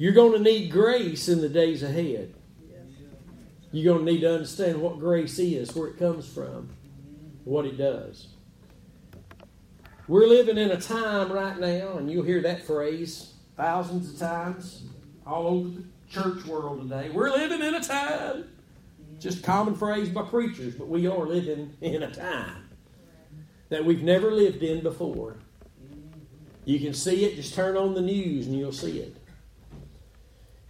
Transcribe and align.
You're 0.00 0.12
going 0.12 0.32
to 0.32 0.38
need 0.38 0.70
grace 0.70 1.28
in 1.28 1.42
the 1.42 1.48
days 1.50 1.82
ahead. 1.82 2.32
You're 3.70 3.92
going 3.92 4.06
to 4.06 4.10
need 4.10 4.22
to 4.22 4.32
understand 4.32 4.80
what 4.80 4.98
grace 4.98 5.38
is, 5.38 5.74
where 5.74 5.88
it 5.88 5.98
comes 5.98 6.26
from, 6.26 6.70
what 7.44 7.66
it 7.66 7.76
does. 7.76 8.28
We're 10.08 10.26
living 10.26 10.56
in 10.56 10.70
a 10.70 10.80
time 10.80 11.30
right 11.30 11.60
now, 11.60 11.98
and 11.98 12.10
you'll 12.10 12.24
hear 12.24 12.40
that 12.40 12.62
phrase 12.62 13.34
thousands 13.58 14.14
of 14.14 14.18
times 14.18 14.84
all 15.26 15.46
over 15.48 15.68
the 15.68 15.84
church 16.08 16.46
world 16.46 16.80
today. 16.80 17.10
We're 17.10 17.30
living 17.30 17.60
in 17.60 17.74
a 17.74 17.82
time. 17.82 18.48
Just 19.18 19.42
common 19.42 19.74
phrase 19.74 20.08
by 20.08 20.22
preachers, 20.22 20.76
but 20.76 20.88
we 20.88 21.08
are 21.08 21.26
living 21.26 21.76
in 21.82 22.04
a 22.04 22.10
time 22.10 22.70
that 23.68 23.84
we've 23.84 24.02
never 24.02 24.32
lived 24.32 24.62
in 24.62 24.82
before. 24.82 25.36
You 26.64 26.80
can 26.80 26.94
see 26.94 27.26
it, 27.26 27.36
just 27.36 27.52
turn 27.52 27.76
on 27.76 27.92
the 27.92 28.00
news 28.00 28.46
and 28.46 28.56
you'll 28.58 28.72
see 28.72 29.00
it. 29.00 29.19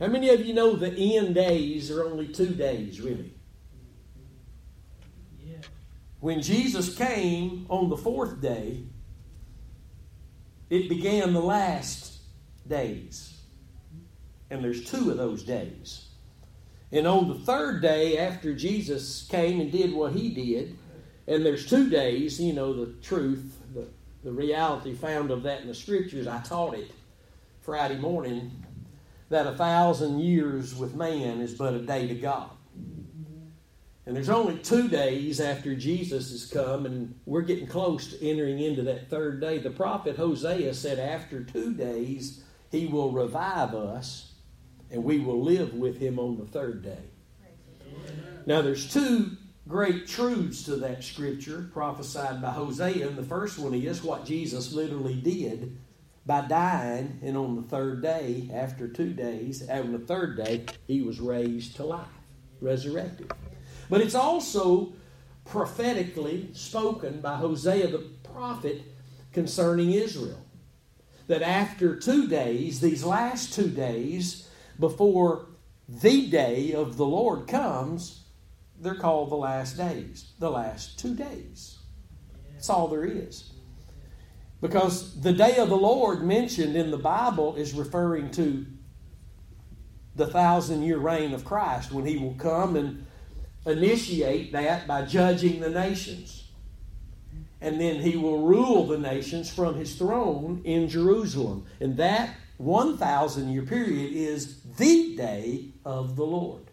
How 0.01 0.07
many 0.07 0.31
of 0.31 0.47
you 0.47 0.55
know 0.55 0.77
the 0.77 1.17
end 1.17 1.35
days 1.35 1.91
are 1.91 2.07
only 2.07 2.27
two 2.27 2.55
days, 2.55 3.03
really? 3.03 3.35
Yeah. 5.39 5.59
When 6.21 6.41
Jesus 6.41 6.97
came 6.97 7.67
on 7.69 7.91
the 7.91 7.99
fourth 7.99 8.41
day, 8.41 8.85
it 10.71 10.89
began 10.89 11.35
the 11.35 11.43
last 11.43 12.19
days. 12.67 13.43
And 14.49 14.65
there's 14.65 14.85
two 14.85 15.11
of 15.11 15.19
those 15.19 15.43
days. 15.43 16.07
And 16.93 17.07
on 17.07 17.29
the 17.29 17.35
third 17.35 17.83
day, 17.83 18.17
after 18.19 18.55
Jesus 18.55 19.29
came 19.31 19.61
and 19.61 19.71
did 19.71 19.93
what 19.93 20.13
he 20.13 20.31
did, 20.31 20.79
and 21.29 21.45
there's 21.45 21.69
two 21.69 21.91
days, 21.91 22.41
you 22.41 22.55
know, 22.55 22.73
the 22.73 22.93
truth, 23.03 23.61
the, 23.75 23.87
the 24.25 24.33
reality 24.33 24.95
found 24.95 25.31
of 25.31 25.43
that 25.43 25.61
in 25.61 25.69
the 25.69 25.75
scriptures. 25.75 26.27
I 26.27 26.41
taught 26.41 26.75
it 26.75 26.91
Friday 27.61 27.99
morning 27.99 28.60
that 29.31 29.47
a 29.47 29.55
thousand 29.55 30.19
years 30.19 30.75
with 30.75 30.95
man 30.95 31.41
is 31.41 31.55
but 31.55 31.73
a 31.73 31.79
day 31.81 32.07
to 32.09 32.15
God. 32.15 32.51
And 34.05 34.17
there's 34.17 34.29
only 34.29 34.59
two 34.59 34.89
days 34.89 35.41
after 35.41 35.75
Jesus 35.77 36.33
has 36.33 36.47
come, 36.47 36.85
and 36.85 37.15
we're 37.27 37.43
getting 37.43 37.69
close 37.69 38.09
to 38.09 38.29
entering 38.29 38.59
into 38.59 38.83
that 38.83 39.09
third 39.09 39.41
day. 39.41 39.59
The 39.59 39.71
prophet 39.71 40.17
Hosea 40.17 40.75
said, 40.75 40.99
After 40.99 41.45
two 41.45 41.75
days, 41.75 42.43
he 42.73 42.87
will 42.87 43.13
revive 43.13 43.73
us, 43.73 44.33
and 44.91 45.05
we 45.05 45.21
will 45.21 45.41
live 45.41 45.75
with 45.75 46.01
him 46.01 46.19
on 46.19 46.39
the 46.39 46.47
third 46.47 46.83
day. 46.83 47.05
Now, 48.47 48.63
there's 48.63 48.93
two 48.93 49.37
great 49.69 50.09
truths 50.09 50.65
to 50.65 50.75
that 50.77 51.05
scripture 51.05 51.71
prophesied 51.73 52.43
by 52.43 52.51
Hosea, 52.51 53.07
and 53.07 53.17
the 53.17 53.23
first 53.23 53.61
one 53.61 53.75
is 53.75 54.03
what 54.03 54.25
Jesus 54.25 54.73
literally 54.73 55.15
did 55.15 55.79
by 56.31 56.43
dying, 56.43 57.19
and 57.25 57.37
on 57.37 57.57
the 57.57 57.63
third 57.63 58.01
day, 58.01 58.49
after 58.55 58.87
two 58.87 59.13
days, 59.13 59.69
on 59.69 59.91
the 59.91 59.99
third 59.99 60.37
day, 60.37 60.65
he 60.87 61.03
was 61.03 61.19
raised 61.19 61.75
to 61.75 61.83
life, 61.83 62.07
resurrected. 62.61 63.33
But 63.89 64.01
it's 64.01 64.15
also 64.15 64.93
prophetically 65.45 66.51
spoken 66.53 67.21
by 67.21 67.35
Hosea 67.35 67.89
the 67.89 68.09
prophet 68.23 68.83
concerning 69.33 69.91
Israel. 69.91 70.47
That 71.27 71.43
after 71.43 71.99
two 71.99 72.29
days, 72.29 72.81
these 72.81 73.03
last 73.03 73.53
two 73.53 73.69
days, 73.69 74.49
before 74.79 75.47
the 75.89 76.29
day 76.29 76.75
of 76.75 76.97
the 76.97 77.07
Lord 77.07 77.49
comes, 77.49 78.23
they're 78.79 78.95
called 78.95 79.31
the 79.31 79.35
last 79.35 79.77
days, 79.77 80.31
the 80.39 80.53
last 80.53 80.97
two 80.97 81.17
days. 81.17 81.81
That's 82.53 82.71
all 82.71 82.87
there 82.87 83.05
is. 83.05 83.51
Because 84.61 85.21
the 85.21 85.33
day 85.33 85.57
of 85.57 85.69
the 85.69 85.77
Lord 85.77 86.23
mentioned 86.23 86.77
in 86.77 86.91
the 86.91 86.99
Bible 86.99 87.57
is 87.57 87.73
referring 87.73 88.31
to 88.33 88.67
the 90.17 90.27
thousand 90.27 90.83
year 90.83 90.99
reign 90.99 91.33
of 91.33 91.45
Christ 91.45 91.93
when 91.93 92.05
he 92.05 92.19
will 92.19 92.35
come 92.35 92.77
and 92.77 93.07
initiate 93.67 94.53
that 94.53 94.87
by 94.87 95.03
judging 95.03 95.61
the 95.61 95.71
nations. 95.71 96.49
And 97.63 97.81
then 97.81 98.01
he 98.01 98.17
will 98.17 98.47
rule 98.47 98.87
the 98.87 98.99
nations 98.99 99.51
from 99.51 99.75
his 99.75 99.95
throne 99.97 100.63
in 100.65 100.89
Jerusalem. 100.89 101.67
And 101.79 101.97
that 101.99 102.35
1,000 102.57 103.51
year 103.51 103.63
period 103.63 104.13
is 104.13 104.63
the 104.77 105.17
day 105.17 105.69
of 105.85 106.17
the 106.17 106.25
Lord. 106.25 106.65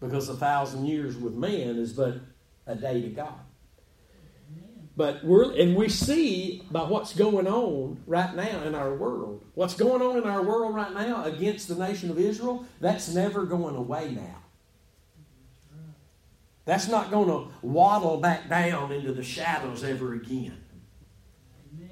Because 0.00 0.28
a 0.28 0.34
thousand 0.34 0.86
years 0.86 1.16
with 1.16 1.34
man 1.34 1.76
is 1.76 1.92
but 1.92 2.20
a 2.66 2.76
day 2.76 3.02
to 3.02 3.08
God. 3.08 3.40
But 4.98 5.22
we're, 5.22 5.56
and 5.56 5.76
we 5.76 5.88
see 5.88 6.64
by 6.72 6.82
what's 6.82 7.14
going 7.14 7.46
on 7.46 8.02
right 8.04 8.34
now 8.34 8.64
in 8.64 8.74
our 8.74 8.92
world, 8.92 9.44
what's 9.54 9.74
going 9.74 10.02
on 10.02 10.16
in 10.16 10.24
our 10.24 10.42
world 10.42 10.74
right 10.74 10.92
now 10.92 11.22
against 11.22 11.68
the 11.68 11.76
nation 11.76 12.10
of 12.10 12.18
Israel, 12.18 12.66
that's 12.80 13.08
never 13.14 13.44
going 13.44 13.76
away 13.76 14.10
now. 14.10 14.42
That's 16.64 16.88
not 16.88 17.12
going 17.12 17.28
to 17.28 17.54
waddle 17.62 18.16
back 18.16 18.48
down 18.48 18.90
into 18.90 19.12
the 19.12 19.22
shadows 19.22 19.84
ever 19.84 20.14
again. 20.14 20.58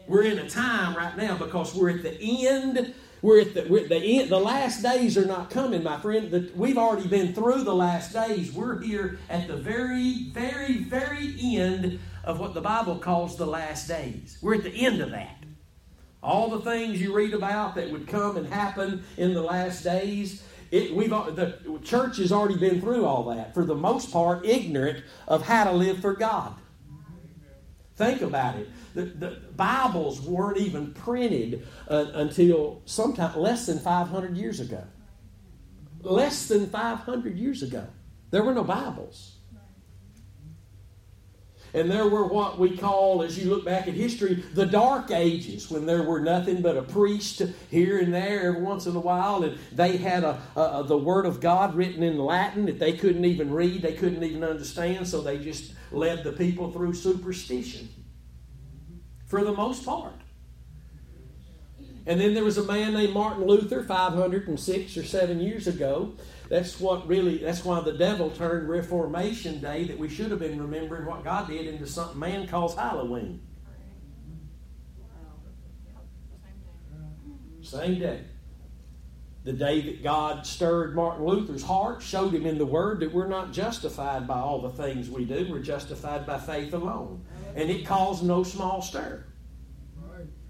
We're 0.08 0.24
in 0.24 0.40
a 0.40 0.50
time 0.50 0.96
right 0.96 1.16
now 1.16 1.38
because 1.38 1.76
we're 1.76 1.90
at 1.90 2.02
the 2.02 2.48
end. 2.48 2.92
We're 3.22 3.42
at 3.42 3.54
the, 3.54 3.66
we're 3.68 3.84
at 3.84 3.88
the 3.88 4.20
end. 4.20 4.30
The 4.30 4.40
last 4.40 4.82
days 4.82 5.16
are 5.16 5.24
not 5.24 5.50
coming, 5.50 5.84
my 5.84 6.00
friend. 6.00 6.28
The, 6.28 6.50
we've 6.56 6.76
already 6.76 7.06
been 7.06 7.34
through 7.34 7.62
the 7.62 7.74
last 7.74 8.12
days. 8.12 8.52
We're 8.52 8.80
here 8.80 9.20
at 9.30 9.46
the 9.46 9.56
very, 9.56 10.24
very, 10.32 10.78
very 10.78 11.36
end 11.40 12.00
of 12.26 12.40
what 12.40 12.52
the 12.52 12.60
Bible 12.60 12.98
calls 12.98 13.36
the 13.36 13.46
last 13.46 13.86
days. 13.86 14.36
We're 14.42 14.56
at 14.56 14.64
the 14.64 14.84
end 14.84 15.00
of 15.00 15.12
that. 15.12 15.36
All 16.22 16.50
the 16.50 16.60
things 16.60 17.00
you 17.00 17.14
read 17.14 17.32
about 17.32 17.76
that 17.76 17.90
would 17.90 18.08
come 18.08 18.36
and 18.36 18.48
happen 18.48 19.04
in 19.16 19.32
the 19.32 19.42
last 19.42 19.84
days, 19.84 20.42
it, 20.72 20.92
we've 20.92 21.10
the 21.10 21.78
church 21.84 22.16
has 22.16 22.32
already 22.32 22.56
been 22.56 22.80
through 22.80 23.06
all 23.06 23.24
that. 23.26 23.54
For 23.54 23.64
the 23.64 23.76
most 23.76 24.12
part, 24.12 24.44
ignorant 24.44 25.04
of 25.28 25.46
how 25.46 25.64
to 25.64 25.72
live 25.72 26.00
for 26.00 26.14
God. 26.14 26.54
Think 27.94 28.22
about 28.22 28.56
it. 28.56 28.68
The, 28.94 29.04
the 29.04 29.40
Bibles 29.54 30.20
weren't 30.20 30.58
even 30.58 30.92
printed 30.92 31.66
uh, 31.88 32.06
until 32.14 32.82
sometime 32.84 33.38
less 33.38 33.66
than 33.66 33.78
500 33.78 34.36
years 34.36 34.60
ago. 34.60 34.84
Less 36.02 36.48
than 36.48 36.68
500 36.68 37.38
years 37.38 37.62
ago. 37.62 37.86
There 38.30 38.42
were 38.42 38.52
no 38.52 38.64
Bibles. 38.64 39.35
And 41.76 41.90
there 41.90 42.08
were 42.08 42.26
what 42.26 42.58
we 42.58 42.74
call, 42.74 43.22
as 43.22 43.38
you 43.38 43.50
look 43.50 43.66
back 43.66 43.86
at 43.86 43.92
history, 43.92 44.42
the 44.54 44.64
dark 44.64 45.10
ages, 45.10 45.70
when 45.70 45.84
there 45.84 46.02
were 46.02 46.20
nothing 46.20 46.62
but 46.62 46.74
a 46.74 46.80
priest 46.80 47.42
here 47.70 47.98
and 47.98 48.14
there 48.14 48.46
every 48.46 48.62
once 48.62 48.86
in 48.86 48.96
a 48.96 49.00
while, 49.00 49.44
and 49.44 49.58
they 49.72 49.98
had 49.98 50.24
a, 50.24 50.40
a, 50.56 50.84
the 50.84 50.96
Word 50.96 51.26
of 51.26 51.38
God 51.38 51.74
written 51.74 52.02
in 52.02 52.16
Latin 52.16 52.64
that 52.64 52.78
they 52.78 52.94
couldn't 52.94 53.26
even 53.26 53.52
read, 53.52 53.82
they 53.82 53.92
couldn't 53.92 54.24
even 54.24 54.42
understand, 54.42 55.06
so 55.06 55.20
they 55.20 55.36
just 55.36 55.74
led 55.92 56.24
the 56.24 56.32
people 56.32 56.72
through 56.72 56.94
superstition. 56.94 57.90
For 59.26 59.44
the 59.44 59.52
most 59.52 59.84
part. 59.84 60.14
And 62.06 62.18
then 62.18 62.32
there 62.32 62.44
was 62.44 62.56
a 62.56 62.64
man 62.64 62.94
named 62.94 63.12
Martin 63.12 63.46
Luther, 63.46 63.82
506 63.82 64.96
or 64.96 65.04
7 65.04 65.40
years 65.40 65.66
ago, 65.66 66.14
that's 66.48 66.78
what 66.78 67.06
really, 67.08 67.38
that's 67.38 67.64
why 67.64 67.80
the 67.80 67.92
devil 67.92 68.30
turned 68.30 68.68
Reformation 68.68 69.60
Day 69.60 69.84
that 69.84 69.98
we 69.98 70.08
should 70.08 70.30
have 70.30 70.40
been 70.40 70.60
remembering 70.60 71.06
what 71.06 71.24
God 71.24 71.48
did 71.48 71.66
into 71.66 71.86
something 71.86 72.18
man 72.18 72.46
calls 72.46 72.76
Halloween. 72.76 73.42
Same 77.62 77.98
day. 77.98 78.20
The 79.42 79.52
day 79.52 79.80
that 79.80 80.02
God 80.02 80.46
stirred 80.46 80.94
Martin 80.94 81.24
Luther's 81.24 81.62
heart, 81.62 82.02
showed 82.02 82.32
him 82.32 82.46
in 82.46 82.58
the 82.58 82.66
Word 82.66 83.00
that 83.00 83.12
we're 83.12 83.28
not 83.28 83.52
justified 83.52 84.26
by 84.26 84.38
all 84.38 84.60
the 84.60 84.70
things 84.70 85.10
we 85.10 85.24
do, 85.24 85.48
we're 85.50 85.60
justified 85.60 86.26
by 86.26 86.38
faith 86.38 86.74
alone. 86.74 87.24
And 87.54 87.70
it 87.70 87.86
caused 87.86 88.24
no 88.24 88.42
small 88.42 88.82
stir. 88.82 89.24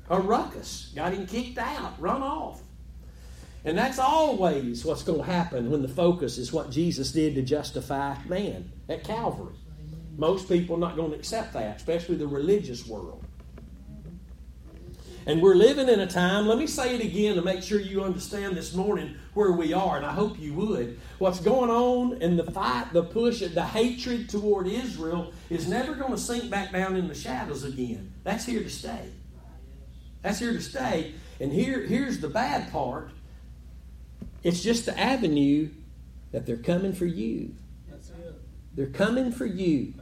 A 0.08 0.20
ruckus. 0.20 0.92
Got 0.94 1.14
him 1.14 1.26
kicked 1.26 1.58
out, 1.58 1.94
run 1.98 2.22
off. 2.22 2.62
And 3.66 3.76
that's 3.76 3.98
always 3.98 4.84
what's 4.84 5.02
going 5.02 5.18
to 5.18 5.26
happen 5.26 5.72
when 5.72 5.82
the 5.82 5.88
focus 5.88 6.38
is 6.38 6.52
what 6.52 6.70
Jesus 6.70 7.10
did 7.10 7.34
to 7.34 7.42
justify 7.42 8.16
man 8.26 8.70
at 8.88 9.02
Calvary. 9.02 9.56
Most 10.16 10.48
people 10.48 10.76
are 10.76 10.78
not 10.78 10.94
going 10.94 11.10
to 11.10 11.16
accept 11.16 11.52
that, 11.54 11.76
especially 11.76 12.14
the 12.14 12.28
religious 12.28 12.86
world. 12.86 13.24
And 15.26 15.42
we're 15.42 15.56
living 15.56 15.88
in 15.88 15.98
a 15.98 16.06
time, 16.06 16.46
let 16.46 16.58
me 16.58 16.68
say 16.68 16.94
it 16.94 17.00
again 17.00 17.34
to 17.34 17.42
make 17.42 17.60
sure 17.60 17.80
you 17.80 18.04
understand 18.04 18.56
this 18.56 18.72
morning 18.72 19.16
where 19.34 19.50
we 19.50 19.72
are, 19.72 19.96
and 19.96 20.06
I 20.06 20.12
hope 20.12 20.38
you 20.38 20.54
would. 20.54 21.00
What's 21.18 21.40
going 21.40 21.68
on 21.68 22.22
in 22.22 22.36
the 22.36 22.48
fight, 22.48 22.92
the 22.92 23.02
push, 23.02 23.40
the 23.40 23.64
hatred 23.64 24.28
toward 24.28 24.68
Israel 24.68 25.32
is 25.50 25.66
never 25.66 25.96
going 25.96 26.12
to 26.12 26.18
sink 26.18 26.48
back 26.48 26.70
down 26.70 26.94
in 26.94 27.08
the 27.08 27.16
shadows 27.16 27.64
again. 27.64 28.12
That's 28.22 28.46
here 28.46 28.62
to 28.62 28.70
stay. 28.70 29.10
That's 30.22 30.38
here 30.38 30.52
to 30.52 30.62
stay. 30.62 31.14
And 31.40 31.52
here, 31.52 31.80
here's 31.80 32.20
the 32.20 32.28
bad 32.28 32.70
part 32.70 33.10
it's 34.46 34.62
just 34.62 34.86
the 34.86 34.96
avenue 34.96 35.70
that 36.30 36.46
they're 36.46 36.56
coming 36.56 36.92
for 36.92 37.04
you. 37.06 37.54
They're 38.76 38.86
coming 38.86 39.32
for 39.32 39.44
you. 39.44 39.94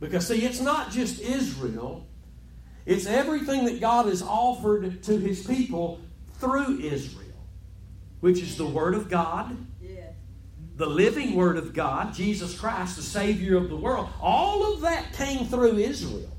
Because, 0.00 0.26
see, 0.26 0.44
it's 0.44 0.60
not 0.60 0.90
just 0.90 1.20
Israel, 1.20 2.06
It's 2.88 3.04
everything 3.04 3.66
that 3.66 3.82
God 3.82 4.06
has 4.06 4.22
offered 4.22 5.02
to 5.02 5.18
his 5.18 5.46
people 5.46 6.00
through 6.38 6.78
Israel, 6.80 7.26
which 8.20 8.40
is 8.40 8.56
the 8.56 8.64
Word 8.66 8.94
of 8.94 9.10
God, 9.10 9.54
the 10.76 10.86
living 10.86 11.34
Word 11.34 11.58
of 11.58 11.74
God, 11.74 12.14
Jesus 12.14 12.58
Christ, 12.58 12.96
the 12.96 13.02
Savior 13.02 13.58
of 13.58 13.68
the 13.68 13.76
world. 13.76 14.08
All 14.22 14.72
of 14.72 14.80
that 14.80 15.12
came 15.12 15.44
through 15.44 15.76
Israel. 15.76 16.30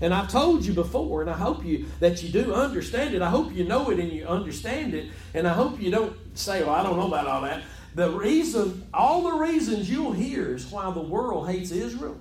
And 0.00 0.14
I've 0.14 0.28
told 0.28 0.64
you 0.64 0.72
before, 0.72 1.20
and 1.20 1.30
I 1.30 1.36
hope 1.36 1.64
you 1.64 1.86
that 2.00 2.22
you 2.22 2.30
do 2.30 2.54
understand 2.54 3.14
it. 3.14 3.20
I 3.20 3.28
hope 3.28 3.52
you 3.52 3.64
know 3.64 3.90
it 3.90 3.98
and 3.98 4.10
you 4.10 4.26
understand 4.26 4.94
it. 4.94 5.10
And 5.34 5.46
I 5.46 5.52
hope 5.52 5.80
you 5.80 5.90
don't 5.90 6.16
say, 6.34 6.62
"Well, 6.62 6.74
I 6.74 6.82
don't 6.82 6.96
know 6.96 7.08
about 7.08 7.26
all 7.26 7.42
that." 7.42 7.62
The 7.94 8.10
reason, 8.10 8.86
all 8.94 9.22
the 9.24 9.32
reasons 9.32 9.90
you'll 9.90 10.12
hear 10.12 10.54
is 10.54 10.66
why 10.66 10.90
the 10.92 11.00
world 11.00 11.48
hates 11.48 11.70
Israel. 11.70 12.18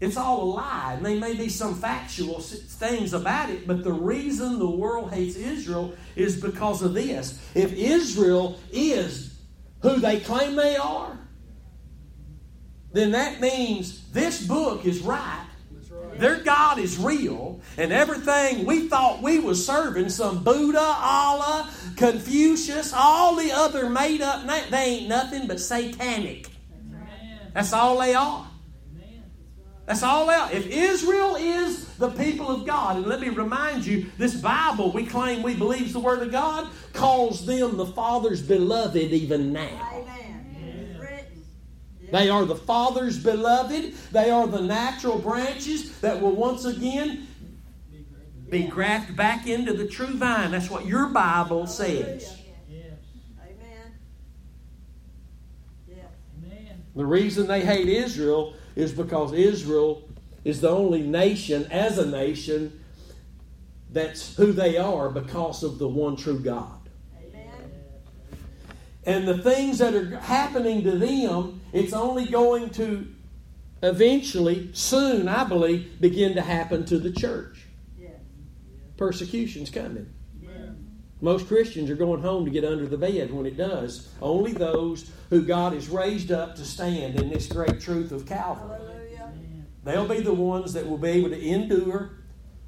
It's 0.00 0.16
all 0.16 0.42
a 0.44 0.48
lie, 0.54 0.94
and 0.94 1.04
there 1.04 1.16
may 1.16 1.34
be 1.34 1.50
some 1.50 1.74
factual 1.74 2.40
things 2.40 3.12
about 3.12 3.50
it, 3.50 3.66
but 3.66 3.84
the 3.84 3.92
reason 3.92 4.58
the 4.58 4.70
world 4.70 5.12
hates 5.12 5.36
Israel 5.36 5.92
is 6.16 6.40
because 6.40 6.80
of 6.80 6.94
this. 6.94 7.38
If 7.54 7.74
Israel 7.74 8.58
is 8.72 9.34
who 9.82 9.98
they 9.98 10.20
claim 10.20 10.56
they 10.56 10.76
are, 10.76 11.18
then 12.92 13.10
that 13.10 13.42
means 13.42 14.08
this 14.12 14.46
book 14.46 14.86
is 14.86 15.02
right 15.02 15.44
their 16.18 16.42
God 16.42 16.78
is 16.78 16.98
real, 16.98 17.60
and 17.76 17.92
everything 17.92 18.66
we 18.66 18.88
thought 18.88 19.22
we 19.22 19.38
was 19.38 19.64
serving, 19.64 20.08
some 20.08 20.42
Buddha, 20.42 20.78
Allah, 20.80 21.70
Confucius, 21.96 22.92
all 22.92 23.36
the 23.36 23.52
other 23.52 23.88
made 23.88 24.20
up, 24.20 24.46
they 24.70 24.78
ain't 24.78 25.08
nothing 25.08 25.46
but 25.46 25.60
satanic. 25.60 26.48
That's 27.52 27.72
all 27.72 27.98
they 27.98 28.14
are. 28.14 28.46
That's 29.86 30.04
all 30.04 30.26
they 30.26 30.34
are. 30.34 30.52
If 30.52 30.68
Israel 30.68 31.34
is 31.34 31.96
the 31.96 32.10
people 32.10 32.48
of 32.48 32.64
God, 32.64 32.96
and 32.96 33.06
let 33.06 33.20
me 33.20 33.28
remind 33.28 33.84
you, 33.84 34.06
this 34.18 34.36
Bible 34.36 34.92
we 34.92 35.04
claim 35.04 35.42
we 35.42 35.54
believe 35.54 35.82
is 35.82 35.92
the 35.92 36.00
Word 36.00 36.22
of 36.22 36.30
God 36.30 36.68
calls 36.92 37.44
them 37.44 37.76
the 37.76 37.86
Father's 37.86 38.40
beloved 38.40 38.96
even 38.96 39.52
now. 39.52 40.04
They 42.12 42.28
are 42.28 42.44
the 42.44 42.56
Father's 42.56 43.18
beloved. 43.18 43.94
They 44.12 44.30
are 44.30 44.46
the 44.46 44.60
natural 44.60 45.18
branches 45.18 45.98
that 46.00 46.20
will 46.20 46.34
once 46.34 46.64
again 46.64 47.26
be 48.48 48.64
grafted 48.64 49.16
back 49.16 49.46
into 49.46 49.72
the 49.72 49.86
true 49.86 50.14
vine. 50.16 50.50
That's 50.50 50.68
what 50.70 50.86
your 50.86 51.06
Bible 51.06 51.66
says. 51.66 52.36
Amen. 53.40 53.86
The 56.96 57.06
reason 57.06 57.46
they 57.46 57.64
hate 57.64 57.88
Israel 57.88 58.54
is 58.74 58.92
because 58.92 59.32
Israel 59.32 60.08
is 60.44 60.60
the 60.60 60.70
only 60.70 61.02
nation, 61.02 61.66
as 61.70 61.98
a 61.98 62.06
nation, 62.06 62.80
that's 63.92 64.34
who 64.36 64.52
they 64.52 64.76
are 64.76 65.10
because 65.10 65.62
of 65.62 65.78
the 65.78 65.88
one 65.88 66.16
true 66.16 66.38
God. 66.38 66.76
And 69.04 69.26
the 69.26 69.38
things 69.38 69.78
that 69.78 69.94
are 69.94 70.18
happening 70.18 70.82
to 70.84 70.92
them, 70.92 71.59
it's 71.72 71.92
only 71.92 72.26
going 72.26 72.70
to 72.70 73.06
eventually, 73.82 74.70
soon, 74.72 75.28
I 75.28 75.44
believe, 75.44 76.00
begin 76.00 76.34
to 76.34 76.42
happen 76.42 76.84
to 76.86 76.98
the 76.98 77.12
church. 77.12 77.66
Persecution's 78.96 79.70
coming. 79.70 80.12
Most 81.22 81.48
Christians 81.48 81.90
are 81.90 81.96
going 81.96 82.22
home 82.22 82.46
to 82.46 82.50
get 82.50 82.64
under 82.64 82.86
the 82.86 82.96
bed 82.96 83.32
when 83.32 83.44
it 83.44 83.56
does. 83.56 84.08
Only 84.22 84.52
those 84.52 85.10
who 85.28 85.42
God 85.42 85.74
has 85.74 85.88
raised 85.88 86.32
up 86.32 86.56
to 86.56 86.64
stand 86.64 87.20
in 87.20 87.28
this 87.28 87.46
great 87.46 87.80
truth 87.80 88.10
of 88.10 88.26
Calvary. 88.26 88.80
They'll 89.84 90.08
be 90.08 90.20
the 90.20 90.34
ones 90.34 90.72
that 90.74 90.86
will 90.86 90.98
be 90.98 91.08
able 91.08 91.30
to 91.30 91.40
endure 91.40 92.12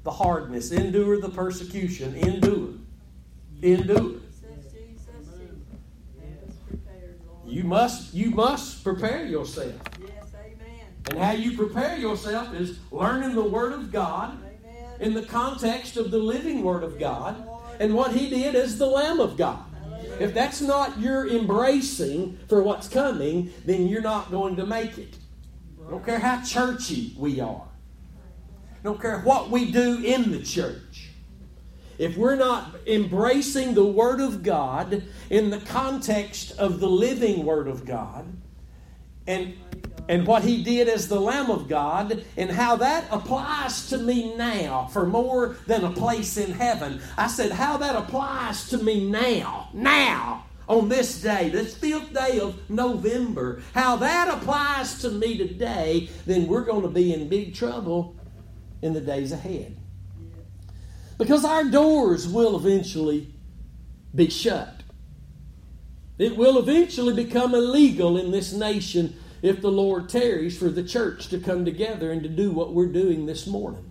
the 0.03 0.11
hardness, 0.11 0.71
endure 0.71 1.19
the 1.19 1.29
persecution, 1.29 2.15
endure. 2.15 2.73
Endure. 3.61 4.19
You 7.53 7.63
must 7.63 8.15
you 8.15 8.31
must 8.31 8.83
prepare 8.83 9.27
yourself. 9.27 9.75
Yes, 10.01 10.33
amen. 10.33 10.87
And 11.11 11.19
how 11.19 11.33
you 11.33 11.55
prepare 11.55 11.95
yourself 11.95 12.51
is 12.55 12.79
learning 12.91 13.35
the 13.35 13.43
Word 13.43 13.73
of 13.73 13.91
God 13.91 14.39
amen. 14.41 14.99
in 14.99 15.13
the 15.13 15.21
context 15.21 15.95
of 15.95 16.09
the 16.09 16.17
living 16.17 16.63
Word 16.63 16.83
of 16.83 16.97
God 16.97 17.47
and 17.79 17.93
what 17.93 18.11
He 18.11 18.27
did 18.27 18.55
as 18.55 18.79
the 18.79 18.87
Lamb 18.87 19.19
of 19.19 19.37
God. 19.37 19.63
If 20.19 20.33
that's 20.33 20.61
not 20.61 20.99
your 20.99 21.27
embracing 21.27 22.39
for 22.49 22.63
what's 22.63 22.87
coming, 22.87 23.53
then 23.65 23.87
you're 23.87 24.01
not 24.01 24.31
going 24.31 24.55
to 24.55 24.65
make 24.65 24.97
it. 24.97 25.15
I 25.85 25.91
don't 25.91 26.03
care 26.03 26.17
how 26.17 26.41
churchy 26.41 27.13
we 27.19 27.39
are. 27.39 27.67
I 28.71 28.83
don't 28.83 28.99
care 28.99 29.19
what 29.19 29.51
we 29.51 29.71
do 29.71 30.03
in 30.03 30.31
the 30.31 30.41
church 30.41 31.12
if 31.97 32.17
we're 32.17 32.35
not 32.35 32.75
embracing 32.87 33.73
the 33.73 33.85
Word 33.85 34.19
of 34.19 34.43
God 34.43 35.03
in 35.29 35.49
the 35.49 35.59
context 35.59 36.57
of 36.57 36.79
the 36.79 36.89
living 36.89 37.45
Word 37.45 37.67
of 37.67 37.85
God 37.85 38.25
and, 39.27 39.55
and 40.09 40.27
what 40.27 40.43
He 40.43 40.63
did 40.63 40.87
as 40.87 41.07
the 41.07 41.19
Lamb 41.19 41.49
of 41.49 41.67
God 41.67 42.25
and 42.35 42.49
how 42.49 42.75
that 42.77 43.05
applies 43.11 43.89
to 43.89 43.97
me 43.97 44.35
now 44.35 44.87
for 44.91 45.05
more 45.05 45.55
than 45.67 45.83
a 45.83 45.91
place 45.91 46.37
in 46.37 46.51
heaven, 46.51 47.01
I 47.17 47.27
said, 47.27 47.51
how 47.51 47.77
that 47.77 47.95
applies 47.95 48.69
to 48.69 48.77
me 48.77 49.09
now, 49.09 49.69
now. 49.73 50.45
On 50.69 50.87
this 50.87 51.21
day, 51.21 51.49
this 51.49 51.75
fifth 51.75 52.13
day 52.13 52.39
of 52.39 52.69
November, 52.69 53.61
how 53.73 53.97
that 53.97 54.29
applies 54.29 55.01
to 55.01 55.09
me 55.09 55.37
today, 55.37 56.09
then 56.25 56.47
we're 56.47 56.63
going 56.63 56.83
to 56.83 56.87
be 56.87 57.13
in 57.13 57.27
big 57.27 57.53
trouble 57.53 58.15
in 58.81 58.93
the 58.93 59.01
days 59.01 59.33
ahead. 59.33 59.75
Because 61.17 61.45
our 61.45 61.63
doors 61.63 62.27
will 62.27 62.55
eventually 62.55 63.33
be 64.13 64.29
shut. 64.29 64.81
It 66.17 66.37
will 66.37 66.57
eventually 66.57 67.13
become 67.13 67.55
illegal 67.55 68.17
in 68.17 68.31
this 68.31 68.53
nation 68.53 69.15
if 69.41 69.61
the 69.61 69.71
Lord 69.71 70.09
tarries 70.09 70.57
for 70.57 70.69
the 70.69 70.83
church 70.83 71.27
to 71.29 71.39
come 71.39 71.65
together 71.65 72.11
and 72.11 72.23
to 72.23 72.29
do 72.29 72.51
what 72.51 72.73
we're 72.73 72.91
doing 72.91 73.25
this 73.25 73.45
morning. 73.45 73.89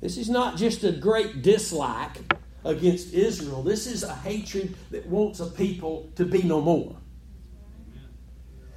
This 0.00 0.18
is 0.18 0.28
not 0.28 0.58
just 0.58 0.84
a 0.84 0.92
great 0.92 1.40
dislike 1.40 2.18
against 2.64 3.14
Israel. 3.14 3.62
This 3.62 3.86
is 3.86 4.02
a 4.02 4.14
hatred 4.14 4.76
that 4.90 5.06
wants 5.06 5.40
a 5.40 5.46
people 5.46 6.10
to 6.16 6.26
be 6.26 6.42
no 6.42 6.60
more. 6.60 6.96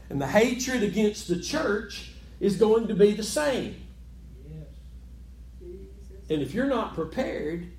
And 0.10 0.22
the 0.22 0.28
hatred 0.28 0.84
against 0.84 1.28
the 1.28 1.40
church 1.40 2.12
is 2.40 2.56
going 2.56 2.88
to 2.88 2.96
be 2.96 3.12
the 3.12 3.24
same. 3.24 3.87
And 6.30 6.42
if 6.42 6.54
you're 6.54 6.68
not 6.68 6.94
prepared, 6.94 7.72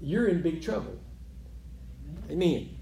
you're 0.00 0.26
in 0.26 0.42
big 0.42 0.62
trouble. 0.62 0.98
Amen. 2.30 2.76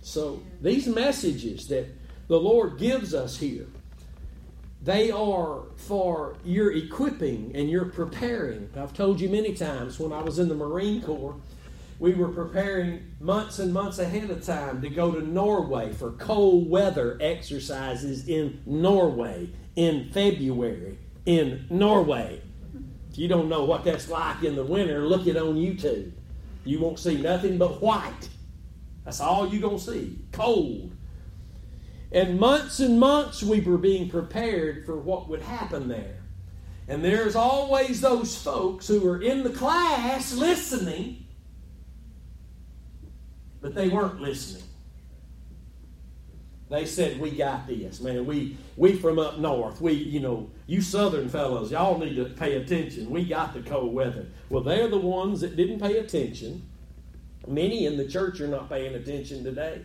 So 0.00 0.42
these 0.60 0.86
messages 0.86 1.66
that 1.68 1.86
the 2.28 2.38
Lord 2.38 2.78
gives 2.78 3.14
us 3.14 3.38
here, 3.38 3.66
they 4.82 5.10
are 5.10 5.62
for 5.76 6.36
your 6.44 6.72
equipping 6.72 7.52
and 7.54 7.70
your 7.70 7.86
preparing. 7.86 8.68
I've 8.76 8.94
told 8.94 9.20
you 9.20 9.28
many 9.28 9.54
times 9.54 9.98
when 9.98 10.12
I 10.12 10.22
was 10.22 10.38
in 10.38 10.48
the 10.48 10.54
Marine 10.54 11.02
Corps, 11.02 11.36
we 11.98 12.14
were 12.14 12.28
preparing 12.28 13.12
months 13.20 13.60
and 13.60 13.72
months 13.72 14.00
ahead 14.00 14.28
of 14.30 14.44
time 14.44 14.82
to 14.82 14.88
go 14.88 15.12
to 15.12 15.20
Norway 15.24 15.92
for 15.92 16.10
cold 16.12 16.68
weather 16.68 17.16
exercises 17.20 18.28
in 18.28 18.60
Norway 18.66 19.50
in 19.76 20.10
February 20.12 20.98
in 21.26 21.66
Norway. 21.70 22.40
You 23.14 23.28
don't 23.28 23.48
know 23.48 23.64
what 23.64 23.84
that's 23.84 24.08
like 24.08 24.42
in 24.42 24.56
the 24.56 24.64
winter, 24.64 25.06
look 25.06 25.26
it 25.26 25.36
on 25.36 25.54
YouTube. 25.54 26.12
You 26.64 26.80
won't 26.80 26.98
see 26.98 27.20
nothing 27.20 27.58
but 27.58 27.82
white. 27.82 28.28
That's 29.04 29.20
all 29.20 29.48
you're 29.48 29.60
going 29.60 29.78
to 29.78 29.84
see. 29.84 30.18
Cold. 30.32 30.92
And 32.12 32.38
months 32.38 32.80
and 32.80 33.00
months 33.00 33.42
we 33.42 33.60
were 33.60 33.78
being 33.78 34.08
prepared 34.08 34.86
for 34.86 34.96
what 34.96 35.28
would 35.28 35.42
happen 35.42 35.88
there. 35.88 36.20
And 36.88 37.04
there's 37.04 37.36
always 37.36 38.00
those 38.00 38.36
folks 38.36 38.86
who 38.86 39.06
are 39.08 39.22
in 39.22 39.42
the 39.42 39.50
class 39.50 40.32
listening, 40.34 41.26
but 43.60 43.74
they 43.74 43.88
weren't 43.88 44.20
listening. 44.20 44.64
They 46.72 46.86
said, 46.86 47.20
We 47.20 47.32
got 47.32 47.66
this, 47.66 48.00
man. 48.00 48.24
We 48.24 48.56
we 48.78 48.94
from 48.94 49.18
up 49.18 49.38
north. 49.38 49.82
We, 49.82 49.92
you 49.92 50.20
know, 50.20 50.50
you 50.66 50.80
southern 50.80 51.28
fellows, 51.28 51.70
y'all 51.70 51.98
need 51.98 52.16
to 52.16 52.24
pay 52.24 52.56
attention. 52.56 53.10
We 53.10 53.26
got 53.26 53.52
the 53.52 53.60
cold 53.60 53.92
weather. 53.92 54.28
Well, 54.48 54.62
they're 54.62 54.88
the 54.88 54.96
ones 54.96 55.42
that 55.42 55.54
didn't 55.54 55.80
pay 55.80 55.98
attention. 55.98 56.66
Many 57.46 57.84
in 57.84 57.98
the 57.98 58.08
church 58.08 58.40
are 58.40 58.48
not 58.48 58.70
paying 58.70 58.94
attention 58.94 59.44
today. 59.44 59.82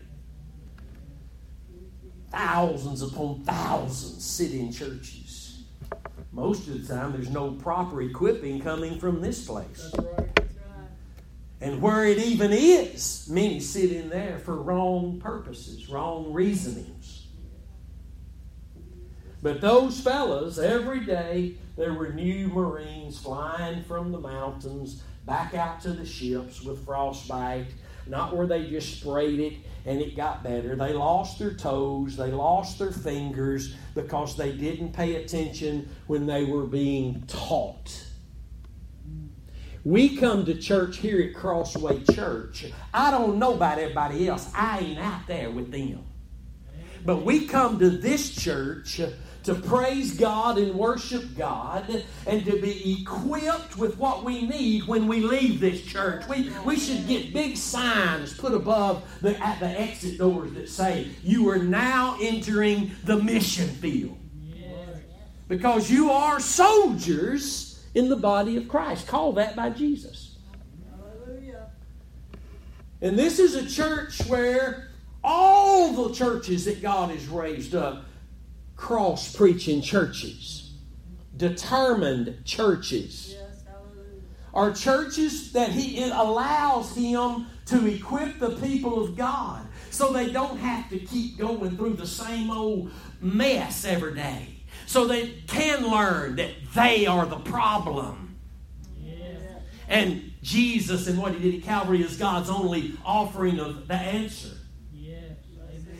Thousands 2.31 3.01
upon 3.01 3.41
thousands 3.41 4.23
sit 4.23 4.53
in 4.53 4.71
churches. 4.71 5.65
Most 6.31 6.69
of 6.69 6.87
the 6.87 6.93
time, 6.93 7.11
there's 7.11 7.29
no 7.29 7.51
proper 7.51 8.01
equipping 8.01 8.61
coming 8.61 8.97
from 8.97 9.19
this 9.19 9.45
place. 9.45 9.93
And 11.59 11.81
where 11.81 12.05
it 12.05 12.19
even 12.19 12.51
is, 12.51 13.27
many 13.29 13.59
sit 13.59 13.91
in 13.91 14.09
there 14.09 14.39
for 14.39 14.55
wrong 14.55 15.19
purposes, 15.19 15.89
wrong 15.89 16.31
reasonings. 16.31 17.27
But 19.41 19.61
those 19.61 19.99
fellas, 19.99 20.57
every 20.57 21.01
day, 21.01 21.55
there 21.75 21.93
were 21.93 22.11
new 22.11 22.47
Marines 22.47 23.19
flying 23.19 23.83
from 23.83 24.11
the 24.11 24.19
mountains 24.19 25.03
back 25.25 25.53
out 25.53 25.81
to 25.81 25.93
the 25.93 26.05
ships 26.05 26.61
with 26.61 26.85
frostbite. 26.85 27.67
Not 28.07 28.35
where 28.35 28.47
they 28.47 28.69
just 28.69 28.99
sprayed 28.99 29.39
it 29.39 29.53
and 29.85 30.01
it 30.01 30.15
got 30.15 30.43
better. 30.43 30.75
They 30.75 30.93
lost 30.93 31.39
their 31.39 31.53
toes, 31.53 32.15
they 32.15 32.31
lost 32.31 32.79
their 32.79 32.91
fingers 32.91 33.75
because 33.95 34.35
they 34.35 34.53
didn't 34.53 34.93
pay 34.93 35.15
attention 35.15 35.89
when 36.07 36.25
they 36.25 36.45
were 36.45 36.65
being 36.65 37.23
taught. 37.27 38.06
We 39.87 40.17
come 40.17 40.43
to 40.47 40.53
church 40.53 40.97
here 40.97 41.21
at 41.21 41.33
Crossway 41.33 42.03
Church. 42.13 42.65
I 42.93 43.09
don't 43.09 43.39
know 43.39 43.53
about 43.53 43.79
everybody 43.79 44.27
else. 44.27 44.51
I 44.53 44.79
ain't 44.79 44.99
out 44.99 45.25
there 45.27 45.49
with 45.49 45.71
them. 45.71 46.03
But 47.05 47.23
we 47.23 47.47
come 47.47 47.79
to 47.79 47.89
this 47.89 48.35
church 48.35 48.99
to 49.43 49.55
praise 49.55 50.13
God 50.17 50.57
and 50.57 50.75
worship 50.75 51.37
God 51.37 52.03
and 52.25 52.43
to 52.43 52.61
be 52.61 53.01
equipped 53.01 53.77
with 53.77 53.97
what 53.97 54.25
we 54.25 54.45
need 54.45 54.85
when 54.87 55.07
we 55.07 55.21
leave 55.21 55.61
this 55.61 55.81
church. 55.85 56.27
We, 56.27 56.51
we 56.65 56.75
should 56.75 57.07
get 57.07 57.31
big 57.31 57.55
signs 57.55 58.37
put 58.37 58.53
above 58.53 59.05
the, 59.21 59.41
at 59.41 59.61
the 59.61 59.69
exit 59.69 60.17
doors 60.17 60.51
that 60.55 60.67
say, 60.67 61.07
You 61.23 61.47
are 61.47 61.59
now 61.59 62.17
entering 62.21 62.91
the 63.05 63.15
mission 63.15 63.69
field. 63.69 64.17
Because 65.47 65.89
you 65.89 66.11
are 66.11 66.41
soldiers 66.41 67.66
in 67.97 68.09
the 68.09 68.15
body 68.15 68.57
of 68.57 68.67
Christ. 68.67 69.07
Called 69.07 69.37
that 69.37 69.55
by 69.55 69.71
Jesus. 69.71 70.35
And 73.01 73.17
this 73.17 73.39
is 73.39 73.55
a 73.55 73.67
church 73.67 74.23
where 74.27 74.89
all 75.23 75.91
the 75.93 76.13
churches 76.13 76.65
that 76.65 76.79
God 76.79 77.09
has 77.09 77.27
raised 77.27 77.73
up 77.73 78.05
cross 78.75 79.35
preaching 79.35 79.81
churches, 79.81 80.73
determined 81.35 82.45
churches. 82.45 83.35
Are 84.53 84.71
churches 84.71 85.51
that 85.53 85.71
he 85.71 86.03
allows 86.03 86.95
him 86.95 87.47
to 87.65 87.85
equip 87.87 88.39
the 88.39 88.51
people 88.57 89.03
of 89.03 89.15
God 89.15 89.67
so 89.89 90.13
they 90.13 90.31
don't 90.31 90.57
have 90.57 90.89
to 90.89 90.99
keep 90.99 91.37
going 91.37 91.75
through 91.77 91.93
the 91.93 92.07
same 92.07 92.49
old 92.51 92.91
mess 93.21 93.85
every 93.85 94.15
day. 94.15 94.56
So 94.87 95.05
they 95.05 95.27
can 95.47 95.83
learn 95.83 96.37
that 96.37 96.51
they 96.73 97.05
are 97.05 97.25
the 97.25 97.37
problem. 97.37 98.39
And 99.89 100.33
Jesus 100.41 101.07
and 101.07 101.19
what 101.19 101.33
he 101.33 101.51
did 101.51 101.61
at 101.61 101.65
Calvary 101.65 102.01
is 102.01 102.17
God's 102.17 102.49
only 102.49 102.93
offering 103.05 103.59
of 103.59 103.87
the 103.87 103.93
answer. 103.93 104.55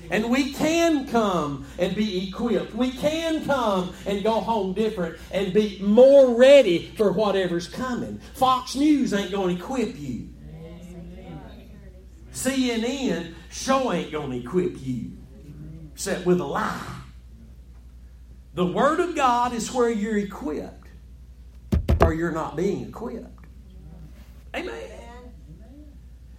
And 0.10 0.30
we 0.30 0.54
can 0.54 1.06
come 1.06 1.66
and 1.78 1.94
be 1.94 2.30
equipped. 2.30 2.74
We 2.74 2.92
can 2.92 3.44
come 3.46 3.94
and 4.06 4.24
go 4.24 4.40
home 4.40 4.72
different 4.72 5.18
and 5.32 5.54
be 5.54 5.80
more 5.82 6.34
ready 6.34 6.94
for 6.96 7.12
whatever's 7.12 7.68
coming. 7.68 8.20
Fox 8.36 8.74
News 8.76 9.14
ain't 9.14 9.32
going 9.32 9.58
to 9.58 9.62
equip 9.62 10.00
you. 10.00 10.30
CNN 12.32 13.34
show 13.52 13.92
ain't 13.92 14.14
going 14.14 14.32
to 14.32 14.38
equip 14.38 14.82
you, 14.86 15.12
except 15.94 16.26
with 16.26 16.40
a 16.40 16.46
lie. 16.46 16.97
The 18.58 18.66
Word 18.66 19.00
of 19.00 19.16
God 19.16 19.54
is 19.54 19.72
where 19.72 19.92
you're 19.92 20.18
equipped, 20.18 20.88
or 22.02 22.12
you're 22.12 22.32
not 22.32 22.56
being 22.56 22.88
equipped. 22.88 23.46
Amen. 24.56 24.74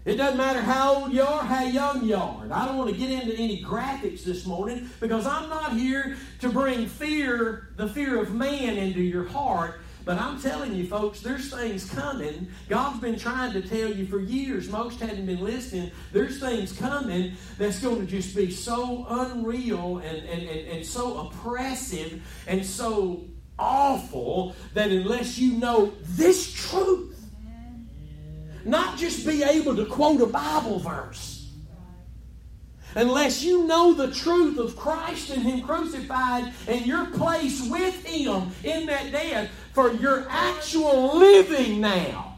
It 0.05 0.17
doesn't 0.17 0.37
matter 0.37 0.61
how 0.61 0.97
old 0.97 1.13
you 1.13 1.23
are, 1.23 1.45
how 1.45 1.63
young 1.63 2.05
you 2.05 2.17
are. 2.17 2.43
And 2.43 2.53
I 2.53 2.67
don't 2.67 2.77
want 2.77 2.91
to 2.91 2.97
get 2.97 3.09
into 3.09 3.37
any 3.37 3.63
graphics 3.63 4.25
this 4.25 4.47
morning 4.47 4.91
because 4.99 5.29
I'm 5.29 5.49
not 5.49 5.75
here 5.75 6.17
to 6.41 6.49
bring 6.49 6.89
fear, 6.89 7.69
the 7.77 7.87
fear 7.87 8.21
of 8.21 8.35
man, 8.35 8.77
into 8.77 9.01
your 9.01 9.29
heart. 9.29 9.81
But 10.09 10.17
I'm 10.17 10.41
telling 10.41 10.75
you, 10.75 10.87
folks, 10.87 11.21
there's 11.21 11.53
things 11.53 11.91
coming. 11.91 12.49
God's 12.71 12.99
been 12.99 13.19
trying 13.19 13.53
to 13.53 13.61
tell 13.61 13.93
you 13.93 14.07
for 14.07 14.19
years. 14.19 14.71
Most 14.71 15.00
hadn't 15.00 15.27
been 15.27 15.45
listening. 15.45 15.91
There's 16.15 16.41
things 16.41 16.73
coming 16.73 17.35
that's 17.59 17.81
going 17.81 18.00
to 18.00 18.07
just 18.07 18.35
be 18.35 18.50
so 18.50 19.05
unreal 19.07 19.99
and, 19.99 20.27
and, 20.27 20.49
and, 20.49 20.69
and 20.69 20.87
so 20.87 21.27
oppressive 21.27 22.23
and 22.47 22.65
so 22.65 23.27
awful 23.59 24.57
that 24.73 24.91
unless 24.91 25.37
you 25.37 25.59
know 25.59 25.93
this 26.05 26.55
truth, 26.55 27.21
not 28.65 28.97
just 28.97 29.27
be 29.27 29.43
able 29.43 29.77
to 29.77 29.85
quote 29.85 30.23
a 30.23 30.27
Bible 30.27 30.79
verse. 30.79 31.38
Unless 32.95 33.43
you 33.43 33.67
know 33.67 33.93
the 33.93 34.11
truth 34.11 34.59
of 34.59 34.75
Christ 34.75 35.31
and 35.31 35.43
Him 35.43 35.61
crucified 35.61 36.53
and 36.67 36.87
your 36.87 37.05
place 37.07 37.69
with 37.69 38.05
Him 38.05 38.50
in 38.65 38.87
that 38.87 39.12
death 39.12 39.50
for 39.78 39.92
your 39.92 40.26
actual 40.28 41.18
living 41.18 41.80
now, 41.80 42.37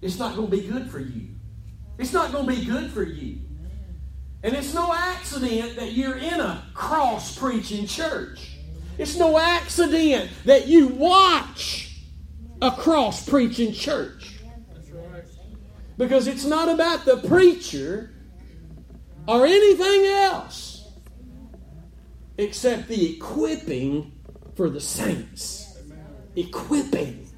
it's 0.00 0.18
not 0.18 0.34
going 0.34 0.50
to 0.50 0.56
be 0.56 0.66
good 0.66 0.90
for 0.90 0.98
you. 0.98 1.28
It's 1.98 2.14
not 2.14 2.32
going 2.32 2.46
to 2.46 2.56
be 2.56 2.64
good 2.64 2.90
for 2.90 3.02
you. 3.02 3.40
And 4.42 4.54
it's 4.54 4.72
no 4.72 4.94
accident 4.94 5.76
that 5.76 5.92
you're 5.92 6.16
in 6.16 6.40
a 6.40 6.64
cross 6.72 7.36
preaching 7.36 7.86
church. 7.86 8.56
It's 8.96 9.18
no 9.18 9.38
accident 9.38 10.30
that 10.46 10.68
you 10.68 10.88
watch 10.88 12.00
a 12.62 12.70
cross 12.70 13.28
preaching 13.28 13.74
church. 13.74 14.38
Because 15.98 16.28
it's 16.28 16.46
not 16.46 16.70
about 16.70 17.04
the 17.04 17.18
preacher 17.28 18.14
or 19.26 19.44
anything 19.44 20.06
else 20.06 20.90
except 22.38 22.88
the 22.88 23.16
equipping 23.16 24.17
for 24.58 24.68
the 24.68 24.80
saints. 24.80 25.78
Equipping. 26.34 27.30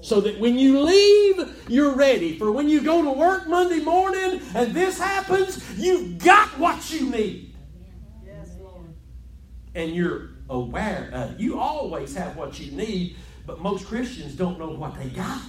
So 0.00 0.22
that 0.22 0.40
when 0.40 0.58
you 0.58 0.80
leave, 0.80 1.66
you're 1.68 1.94
ready. 1.94 2.38
For 2.38 2.50
when 2.50 2.66
you 2.66 2.80
go 2.80 3.02
to 3.04 3.12
work 3.12 3.46
Monday 3.46 3.80
morning 3.80 4.40
and 4.54 4.72
this 4.72 4.98
happens, 4.98 5.62
you've 5.78 6.16
got 6.16 6.58
what 6.58 6.90
you 6.90 7.10
need. 7.10 7.54
And 9.74 9.94
you're 9.94 10.30
aware. 10.48 11.10
Uh, 11.12 11.32
you 11.36 11.60
always 11.60 12.16
have 12.16 12.36
what 12.36 12.58
you 12.58 12.72
need, 12.72 13.16
but 13.46 13.60
most 13.60 13.86
Christians 13.86 14.34
don't 14.34 14.58
know 14.58 14.70
what 14.70 14.94
they 14.94 15.10
got. 15.10 15.42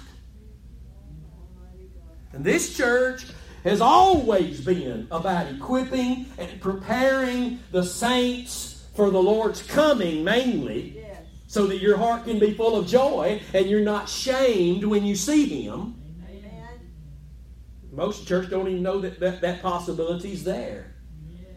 And 2.34 2.44
this 2.44 2.76
church 2.76 3.28
has 3.64 3.80
always 3.80 4.60
been 4.60 5.08
about 5.10 5.48
equipping 5.48 6.26
and 6.38 6.60
preparing 6.60 7.60
the 7.72 7.84
saints 7.84 8.71
for 8.94 9.10
the 9.10 9.22
Lord's 9.22 9.64
coming, 9.64 10.24
mainly, 10.24 10.94
yes. 10.96 11.24
so 11.48 11.66
that 11.68 11.80
your 11.80 11.98
heart 11.98 12.26
can 12.26 12.40
be 12.40 12.54
full 12.54 12.76
of 12.76 12.88
joy 12.88 13.42
and 13.54 13.70
you're 13.70 13.82
not 13.82 14.10
shamed 14.10 14.84
when 14.84 15.06
you 15.06 15.16
see 15.16 15.64
Him. 15.64 15.96
Amen. 16.30 16.92
Most 17.92 18.28
church 18.28 18.50
don't 18.50 18.68
even 18.68 18.84
know 18.84 19.00
that 19.00 19.20
that, 19.20 19.42
that 19.42 19.62
possibility 19.62 20.34
is 20.34 20.44
there. 20.44 20.96
Yes. 21.30 21.48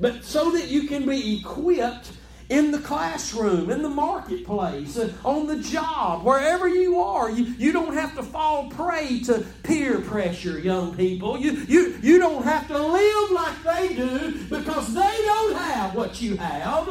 But 0.00 0.24
so 0.24 0.50
that 0.52 0.68
you 0.68 0.88
can 0.88 1.06
be 1.06 1.38
equipped 1.38 2.12
in 2.48 2.70
the 2.70 2.78
classroom, 2.78 3.70
in 3.70 3.82
the 3.82 3.88
marketplace, 3.88 4.98
on 5.24 5.46
the 5.46 5.56
job, 5.56 6.24
wherever 6.24 6.68
you 6.68 7.00
are. 7.00 7.30
You, 7.30 7.44
you 7.58 7.72
don't 7.72 7.94
have 7.94 8.14
to 8.16 8.22
fall 8.22 8.68
prey 8.70 9.20
to 9.20 9.44
peer 9.62 10.00
pressure, 10.00 10.58
young 10.58 10.94
people. 10.94 11.38
You, 11.38 11.52
you, 11.68 11.98
you 12.02 12.18
don't 12.18 12.44
have 12.44 12.68
to 12.68 12.78
live 12.78 13.30
like 13.30 13.62
they 13.62 13.94
do 13.94 14.44
because 14.48 14.94
they 14.94 15.00
don't 15.24 15.56
have 15.56 15.94
what 15.94 16.20
you 16.20 16.36
have. 16.36 16.88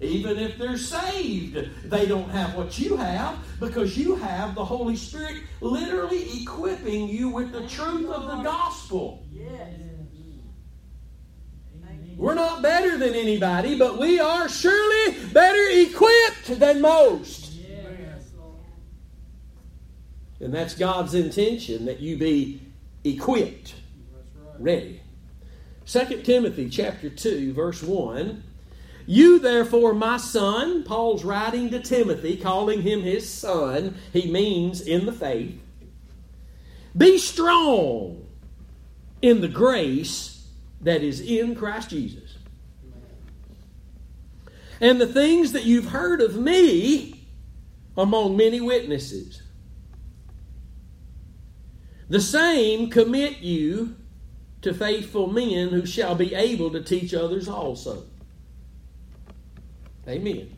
Even 0.00 0.38
if 0.38 0.56
they're 0.56 0.78
saved, 0.78 1.68
they 1.84 2.06
don't 2.06 2.30
have 2.30 2.54
what 2.54 2.78
you 2.78 2.96
have 2.96 3.38
because 3.60 3.98
you 3.98 4.16
have 4.16 4.54
the 4.54 4.64
Holy 4.64 4.96
Spirit 4.96 5.42
literally 5.60 6.40
equipping 6.40 7.06
you 7.08 7.28
with 7.28 7.52
the 7.52 7.66
truth 7.68 8.08
of 8.08 8.22
the 8.26 8.42
gospel. 8.42 9.26
Yes. 9.30 9.89
We're 12.20 12.34
not 12.34 12.60
better 12.60 12.98
than 12.98 13.14
anybody, 13.14 13.78
but 13.78 13.96
we 13.96 14.20
are 14.20 14.46
surely 14.46 15.18
better 15.32 15.66
equipped 15.70 16.60
than 16.60 16.82
most. 16.82 17.50
And 20.38 20.52
that's 20.52 20.74
God's 20.74 21.14
intention 21.14 21.86
that 21.86 22.00
you 22.00 22.18
be 22.18 22.60
equipped, 23.04 23.74
ready. 24.58 25.00
2 25.86 26.20
Timothy 26.22 26.68
chapter 26.68 27.08
2 27.08 27.54
verse 27.54 27.82
1 27.82 28.42
You 29.06 29.38
therefore 29.38 29.94
my 29.94 30.18
son 30.18 30.84
Paul's 30.84 31.24
writing 31.24 31.70
to 31.70 31.80
Timothy 31.80 32.36
calling 32.36 32.82
him 32.82 33.00
his 33.00 33.28
son 33.28 33.96
he 34.12 34.30
means 34.30 34.82
in 34.82 35.06
the 35.06 35.12
faith 35.12 35.58
be 36.96 37.18
strong 37.18 38.24
in 39.20 39.40
the 39.40 39.48
grace 39.48 40.29
that 40.80 41.02
is 41.02 41.20
in 41.20 41.54
Christ 41.54 41.90
Jesus. 41.90 42.36
And 44.80 45.00
the 45.00 45.06
things 45.06 45.52
that 45.52 45.64
you've 45.64 45.86
heard 45.90 46.20
of 46.20 46.36
me 46.36 47.26
among 47.96 48.36
many 48.36 48.60
witnesses. 48.60 49.42
The 52.08 52.20
same 52.20 52.90
commit 52.90 53.38
you 53.38 53.96
to 54.62 54.74
faithful 54.74 55.26
men 55.26 55.68
who 55.68 55.86
shall 55.86 56.14
be 56.14 56.34
able 56.34 56.70
to 56.70 56.82
teach 56.82 57.14
others 57.14 57.48
also. 57.48 58.04
Amen. 60.08 60.56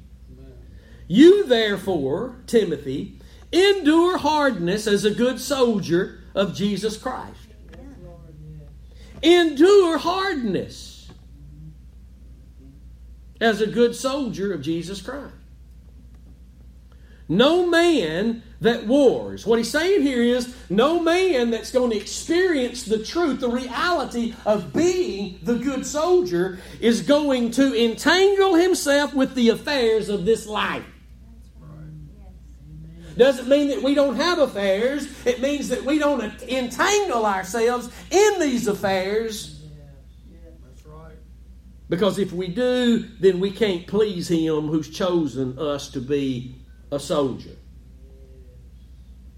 You, 1.09 1.45
therefore, 1.45 2.37
Timothy, 2.47 3.19
endure 3.53 4.19
hardness 4.19 4.87
as 4.87 5.05
a 5.05 5.11
good 5.11 5.39
soldier 5.41 6.21
of 6.35 6.55
Jesus 6.55 6.97
Christ. 6.97 7.42
Endure 9.23 9.99
hardness 9.99 11.11
as 13.41 13.61
a 13.61 13.67
good 13.67 13.95
soldier 13.95 14.53
of 14.53 14.63
Jesus 14.63 15.03
Christ. 15.03 15.35
No 17.29 17.67
man 17.67 18.43
that 18.61 18.87
wars. 18.87 19.47
What 19.47 19.59
he's 19.59 19.71
saying 19.71 20.03
here 20.03 20.23
is 20.23 20.55
no 20.69 21.01
man 21.01 21.51
that's 21.51 21.73
going 21.73 21.91
to 21.91 21.97
experience 21.97 22.85
the 22.85 23.03
truth, 23.03 23.41
the 23.41 23.49
reality 23.49 24.35
of 24.45 24.73
being 24.73 25.39
the 25.43 25.57
good 25.57 25.87
soldier, 25.87 26.59
is 26.81 27.03
going 27.03 27.53
to 27.53 27.75
entangle 27.75 28.55
himself 28.55 29.15
with 29.15 29.35
the 29.35 29.49
affairs 29.49 30.09
of 30.09 30.25
this 30.25 30.47
life. 30.47 30.85
Doesn't 33.17 33.49
mean 33.49 33.69
that 33.69 33.83
we 33.83 33.95
don't 33.95 34.17
have 34.17 34.39
affairs. 34.39 35.07
It 35.27 35.41
means 35.41 35.69
that 35.69 35.85
we 35.85 35.99
don't 35.99 36.23
entangle 36.43 37.27
ourselves 37.27 37.91
in 38.11 38.41
these 38.41 38.67
affairs. 38.67 39.61
Because 41.89 42.19
if 42.19 42.33
we 42.33 42.49
do, 42.49 43.01
then 43.21 43.39
we 43.39 43.51
can't 43.51 43.87
please 43.87 44.29
Him 44.29 44.69
who's 44.69 44.89
chosen 44.89 45.59
us 45.59 45.91
to 45.91 46.01
be 46.01 46.57
a 46.91 46.99
soldier. 46.99 47.57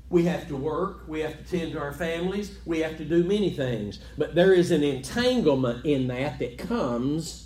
We 0.09 0.25
have 0.27 0.47
to 0.47 0.57
work, 0.57 1.09
we 1.09 1.21
have 1.21 1.37
to 1.37 1.59
tend 1.59 1.73
to 1.73 1.81
our 1.81 1.93
families, 1.93 2.57
we 2.65 2.79
have 2.79 2.97
to 2.99 3.05
do 3.05 3.25
many 3.25 3.51
things. 3.51 3.99
But 4.17 4.37
there 4.37 4.53
is 4.53 4.71
an 4.71 4.85
entanglement 4.85 5.85
in 5.85 6.07
that 6.07 6.39
that 6.39 6.57
comes 6.57 7.44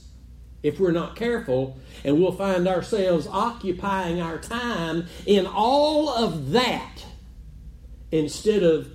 if 0.62 0.80
we're 0.80 0.92
not 0.92 1.16
careful, 1.16 1.78
and 2.04 2.20
we'll 2.20 2.32
find 2.32 2.66
ourselves 2.66 3.26
occupying 3.26 4.20
our 4.20 4.38
time 4.38 5.06
in 5.26 5.46
all 5.46 6.08
of 6.08 6.50
that 6.50 7.04
instead 8.10 8.62
of 8.62 8.88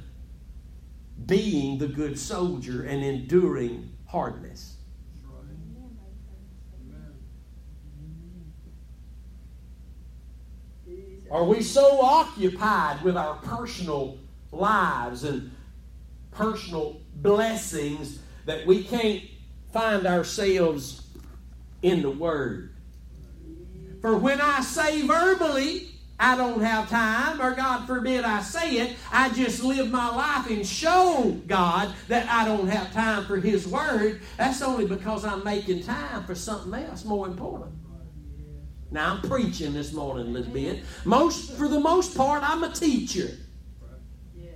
being 1.26 1.78
the 1.78 1.88
good 1.88 2.20
soldier 2.20 2.84
and 2.84 3.04
enduring 3.04 3.92
hardness. 4.08 4.78
Are 11.32 11.46
we 11.46 11.64
so 11.64 12.00
occupied 12.02 13.02
with 13.02 13.18
our 13.18 13.36
personal 13.38 14.20
lives 14.52 15.24
and 15.24 15.52
personal 16.30 17.02
blessings 17.16 18.20
that 18.46 18.68
we 18.68 18.84
can't 18.84 19.24
find 19.72 20.06
ourselves 20.06 21.03
in 21.84 22.02
the 22.02 22.10
Word? 22.10 22.74
For 24.02 24.18
when 24.18 24.42
I 24.42 24.62
say 24.62 25.04
verbally, 25.04 25.90
I 26.20 26.36
don't 26.36 26.62
have 26.62 26.90
time, 26.90 27.42
or 27.42 27.54
God 27.54 27.86
forbid 27.86 28.24
I 28.24 28.42
say 28.42 28.78
it, 28.78 28.98
I 29.12 29.30
just 29.30 29.64
live 29.64 29.92
my 29.92 30.10
life 30.10 30.50
and 30.50 30.66
show 30.66 31.40
God 31.48 31.94
that 32.08 32.28
I 32.30 32.46
don't 32.46 32.68
have 32.68 32.94
time 32.94 33.26
for 33.26 33.38
His 33.38 33.68
Word. 33.68 34.22
That's 34.38 34.62
only 34.62 34.86
because 34.86 35.26
I'm 35.26 35.44
making 35.44 35.84
time 35.84 36.24
for 36.26 36.36
something 36.36 36.74
else 36.74 37.06
more 37.06 37.28
important. 37.28 37.72
Now 38.92 39.14
I'm 39.14 39.22
preaching 39.22 39.74
this 39.74 39.92
morning, 39.92 40.28
Elizabeth. 40.28 41.06
Most, 41.06 41.54
for 41.54 41.68
the 41.68 41.80
most 41.80 42.16
part, 42.16 42.44
I'm 42.44 42.64
a 42.64 42.72
teacher, 42.72 43.32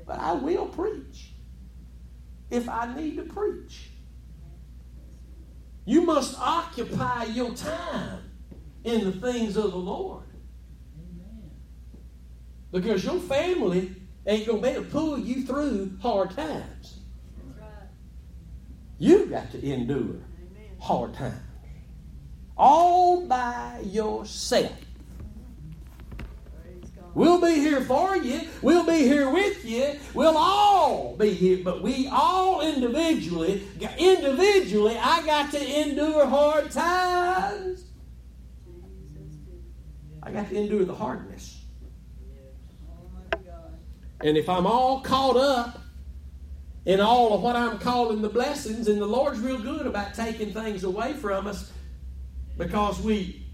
but 0.06 0.20
I 0.20 0.34
will 0.34 0.68
preach 0.68 1.32
if 2.50 2.70
I 2.70 2.94
need 2.96 3.16
to 3.16 3.24
preach. 3.24 3.90
You 5.88 6.02
must 6.02 6.38
occupy 6.40 7.24
your 7.24 7.56
time 7.56 8.20
in 8.84 9.06
the 9.06 9.12
things 9.12 9.58
of 9.58 9.72
the 9.72 9.78
Lord. 9.78 10.26
Because 12.72 13.04
your 13.04 13.20
family 13.22 13.96
ain't 14.28 14.46
going 14.46 14.62
to 14.62 14.68
be 14.68 14.74
able 14.74 14.84
to 14.84 14.90
pull 14.90 15.18
you 15.18 15.44
through 15.44 15.98
hard 16.02 16.32
times. 16.32 17.00
You've 19.00 19.32
got 19.32 19.52
to 19.52 19.66
endure 19.66 20.22
hard 20.80 21.16
times 21.16 21.42
all 22.58 23.26
by 23.26 23.82
yourself. 23.86 24.74
We'll 27.18 27.42
be 27.42 27.56
here 27.56 27.82
for 27.82 28.16
you. 28.16 28.42
We'll 28.62 28.86
be 28.86 29.00
here 29.00 29.28
with 29.32 29.66
you. 29.66 29.96
We'll 30.14 30.38
all 30.38 31.16
be 31.16 31.34
here, 31.34 31.64
but 31.64 31.82
we 31.82 32.08
all 32.12 32.62
individually, 32.62 33.68
individually, 33.98 34.96
I 35.02 35.26
got 35.26 35.52
to 35.54 35.80
endure 35.82 36.28
hard 36.28 36.70
times. 36.70 37.86
I 40.22 40.30
got 40.30 40.48
to 40.50 40.56
endure 40.56 40.86
the 40.86 40.94
hardness. 40.94 41.60
And 44.22 44.38
if 44.38 44.48
I'm 44.48 44.68
all 44.68 45.02
caught 45.02 45.38
up 45.38 45.82
in 46.86 47.00
all 47.00 47.34
of 47.34 47.42
what 47.42 47.56
I'm 47.56 47.80
calling 47.80 48.22
the 48.22 48.30
blessings, 48.30 48.88
and 48.88 49.02
the 49.02 49.08
Lord's 49.08 49.40
real 49.40 49.58
good 49.58 49.88
about 49.88 50.14
taking 50.14 50.54
things 50.54 50.84
away 50.84 51.14
from 51.14 51.48
us, 51.48 51.72
because 52.60 53.02
we 53.02 53.48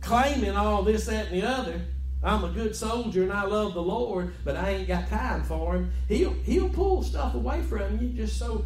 claiming 0.00 0.56
all 0.56 0.84
this, 0.84 1.06
that, 1.06 1.26
and 1.26 1.42
the 1.42 1.44
other. 1.44 1.80
I'm 2.22 2.44
a 2.44 2.50
good 2.50 2.76
soldier 2.76 3.22
and 3.22 3.32
I 3.32 3.44
love 3.44 3.74
the 3.74 3.82
Lord, 3.82 4.34
but 4.44 4.56
I 4.56 4.70
ain't 4.70 4.88
got 4.88 5.08
time 5.08 5.42
for 5.42 5.74
him. 5.74 5.92
He'll 6.08 6.34
he'll 6.44 6.68
pull 6.68 7.02
stuff 7.02 7.34
away 7.34 7.62
from 7.62 7.98
you 7.98 8.08
just 8.10 8.38
so 8.38 8.64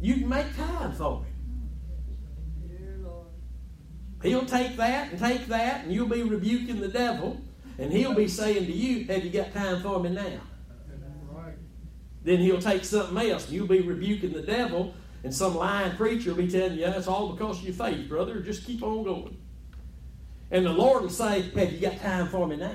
you 0.00 0.14
can 0.14 0.28
make 0.28 0.56
time 0.56 0.92
for 0.92 1.24
him. 1.24 1.34
He'll 4.22 4.46
take 4.46 4.76
that 4.78 5.10
and 5.10 5.18
take 5.18 5.46
that, 5.48 5.84
and 5.84 5.92
you'll 5.92 6.08
be 6.08 6.22
rebuking 6.22 6.80
the 6.80 6.88
devil, 6.88 7.38
and 7.78 7.92
he'll 7.92 8.14
be 8.14 8.26
saying 8.26 8.64
to 8.64 8.72
you, 8.72 9.04
Have 9.04 9.22
you 9.22 9.30
got 9.30 9.52
time 9.52 9.82
for 9.82 10.00
me 10.00 10.08
now? 10.08 10.40
Then 12.22 12.38
he'll 12.38 12.60
take 12.60 12.86
something 12.86 13.30
else, 13.30 13.44
and 13.44 13.52
you'll 13.52 13.66
be 13.66 13.82
rebuking 13.82 14.32
the 14.32 14.40
devil, 14.40 14.94
and 15.22 15.34
some 15.34 15.54
lying 15.54 15.94
preacher 15.94 16.30
will 16.30 16.38
be 16.38 16.50
telling 16.50 16.78
you, 16.78 16.86
it's 16.86 17.06
all 17.06 17.32
because 17.32 17.58
of 17.58 17.64
your 17.64 17.74
faith, 17.74 18.08
brother. 18.08 18.40
Just 18.40 18.64
keep 18.64 18.82
on 18.82 19.04
going. 19.04 19.36
And 20.50 20.66
the 20.66 20.72
Lord 20.72 21.02
will 21.02 21.10
say, 21.10 21.42
Have 21.42 21.72
you 21.72 21.80
got 21.80 22.00
time 22.00 22.28
for 22.28 22.46
me 22.46 22.56
now? 22.56 22.74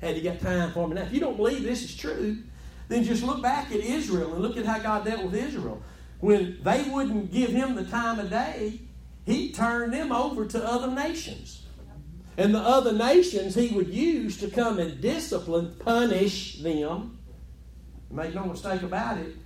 Have 0.00 0.16
you 0.16 0.22
got 0.22 0.40
time 0.40 0.72
for 0.72 0.88
me 0.88 0.94
now? 0.94 1.02
If 1.02 1.12
you 1.12 1.20
don't 1.20 1.36
believe 1.36 1.62
this 1.62 1.84
is 1.84 1.96
true, 1.96 2.38
then 2.88 3.04
just 3.04 3.22
look 3.22 3.40
back 3.40 3.70
at 3.70 3.80
Israel 3.80 4.34
and 4.34 4.42
look 4.42 4.56
at 4.56 4.66
how 4.66 4.78
God 4.78 5.04
dealt 5.04 5.24
with 5.24 5.34
Israel. 5.34 5.82
When 6.20 6.58
they 6.62 6.82
wouldn't 6.84 7.32
give 7.32 7.50
him 7.50 7.74
the 7.74 7.84
time 7.84 8.18
of 8.18 8.30
day, 8.30 8.80
he 9.24 9.52
turned 9.52 9.92
them 9.92 10.12
over 10.12 10.46
to 10.46 10.64
other 10.64 10.90
nations. 10.90 11.66
And 12.36 12.54
the 12.54 12.60
other 12.60 12.92
nations 12.92 13.54
he 13.54 13.68
would 13.68 13.88
use 13.88 14.38
to 14.38 14.48
come 14.48 14.78
and 14.78 15.00
discipline, 15.00 15.74
punish 15.78 16.62
them. 16.62 17.18
Make 18.10 18.34
no 18.34 18.44
mistake 18.44 18.82
about 18.82 19.18
it, 19.18 19.36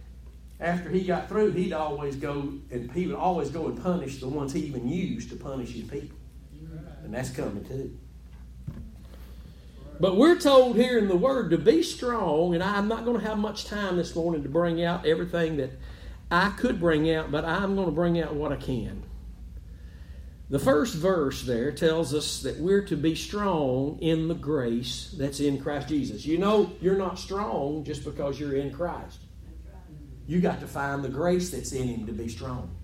after 0.59 0.88
he 0.88 1.05
got 1.05 1.29
through, 1.29 1.53
he'd 1.53 1.73
always 1.73 2.16
go 2.16 2.55
and 2.71 2.90
he 2.92 3.07
would 3.07 3.16
always 3.16 3.51
go 3.51 3.66
and 3.66 3.81
punish 3.83 4.21
the 4.21 4.29
ones 4.29 4.53
he 4.53 4.61
even 4.61 4.88
used 4.88 5.29
to 5.31 5.37
punish 5.37 5.73
his 5.73 5.85
people. 5.85 6.15
And 7.07 7.14
that's 7.14 7.31
coming 7.31 7.64
too. 7.64 7.97
But 10.01 10.16
we're 10.16 10.38
told 10.38 10.75
here 10.75 10.99
in 10.99 11.07
the 11.07 11.16
Word 11.16 11.51
to 11.51 11.57
be 11.57 11.85
strong, 11.85 12.53
and 12.53 12.62
I'm 12.62 12.88
not 12.88 13.05
going 13.05 13.21
to 13.21 13.27
have 13.27 13.38
much 13.38 13.66
time 13.66 13.97
this 13.97 14.14
morning 14.16 14.42
to 14.42 14.49
bring 14.49 14.83
out 14.83 15.07
everything 15.07 15.57
that 15.59 15.71
I 16.33 16.51
could 16.51 16.81
bring 16.81 17.09
out, 17.14 17.31
but 17.31 17.45
I'm 17.45 17.77
going 17.77 17.87
to 17.87 17.95
bring 17.95 18.21
out 18.21 18.35
what 18.35 18.53
I 18.53 18.57
can. 18.57 19.05
The 20.51 20.59
first 20.59 20.97
verse 20.97 21.42
there 21.42 21.71
tells 21.71 22.12
us 22.12 22.42
that 22.42 22.59
we're 22.59 22.85
to 22.87 22.97
be 22.97 23.14
strong 23.14 24.01
in 24.01 24.27
the 24.27 24.35
grace 24.35 25.14
that's 25.16 25.38
in 25.38 25.61
Christ 25.61 25.88
Jesus. 25.88 26.27
You 26.27 26.38
know, 26.38 26.73
you're 26.81 26.99
not 26.99 27.21
strong 27.21 27.85
just 27.85 28.05
because 28.05 28.38
you're 28.38 28.57
in 28.57 28.73
Christ. 28.73 29.21
You 30.27 30.40
got 30.40 30.59
to 30.59 30.66
find 30.66 31.05
the 31.05 31.09
grace 31.09 31.51
that's 31.51 31.71
in 31.71 31.87
him 31.87 32.07
to 32.07 32.12
be 32.12 32.29
strong. 32.29 32.75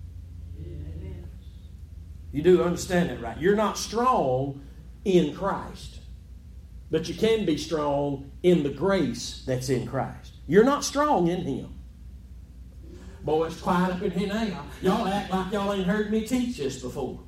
You 2.33 2.41
do 2.41 2.63
understand 2.63 3.11
that, 3.11 3.21
right? 3.21 3.37
You're 3.39 3.55
not 3.55 3.77
strong 3.77 4.65
in 5.05 5.35
Christ, 5.35 5.99
but 6.89 7.07
you 7.07 7.13
can 7.13 7.45
be 7.45 7.57
strong 7.57 8.31
in 8.41 8.63
the 8.63 8.71
grace 8.71 9.43
that's 9.45 9.69
in 9.69 9.85
Christ. 9.85 10.33
You're 10.47 10.63
not 10.63 10.83
strong 10.83 11.27
in 11.27 11.41
him. 11.43 11.75
Boy, 13.23 13.45
it's 13.45 13.61
quiet 13.61 13.93
up 13.93 14.01
in 14.01 14.11
here 14.11 14.27
now. 14.27 14.65
Y'all 14.81 15.07
act 15.07 15.31
like 15.31 15.53
y'all 15.53 15.71
ain't 15.73 15.85
heard 15.85 16.11
me 16.11 16.27
teach 16.27 16.57
this 16.57 16.81
before. 16.81 17.19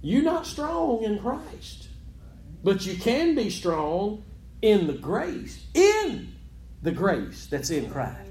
You're 0.00 0.22
not 0.22 0.46
strong 0.46 1.02
in 1.02 1.18
Christ, 1.18 1.88
but 2.62 2.86
you 2.86 2.96
can 2.96 3.34
be 3.34 3.50
strong 3.50 4.22
in 4.62 4.86
the 4.86 4.92
grace. 4.92 5.66
In 5.74 6.32
the 6.80 6.92
grace 6.92 7.46
that's 7.46 7.70
in 7.70 7.90
Christ. 7.90 8.25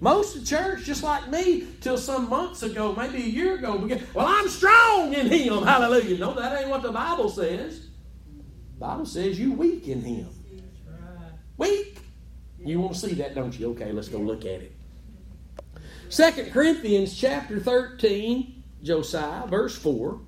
Most 0.00 0.34
of 0.34 0.40
the 0.42 0.46
church, 0.46 0.84
just 0.84 1.02
like 1.02 1.28
me, 1.30 1.66
till 1.82 1.98
some 1.98 2.28
months 2.30 2.62
ago, 2.62 2.94
maybe 2.96 3.18
a 3.18 3.26
year 3.26 3.56
ago, 3.56 3.76
began, 3.76 4.02
well, 4.14 4.26
I'm 4.26 4.48
strong 4.48 5.12
in 5.12 5.26
Him. 5.26 5.62
Hallelujah. 5.62 6.18
No, 6.18 6.32
that 6.34 6.58
ain't 6.58 6.70
what 6.70 6.82
the 6.82 6.90
Bible 6.90 7.28
says. 7.28 7.80
The 7.80 8.80
Bible 8.80 9.04
says 9.04 9.38
you 9.38 9.52
weak 9.52 9.88
in 9.88 10.00
Him. 10.00 10.28
Weak. 11.58 11.98
You 12.64 12.80
want 12.80 12.94
to 12.94 13.00
see 13.00 13.14
that, 13.14 13.34
don't 13.34 13.58
you? 13.58 13.70
Okay, 13.72 13.92
let's 13.92 14.08
go 14.08 14.18
look 14.18 14.40
at 14.40 14.62
it. 14.62 14.72
2 16.08 16.50
Corinthians 16.50 17.14
chapter 17.16 17.60
13, 17.60 18.62
Josiah, 18.82 19.46
verse 19.46 19.76
4. 19.76 20.18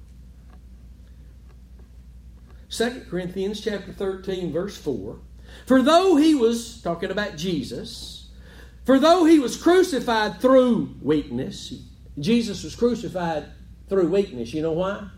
2 2.71 3.07
Corinthians 3.09 3.61
chapter 3.61 3.93
13, 3.93 4.53
verse 4.53 4.77
4. 4.77 5.19
For 5.67 5.83
though 5.83 6.17
he 6.17 6.35
was, 6.35 6.81
talking 6.83 7.11
about 7.11 7.37
Jesus, 7.37 8.22
for 8.85 8.99
though 8.99 9.25
he 9.25 9.39
was 9.39 9.57
crucified 9.57 10.41
through 10.41 10.97
weakness, 11.03 11.75
Jesus 12.19 12.65
was 12.65 12.75
crucified 12.75 13.47
through 13.89 14.09
weakness. 14.09 14.53
You 14.53 14.63
know 14.63 14.73
why? 14.73 15.09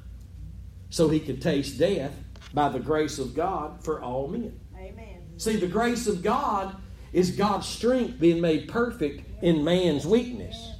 So 0.91 1.09
he 1.09 1.21
could 1.21 1.41
taste 1.41 1.79
death 1.79 2.15
by 2.53 2.69
the 2.69 2.81
grace 2.81 3.19
of 3.19 3.35
God 3.35 3.83
for 3.85 4.03
all 4.03 4.29
men. 4.29 4.59
Amen. 4.77 5.23
See, 5.39 5.57
the 5.57 5.67
grace 5.67 6.07
of 6.07 6.23
God 6.23 6.77
is 7.13 7.31
God's 7.31 7.67
strength 7.67 8.19
being 8.21 8.41
made 8.41 8.69
perfect 8.69 9.29
in 9.43 9.65
man's 9.65 10.07
weakness. 10.07 10.73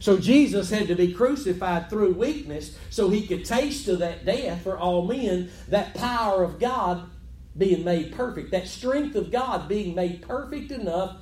So 0.00 0.16
Jesus 0.16 0.70
had 0.70 0.86
to 0.88 0.94
be 0.94 1.12
crucified 1.12 1.90
through 1.90 2.12
weakness 2.12 2.78
so 2.90 3.08
he 3.08 3.26
could 3.26 3.44
taste 3.44 3.88
of 3.88 3.98
that 3.98 4.24
death 4.24 4.62
for 4.62 4.78
all 4.78 5.04
men, 5.06 5.50
that 5.68 5.94
power 5.94 6.44
of 6.44 6.60
God 6.60 7.08
being 7.56 7.84
made 7.84 8.12
perfect, 8.12 8.52
that 8.52 8.68
strength 8.68 9.16
of 9.16 9.32
God 9.32 9.66
being 9.66 9.94
made 9.94 10.22
perfect 10.22 10.70
enough 10.70 11.16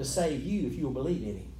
to 0.00 0.04
save 0.04 0.44
you 0.44 0.66
if 0.66 0.74
you'll 0.74 0.90
believe 0.90 1.22
in 1.22 1.36
him. 1.36 1.52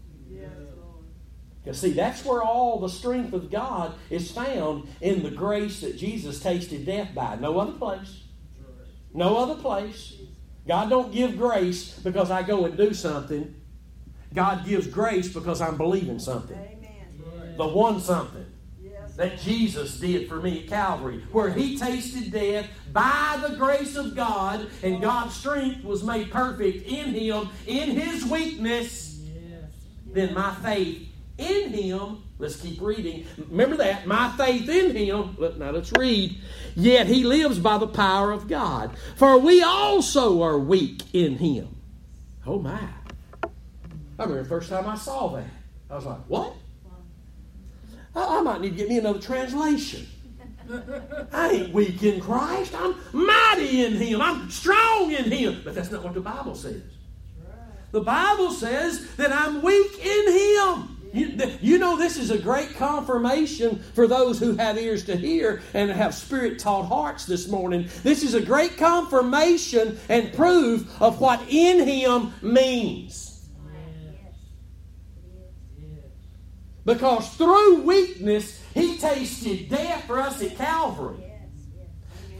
Because, 1.62 1.78
see, 1.78 1.92
that's 1.92 2.24
where 2.24 2.42
all 2.42 2.78
the 2.80 2.88
strength 2.88 3.34
of 3.34 3.50
God 3.50 3.92
is 4.08 4.30
found 4.30 4.88
in 5.02 5.22
the 5.22 5.30
grace 5.30 5.82
that 5.82 5.98
Jesus 5.98 6.40
tasted 6.40 6.86
death 6.86 7.14
by. 7.14 7.36
No 7.36 7.58
other 7.58 7.72
place. 7.72 8.22
No 9.12 9.36
other 9.36 9.60
place. 9.60 10.14
God 10.66 10.88
don't 10.88 11.12
give 11.12 11.36
grace 11.36 11.98
because 11.98 12.30
I 12.30 12.42
go 12.42 12.64
and 12.64 12.78
do 12.78 12.94
something. 12.94 13.54
God 14.32 14.64
gives 14.64 14.86
grace 14.86 15.28
because 15.28 15.60
I'm 15.60 15.76
believing 15.76 16.18
something. 16.18 16.56
Amen. 16.56 17.56
The 17.58 17.68
one 17.68 18.00
something 18.00 18.46
that 19.20 19.38
Jesus 19.38 20.00
did 20.00 20.30
for 20.30 20.40
me 20.40 20.60
at 20.60 20.68
Calvary, 20.68 21.22
where 21.30 21.50
He 21.50 21.76
tasted 21.76 22.32
death 22.32 22.66
by 22.90 23.38
the 23.46 23.54
grace 23.54 23.94
of 23.94 24.16
God, 24.16 24.66
and 24.82 25.02
God's 25.02 25.34
strength 25.34 25.84
was 25.84 26.02
made 26.02 26.30
perfect 26.30 26.88
in 26.88 27.12
Him, 27.12 27.50
in 27.66 27.90
His 27.90 28.24
weakness. 28.24 29.20
Then 30.06 30.32
my 30.32 30.54
faith 30.54 31.06
in 31.36 31.70
Him. 31.70 32.22
Let's 32.38 32.56
keep 32.56 32.80
reading. 32.80 33.26
Remember 33.50 33.76
that. 33.76 34.06
My 34.06 34.30
faith 34.38 34.66
in 34.70 34.96
Him. 34.96 35.36
Now 35.58 35.70
let's 35.70 35.92
read. 35.98 36.40
Yet 36.74 37.06
He 37.06 37.22
lives 37.22 37.58
by 37.58 37.76
the 37.76 37.88
power 37.88 38.32
of 38.32 38.48
God. 38.48 38.96
For 39.16 39.36
we 39.36 39.62
also 39.62 40.40
are 40.42 40.58
weak 40.58 41.02
in 41.12 41.36
Him. 41.36 41.76
Oh 42.46 42.58
my. 42.58 42.88
I 43.44 43.48
remember 44.18 44.44
the 44.44 44.48
first 44.48 44.70
time 44.70 44.86
I 44.86 44.96
saw 44.96 45.28
that. 45.36 45.44
I 45.90 45.96
was 45.96 46.06
like, 46.06 46.20
what? 46.26 46.54
I, 48.14 48.38
I 48.38 48.42
might 48.42 48.60
need 48.60 48.70
to 48.70 48.76
get 48.76 48.88
me 48.88 48.98
another 48.98 49.20
translation. 49.20 50.06
I 51.32 51.50
ain't 51.50 51.72
weak 51.72 52.02
in 52.02 52.20
Christ. 52.20 52.74
I'm 52.76 52.94
mighty 53.12 53.84
in 53.84 53.94
Him. 53.94 54.22
I'm 54.22 54.50
strong 54.50 55.10
in 55.10 55.30
Him. 55.30 55.62
But 55.64 55.74
that's 55.74 55.90
not 55.90 56.04
what 56.04 56.14
the 56.14 56.20
Bible 56.20 56.54
says. 56.54 56.82
The 57.92 58.00
Bible 58.00 58.52
says 58.52 59.16
that 59.16 59.32
I'm 59.32 59.62
weak 59.62 59.98
in 59.98 60.32
Him. 60.32 60.96
You, 61.12 61.56
you, 61.60 61.78
know, 61.78 61.96
this 61.96 62.16
is 62.16 62.30
a 62.30 62.38
great 62.38 62.76
confirmation 62.76 63.82
for 63.94 64.06
those 64.06 64.38
who 64.38 64.54
have 64.56 64.78
ears 64.78 65.04
to 65.06 65.16
hear 65.16 65.60
and 65.74 65.90
have 65.90 66.14
spirit 66.14 66.60
taught 66.60 66.86
hearts 66.86 67.26
this 67.26 67.48
morning. 67.48 67.88
This 68.04 68.22
is 68.22 68.34
a 68.34 68.40
great 68.40 68.76
confirmation 68.76 69.98
and 70.08 70.32
proof 70.32 71.02
of 71.02 71.20
what 71.20 71.42
in 71.48 71.84
Him 71.86 72.32
means. 72.42 73.39
Because 76.90 77.28
through 77.36 77.82
weakness, 77.82 78.60
He 78.74 78.98
tasted 78.98 79.68
death 79.68 80.06
for 80.06 80.18
us 80.18 80.42
at 80.42 80.56
Calvary. 80.56 81.22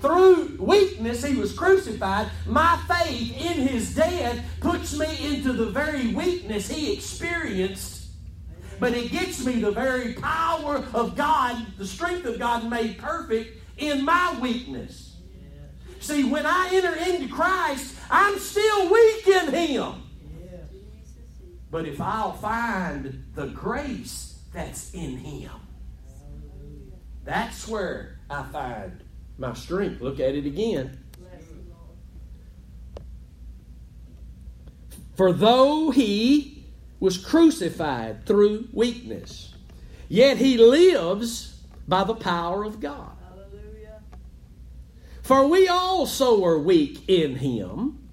Through 0.01 0.57
weakness, 0.59 1.25
He 1.25 1.37
was 1.37 1.53
crucified. 1.53 2.31
My 2.47 2.77
faith 2.89 3.31
in 3.41 3.69
His 3.69 3.95
death 3.95 4.45
puts 4.61 4.99
me 4.99 5.07
into 5.25 5.53
the 5.53 5.67
very 5.67 6.09
weakness 6.09 6.69
He 6.69 6.93
experienced 6.93 7.99
but 8.81 8.95
it 8.95 9.13
gets 9.13 9.45
me 9.45 9.61
the 9.61 9.71
very 9.71 10.15
power 10.15 10.83
of 10.95 11.15
God, 11.15 11.67
the 11.77 11.87
strength 11.87 12.25
of 12.25 12.39
God 12.39 12.69
made 12.71 12.97
perfect 12.97 13.59
in 13.77 14.07
my 14.07 14.35
weakness. 14.41 15.19
See, 16.01 16.25
when 16.25 16.47
I 16.47 16.71
enter 16.73 16.95
into 16.95 17.29
Christ, 17.29 17.95
I'm 18.11 18.39
still 18.39 18.91
weak 18.91 19.27
in 19.29 19.53
Him. 19.53 20.03
But 21.71 21.85
if 21.85 22.01
I'll 22.01 22.33
find 22.33 23.23
the 23.35 23.49
grace 23.49 24.30
that's 24.53 24.93
in 24.93 25.17
Him, 25.17 25.53
that's 27.25 27.67
where 27.69 28.19
I 28.29 28.43
find 28.45 29.03
my 29.39 29.55
strength. 29.55 30.01
Look 30.01 30.21
at 30.21 30.35
it 30.35 30.47
again. 30.47 30.99
For 35.15 35.33
though 35.33 35.91
He 35.91 36.61
was 37.01 37.17
crucified 37.17 38.27
through 38.27 38.69
weakness. 38.73 39.55
Yet 40.09 40.37
he 40.37 40.59
lives 40.59 41.63
by 41.89 42.05
the 42.05 42.15
power 42.15 42.63
of 42.63 42.79
God. 42.79 43.13
Hallelujah. 43.29 44.03
For 45.23 45.47
we 45.49 45.67
also 45.67 46.45
are 46.45 46.59
weak 46.59 47.09
in 47.09 47.37
him, 47.37 48.09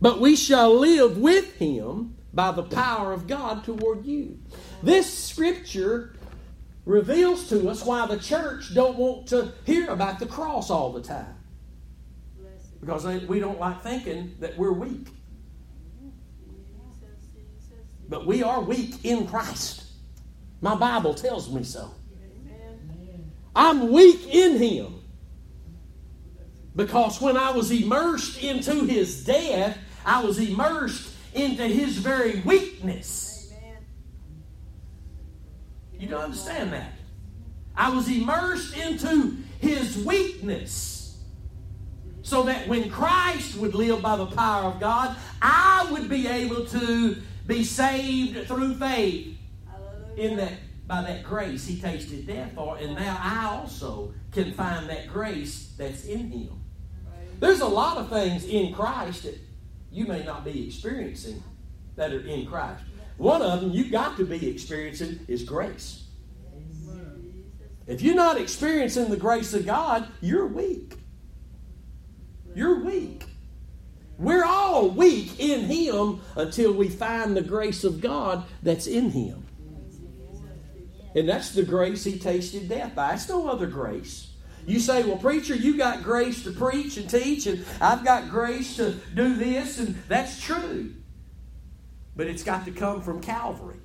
but 0.00 0.20
we 0.20 0.36
shall 0.36 0.78
live 0.78 1.18
with 1.18 1.56
him 1.56 2.16
by 2.32 2.52
the 2.52 2.62
power 2.62 3.12
of 3.12 3.26
God 3.26 3.64
toward 3.64 4.06
you. 4.06 4.38
This 4.82 5.12
scripture 5.12 6.14
reveals 6.86 7.48
to 7.50 7.68
us 7.68 7.84
why 7.84 8.06
the 8.06 8.18
church 8.18 8.74
don't 8.74 8.96
want 8.96 9.26
to 9.28 9.52
hear 9.64 9.88
about 9.88 10.18
the 10.18 10.26
cross 10.26 10.70
all 10.70 10.92
the 10.92 11.02
time. 11.02 11.34
Because 12.80 13.04
we 13.26 13.40
don't 13.40 13.60
like 13.60 13.82
thinking 13.82 14.34
that 14.40 14.56
we're 14.56 14.72
weak. 14.72 15.08
But 18.08 18.26
we 18.26 18.42
are 18.42 18.60
weak 18.60 19.04
in 19.04 19.26
Christ. 19.26 19.84
My 20.60 20.74
Bible 20.74 21.14
tells 21.14 21.52
me 21.52 21.62
so. 21.62 21.90
I'm 23.54 23.92
weak 23.92 24.34
in 24.34 24.58
Him. 24.58 24.94
Because 26.74 27.20
when 27.20 27.36
I 27.36 27.50
was 27.50 27.70
immersed 27.70 28.42
into 28.42 28.84
His 28.84 29.24
death, 29.24 29.76
I 30.04 30.24
was 30.24 30.38
immersed 30.38 31.12
into 31.34 31.64
His 31.64 31.98
very 31.98 32.40
weakness. 32.40 33.29
You 36.00 36.08
don't 36.08 36.22
understand 36.22 36.72
that? 36.72 36.92
I 37.76 37.90
was 37.90 38.08
immersed 38.08 38.76
into 38.76 39.36
His 39.60 39.96
weakness. 39.98 41.18
So 42.22 42.44
that 42.44 42.68
when 42.68 42.90
Christ 42.90 43.56
would 43.56 43.74
live 43.74 44.02
by 44.02 44.16
the 44.16 44.26
power 44.26 44.64
of 44.64 44.80
God, 44.80 45.16
I 45.42 45.88
would 45.90 46.08
be 46.08 46.26
able 46.26 46.64
to 46.66 47.16
be 47.46 47.64
saved 47.64 48.46
through 48.46 48.74
faith 48.74 49.36
in 50.16 50.36
that 50.36 50.52
by 50.90 51.02
that 51.02 51.22
grace 51.22 51.66
he 51.68 51.80
tasted 51.80 52.26
death 52.26 52.52
for, 52.56 52.76
and 52.76 52.96
now 52.96 53.16
I 53.22 53.46
also 53.46 54.12
can 54.32 54.52
find 54.52 54.90
that 54.90 55.06
grace 55.06 55.72
that's 55.78 56.04
in 56.04 56.32
him. 56.32 56.64
There's 57.38 57.60
a 57.60 57.66
lot 57.66 57.96
of 57.96 58.10
things 58.10 58.44
in 58.44 58.74
Christ 58.74 59.22
that 59.22 59.38
you 59.92 60.06
may 60.06 60.24
not 60.24 60.44
be 60.44 60.66
experiencing 60.66 61.44
that 61.94 62.12
are 62.12 62.26
in 62.26 62.44
Christ. 62.44 62.82
One 63.20 63.42
of 63.42 63.60
them 63.60 63.72
you've 63.72 63.92
got 63.92 64.16
to 64.16 64.24
be 64.24 64.48
experiencing 64.48 65.20
is 65.28 65.42
grace. 65.42 66.04
If 67.86 68.00
you're 68.00 68.14
not 68.14 68.40
experiencing 68.40 69.10
the 69.10 69.18
grace 69.18 69.52
of 69.52 69.66
God, 69.66 70.08
you're 70.22 70.46
weak. 70.46 70.94
You're 72.54 72.82
weak. 72.82 73.26
We're 74.16 74.46
all 74.46 74.88
weak 74.88 75.38
in 75.38 75.66
Him 75.66 76.22
until 76.34 76.72
we 76.72 76.88
find 76.88 77.36
the 77.36 77.42
grace 77.42 77.84
of 77.84 78.00
God 78.00 78.44
that's 78.62 78.86
in 78.86 79.10
Him. 79.10 79.46
And 81.14 81.28
that's 81.28 81.50
the 81.50 81.62
grace 81.62 82.04
He 82.04 82.18
tasted 82.18 82.70
death 82.70 82.94
by. 82.94 83.12
It's 83.12 83.28
no 83.28 83.48
other 83.48 83.66
grace. 83.66 84.32
You 84.66 84.80
say, 84.80 85.02
well, 85.02 85.18
preacher, 85.18 85.54
you 85.54 85.76
got 85.76 86.02
grace 86.02 86.42
to 86.44 86.52
preach 86.52 86.96
and 86.96 87.10
teach, 87.10 87.46
and 87.46 87.66
I've 87.82 88.02
got 88.02 88.30
grace 88.30 88.76
to 88.76 88.92
do 89.14 89.34
this, 89.34 89.78
and 89.78 89.94
that's 90.08 90.40
true. 90.40 90.94
But 92.20 92.26
it's 92.26 92.42
got 92.42 92.66
to 92.66 92.70
come 92.70 93.00
from 93.00 93.22
Calvary. 93.22 93.78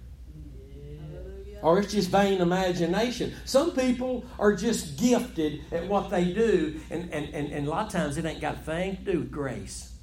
Or 1.62 1.80
it's 1.80 1.94
just 1.94 2.10
vain 2.10 2.42
imagination. 2.42 3.34
Some 3.46 3.72
people 3.72 4.26
are 4.38 4.54
just 4.54 5.00
gifted 5.00 5.62
at 5.72 5.88
what 5.88 6.10
they 6.10 6.34
do, 6.34 6.82
and, 6.90 7.14
and, 7.14 7.34
and, 7.34 7.54
and 7.54 7.66
a 7.66 7.70
lot 7.70 7.86
of 7.86 7.94
times 7.94 8.18
it 8.18 8.26
ain't 8.26 8.42
got 8.42 8.56
a 8.56 8.58
thing 8.58 8.98
to 8.98 9.14
do 9.14 9.20
with 9.20 9.32
grace. 9.32 9.94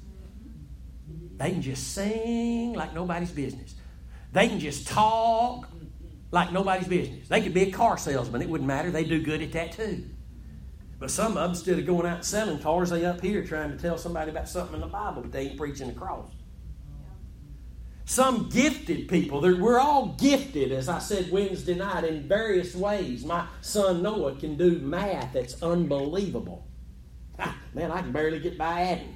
They 1.37 1.51
can 1.51 1.61
just 1.61 1.93
sing 1.93 2.73
like 2.73 2.95
nobody's 2.95 3.29
business. 3.29 3.75
They 4.31 4.47
can 4.47 4.59
just 4.59 4.87
talk 4.87 5.69
like 6.31 6.51
nobody's 6.51 6.87
business. 6.87 7.27
They 7.27 7.39
could 7.39 7.53
be 7.53 7.69
a 7.69 7.71
car 7.71 7.99
salesman. 7.99 8.41
It 8.41 8.49
wouldn't 8.49 8.67
matter. 8.67 8.89
They 8.89 9.03
do 9.03 9.21
good 9.21 9.43
at 9.43 9.51
that 9.51 9.73
too. 9.73 10.05
But 10.97 11.11
some 11.11 11.33
of 11.33 11.35
them, 11.35 11.51
instead 11.51 11.77
of 11.77 11.85
going 11.85 12.07
out 12.07 12.15
and 12.15 12.25
selling 12.25 12.57
cars, 12.57 12.89
they 12.89 13.05
up 13.05 13.21
here 13.21 13.45
trying 13.45 13.69
to 13.69 13.77
tell 13.77 13.99
somebody 13.99 14.31
about 14.31 14.49
something 14.49 14.73
in 14.73 14.81
the 14.81 14.87
Bible, 14.87 15.21
but 15.21 15.31
they 15.31 15.49
ain't 15.49 15.59
preaching 15.59 15.85
the 15.85 15.93
cross. 15.93 16.31
Some 18.05 18.49
gifted 18.49 19.07
people. 19.07 19.41
We're 19.41 19.79
all 19.79 20.15
gifted, 20.19 20.71
as 20.71 20.89
I 20.89 20.99
said 20.99 21.31
Wednesday 21.31 21.75
night, 21.75 22.03
in 22.03 22.27
various 22.27 22.75
ways. 22.75 23.23
My 23.25 23.47
son 23.61 24.01
Noah 24.01 24.35
can 24.35 24.57
do 24.57 24.79
math 24.79 25.33
that's 25.33 25.61
unbelievable. 25.63 26.67
Ah, 27.39 27.57
man, 27.73 27.91
I 27.91 28.01
can 28.01 28.11
barely 28.11 28.39
get 28.39 28.57
by 28.57 28.81
adding. 28.81 29.15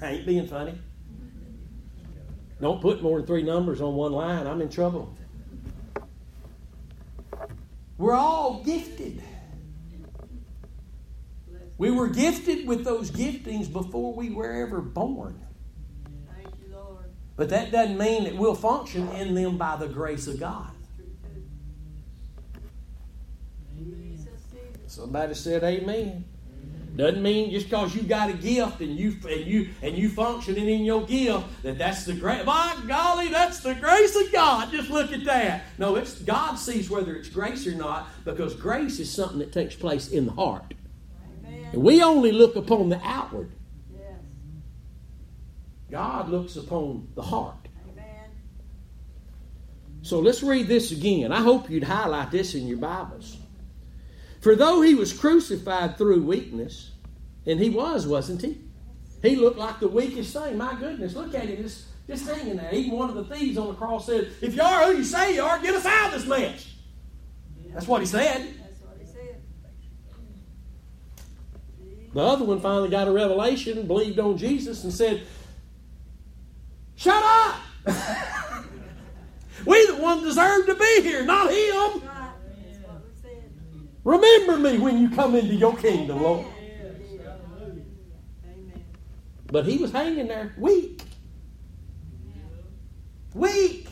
I 0.00 0.12
ain't 0.12 0.26
being 0.26 0.46
funny. 0.46 0.78
Don't 2.60 2.80
put 2.80 3.02
more 3.02 3.18
than 3.18 3.26
three 3.26 3.42
numbers 3.42 3.80
on 3.80 3.94
one 3.94 4.12
line, 4.12 4.46
I'm 4.46 4.60
in 4.60 4.68
trouble. 4.68 5.16
We're 7.96 8.14
all 8.14 8.62
gifted. 8.62 9.22
We 11.78 11.90
were 11.90 12.08
gifted 12.08 12.66
with 12.66 12.84
those 12.84 13.10
giftings 13.10 13.72
before 13.72 14.12
we 14.12 14.30
were 14.30 14.52
ever 14.52 14.82
born. 14.82 15.40
But 17.40 17.48
that 17.48 17.72
doesn't 17.72 17.96
mean 17.96 18.24
that 18.24 18.36
we'll 18.36 18.54
function 18.54 19.08
in 19.12 19.34
them 19.34 19.56
by 19.56 19.74
the 19.76 19.88
grace 19.88 20.26
of 20.26 20.38
God. 20.38 20.70
Somebody 24.86 25.32
said 25.32 25.64
amen. 25.64 26.26
Doesn't 26.94 27.22
mean 27.22 27.50
just 27.50 27.70
because 27.70 27.94
you 27.94 28.02
got 28.02 28.28
a 28.28 28.34
gift 28.34 28.82
and 28.82 28.94
you 28.94 29.16
and 29.26 29.46
you 29.46 29.70
and 29.80 29.96
you 29.96 30.10
functioning 30.10 30.68
in 30.68 30.84
your 30.84 31.06
gift 31.06 31.46
that 31.62 31.78
that's 31.78 32.04
the 32.04 32.12
grace. 32.12 32.44
My 32.44 32.76
golly, 32.86 33.30
that's 33.30 33.60
the 33.60 33.74
grace 33.74 34.14
of 34.16 34.30
God. 34.30 34.70
Just 34.70 34.90
look 34.90 35.10
at 35.10 35.24
that. 35.24 35.62
No, 35.78 35.96
it's 35.96 36.20
God 36.20 36.56
sees 36.56 36.90
whether 36.90 37.16
it's 37.16 37.30
grace 37.30 37.66
or 37.66 37.72
not 37.74 38.06
because 38.26 38.54
grace 38.54 39.00
is 39.00 39.10
something 39.10 39.38
that 39.38 39.50
takes 39.50 39.74
place 39.74 40.08
in 40.08 40.26
the 40.26 40.32
heart. 40.32 40.74
Amen. 41.46 41.70
And 41.72 41.82
we 41.82 42.02
only 42.02 42.32
look 42.32 42.54
upon 42.54 42.90
the 42.90 43.00
outward. 43.02 43.50
God 45.90 46.28
looks 46.28 46.56
upon 46.56 47.08
the 47.14 47.22
heart. 47.22 47.68
Amen. 47.90 48.30
So 50.02 50.20
let's 50.20 50.42
read 50.42 50.68
this 50.68 50.92
again. 50.92 51.32
I 51.32 51.40
hope 51.40 51.68
you'd 51.68 51.84
highlight 51.84 52.30
this 52.30 52.54
in 52.54 52.66
your 52.66 52.78
Bibles. 52.78 53.36
For 54.40 54.56
though 54.56 54.80
he 54.80 54.94
was 54.94 55.12
crucified 55.12 55.98
through 55.98 56.22
weakness, 56.22 56.92
and 57.46 57.58
he 57.58 57.70
was, 57.70 58.06
wasn't 58.06 58.42
he? 58.42 58.60
He 59.22 59.36
looked 59.36 59.58
like 59.58 59.80
the 59.80 59.88
weakest 59.88 60.32
thing. 60.32 60.56
My 60.56 60.74
goodness, 60.74 61.14
look 61.14 61.34
at 61.34 61.44
him 61.44 61.62
just, 61.62 61.84
just 62.06 62.26
hanging 62.26 62.56
there. 62.56 62.72
Even 62.72 62.96
one 62.96 63.10
of 63.10 63.16
the 63.16 63.34
thieves 63.34 63.58
on 63.58 63.68
the 63.68 63.74
cross 63.74 64.06
said, 64.06 64.30
If 64.40 64.54
you 64.54 64.62
are 64.62 64.86
who 64.86 64.98
you 64.98 65.04
say 65.04 65.34
you 65.34 65.42
are, 65.42 65.58
get 65.58 65.74
us 65.74 65.84
out 65.84 66.14
of 66.14 66.20
this 66.20 66.28
mess. 66.28 66.72
That's 67.74 67.86
what 67.86 68.00
he 68.00 68.06
said. 68.06 68.54
The 72.12 72.20
other 72.20 72.44
one 72.44 72.60
finally 72.60 72.88
got 72.88 73.06
a 73.06 73.12
revelation, 73.12 73.86
believed 73.86 74.18
on 74.18 74.36
Jesus, 74.36 74.82
and 74.82 74.92
said, 74.92 75.22
Shut 77.00 77.22
up! 77.24 77.56
we 79.64 79.86
the 79.86 79.96
one 79.96 80.22
deserve 80.22 80.66
to 80.66 80.74
be 80.74 81.00
here, 81.00 81.24
not 81.24 81.50
him. 81.50 82.02
Remember 84.04 84.58
me 84.58 84.76
when 84.76 85.00
you 85.00 85.08
come 85.08 85.34
into 85.34 85.54
your 85.54 85.74
kingdom, 85.78 86.22
Lord. 86.22 86.46
But 89.46 89.64
he 89.64 89.78
was 89.78 89.92
hanging 89.92 90.28
there 90.28 90.54
weak. 90.58 91.00
Weak. 93.32 93.88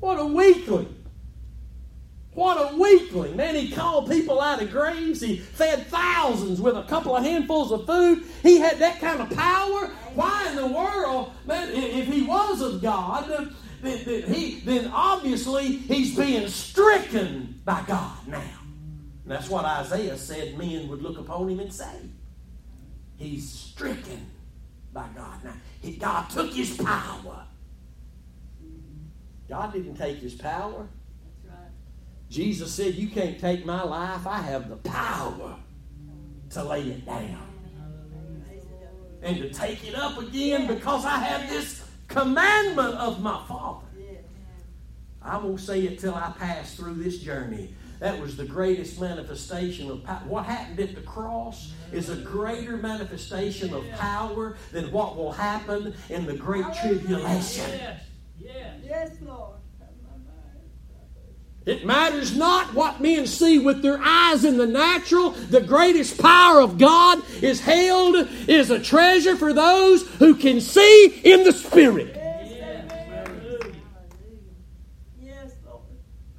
What 0.00 0.18
a 0.18 0.24
weakling. 0.24 1.01
What 2.34 2.72
a 2.72 2.76
weakling. 2.76 3.36
Man, 3.36 3.54
he 3.54 3.70
called 3.70 4.10
people 4.10 4.40
out 4.40 4.62
of 4.62 4.70
graves. 4.70 5.20
He 5.20 5.36
fed 5.36 5.86
thousands 5.88 6.62
with 6.62 6.76
a 6.76 6.84
couple 6.84 7.14
of 7.14 7.22
handfuls 7.22 7.72
of 7.72 7.86
food. 7.86 8.24
He 8.42 8.58
had 8.58 8.78
that 8.78 9.00
kind 9.00 9.20
of 9.20 9.30
power. 9.36 9.88
Why 10.14 10.48
in 10.48 10.56
the 10.56 10.66
world, 10.66 11.32
man, 11.46 11.68
if 11.70 12.06
he 12.06 12.22
was 12.22 12.62
of 12.62 12.80
God, 12.80 13.28
then, 13.28 13.54
then, 13.82 14.22
he, 14.32 14.60
then 14.60 14.90
obviously 14.94 15.76
he's 15.76 16.16
being 16.16 16.48
stricken 16.48 17.60
by 17.66 17.84
God 17.86 18.26
now. 18.26 18.60
And 19.24 19.30
that's 19.30 19.50
what 19.50 19.66
Isaiah 19.66 20.16
said 20.16 20.56
men 20.56 20.88
would 20.88 21.02
look 21.02 21.18
upon 21.18 21.50
him 21.50 21.60
and 21.60 21.72
say. 21.72 22.08
He's 23.18 23.48
stricken 23.48 24.30
by 24.92 25.06
God. 25.14 25.44
Now, 25.44 25.54
he, 25.82 25.96
God 25.96 26.30
took 26.30 26.50
his 26.52 26.78
power. 26.78 27.44
God 29.48 29.72
didn't 29.74 29.96
take 29.96 30.16
his 30.16 30.34
power. 30.34 30.88
Jesus 32.32 32.72
said, 32.72 32.94
You 32.94 33.08
can't 33.08 33.38
take 33.38 33.66
my 33.66 33.82
life. 33.82 34.26
I 34.26 34.38
have 34.38 34.70
the 34.70 34.76
power 34.76 35.56
to 36.50 36.64
lay 36.64 36.80
it 36.82 37.04
down 37.04 37.46
and 39.22 39.36
to 39.36 39.50
take 39.50 39.86
it 39.86 39.94
up 39.94 40.18
again 40.18 40.66
because 40.66 41.04
I 41.04 41.18
have 41.18 41.48
this 41.50 41.86
commandment 42.08 42.94
of 42.94 43.20
my 43.20 43.44
Father. 43.46 43.86
I 45.20 45.36
won't 45.36 45.60
say 45.60 45.82
it 45.82 45.98
till 45.98 46.14
I 46.14 46.32
pass 46.38 46.74
through 46.74 46.94
this 46.94 47.18
journey. 47.18 47.74
That 48.00 48.18
was 48.18 48.36
the 48.36 48.44
greatest 48.44 49.00
manifestation 49.00 49.90
of 49.90 50.02
power. 50.02 50.22
What 50.26 50.46
happened 50.46 50.80
at 50.80 50.94
the 50.94 51.02
cross 51.02 51.72
is 51.92 52.08
a 52.08 52.16
greater 52.16 52.78
manifestation 52.78 53.72
of 53.74 53.88
power 53.92 54.56
than 54.72 54.90
what 54.90 55.16
will 55.16 55.30
happen 55.32 55.94
in 56.08 56.26
the 56.26 56.34
great 56.34 56.64
tribulation. 56.80 57.70
Yes, 57.70 58.02
yes. 58.40 58.80
yes 58.82 59.10
Lord. 59.20 59.58
It 61.64 61.86
matters 61.86 62.36
not 62.36 62.74
what 62.74 63.00
men 63.00 63.26
see 63.26 63.58
with 63.60 63.82
their 63.82 64.00
eyes 64.02 64.44
in 64.44 64.56
the 64.56 64.66
natural. 64.66 65.30
The 65.30 65.60
greatest 65.60 66.20
power 66.20 66.60
of 66.60 66.76
God 66.76 67.22
is 67.40 67.60
held, 67.60 68.28
is 68.48 68.70
a 68.70 68.80
treasure 68.80 69.36
for 69.36 69.52
those 69.52 70.06
who 70.16 70.34
can 70.34 70.60
see 70.60 71.20
in 71.22 71.44
the 71.44 71.52
Spirit. 71.52 72.18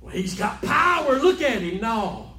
Well, 0.02 0.14
he's 0.14 0.36
got 0.36 0.62
power. 0.62 1.18
Look 1.20 1.42
at 1.42 1.62
him. 1.62 1.80
No. 1.80 2.32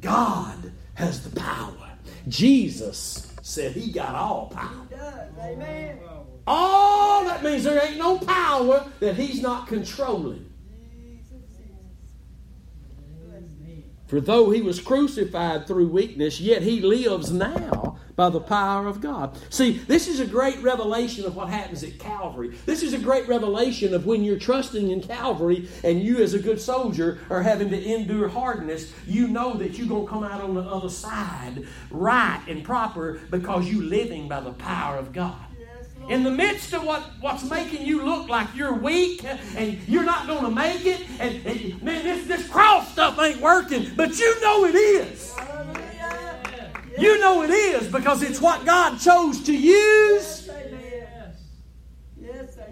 God 0.00 0.72
has 0.94 1.22
the 1.24 1.38
power. 1.40 1.90
Jesus 2.28 3.32
said 3.40 3.72
he 3.72 3.90
got 3.90 4.14
all 4.14 4.52
power. 4.54 4.86
Amen. 5.40 5.98
All 6.46 7.24
that 7.24 7.42
means 7.42 7.64
there 7.64 7.82
ain't 7.82 7.96
no 7.96 8.18
power 8.18 8.86
that 9.00 9.16
he's 9.16 9.40
not 9.40 9.66
controlling. 9.66 10.49
For 14.10 14.20
though 14.20 14.50
he 14.50 14.60
was 14.60 14.80
crucified 14.80 15.68
through 15.68 15.86
weakness, 15.86 16.40
yet 16.40 16.62
he 16.62 16.80
lives 16.80 17.30
now 17.30 17.96
by 18.16 18.28
the 18.28 18.40
power 18.40 18.88
of 18.88 19.00
God. 19.00 19.38
See, 19.50 19.74
this 19.86 20.08
is 20.08 20.18
a 20.18 20.26
great 20.26 20.60
revelation 20.62 21.24
of 21.24 21.36
what 21.36 21.48
happens 21.48 21.84
at 21.84 22.00
Calvary. 22.00 22.56
This 22.66 22.82
is 22.82 22.92
a 22.92 22.98
great 22.98 23.28
revelation 23.28 23.94
of 23.94 24.06
when 24.06 24.24
you're 24.24 24.36
trusting 24.36 24.90
in 24.90 25.00
Calvary 25.00 25.68
and 25.84 26.02
you, 26.02 26.18
as 26.18 26.34
a 26.34 26.40
good 26.40 26.60
soldier, 26.60 27.20
are 27.30 27.44
having 27.44 27.70
to 27.70 27.80
endure 27.80 28.26
hardness. 28.26 28.92
You 29.06 29.28
know 29.28 29.54
that 29.54 29.78
you're 29.78 29.86
going 29.86 30.06
to 30.06 30.12
come 30.12 30.24
out 30.24 30.40
on 30.40 30.54
the 30.54 30.62
other 30.62 30.90
side 30.90 31.68
right 31.92 32.42
and 32.48 32.64
proper 32.64 33.20
because 33.30 33.70
you're 33.70 33.84
living 33.84 34.26
by 34.26 34.40
the 34.40 34.54
power 34.54 34.96
of 34.96 35.12
God 35.12 35.49
in 36.10 36.24
the 36.24 36.30
midst 36.30 36.72
of 36.72 36.84
what, 36.84 37.02
what's 37.20 37.48
making 37.48 37.86
you 37.86 38.04
look 38.04 38.28
like 38.28 38.48
you're 38.54 38.74
weak 38.74 39.24
and 39.56 39.78
you're 39.86 40.02
not 40.02 40.26
going 40.26 40.42
to 40.42 40.50
make 40.50 40.84
it, 40.84 41.06
and, 41.20 41.46
and, 41.46 41.82
man, 41.82 42.02
this, 42.02 42.26
this 42.26 42.48
cross 42.48 42.92
stuff 42.92 43.16
ain't 43.20 43.40
working, 43.40 43.92
but 43.94 44.18
you 44.18 44.40
know 44.40 44.64
it 44.64 44.74
is. 44.74 45.34
You 46.98 47.18
know 47.20 47.42
it 47.44 47.50
is 47.50 47.90
because 47.90 48.22
it's 48.22 48.40
what 48.40 48.66
God 48.66 48.98
chose 48.98 49.42
to 49.44 49.56
use 49.56 50.50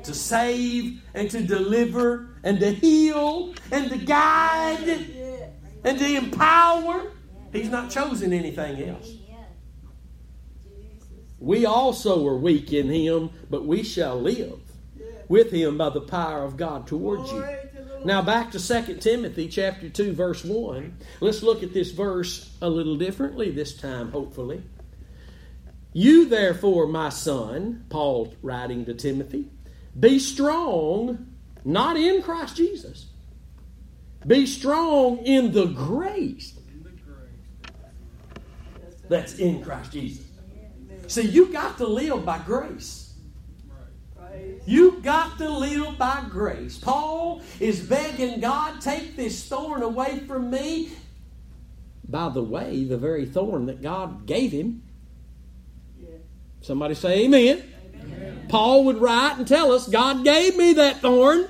to 0.02 0.14
save 0.14 1.02
and 1.14 1.30
to 1.30 1.42
deliver 1.42 2.30
and 2.42 2.58
to 2.60 2.72
heal 2.72 3.54
and 3.70 3.88
to 3.90 3.98
guide 3.98 5.06
and 5.84 5.98
to 5.98 6.16
empower. 6.16 7.12
He's 7.52 7.70
not 7.70 7.90
chosen 7.90 8.32
anything 8.32 8.88
else. 8.88 9.17
We 11.40 11.66
also 11.66 12.26
are 12.26 12.36
weak 12.36 12.72
in 12.72 12.88
him, 12.88 13.30
but 13.48 13.64
we 13.64 13.82
shall 13.82 14.20
live 14.20 14.60
with 15.28 15.50
him 15.50 15.78
by 15.78 15.90
the 15.90 16.00
power 16.00 16.42
of 16.42 16.56
God 16.56 16.86
towards 16.86 17.30
you. 17.30 17.44
Now 18.04 18.22
back 18.22 18.50
to 18.52 18.60
2 18.60 18.96
Timothy 18.96 19.48
chapter 19.48 19.88
2 19.88 20.12
verse 20.12 20.44
1. 20.44 20.96
Let's 21.20 21.42
look 21.42 21.62
at 21.62 21.74
this 21.74 21.90
verse 21.90 22.56
a 22.62 22.68
little 22.68 22.96
differently 22.96 23.50
this 23.50 23.74
time 23.74 24.12
hopefully. 24.12 24.62
You 25.92 26.26
therefore 26.26 26.86
my 26.86 27.08
son, 27.08 27.86
Paul 27.88 28.34
writing 28.42 28.84
to 28.86 28.94
Timothy, 28.94 29.50
be 29.98 30.18
strong 30.18 31.26
not 31.64 31.96
in 31.96 32.22
Christ 32.22 32.56
Jesus. 32.56 33.06
Be 34.26 34.46
strong 34.46 35.18
in 35.18 35.52
the 35.52 35.66
grace 35.66 36.54
that's 39.08 39.38
in 39.38 39.62
Christ 39.62 39.92
Jesus. 39.92 40.27
See, 41.08 41.22
you 41.22 41.46
got 41.52 41.78
to 41.78 41.86
live 41.86 42.24
by 42.24 42.38
grace. 42.38 43.14
You 44.66 45.00
got 45.00 45.38
to 45.38 45.48
live 45.48 45.96
by 45.96 46.26
grace. 46.28 46.76
Paul 46.76 47.40
is 47.58 47.80
begging 47.80 48.40
God, 48.40 48.82
take 48.82 49.16
this 49.16 49.42
thorn 49.48 49.82
away 49.82 50.20
from 50.20 50.50
me. 50.50 50.92
By 52.06 52.28
the 52.28 52.42
way, 52.42 52.84
the 52.84 52.98
very 52.98 53.24
thorn 53.24 53.66
that 53.66 53.80
God 53.80 54.26
gave 54.26 54.52
him. 54.52 54.82
Somebody 56.60 56.94
say 56.94 57.24
amen. 57.24 57.64
amen. 57.94 58.46
Paul 58.50 58.84
would 58.84 58.98
write 58.98 59.38
and 59.38 59.48
tell 59.48 59.72
us, 59.72 59.88
God 59.88 60.22
gave 60.24 60.56
me 60.56 60.74
that 60.74 61.00
thorn. 61.00 61.48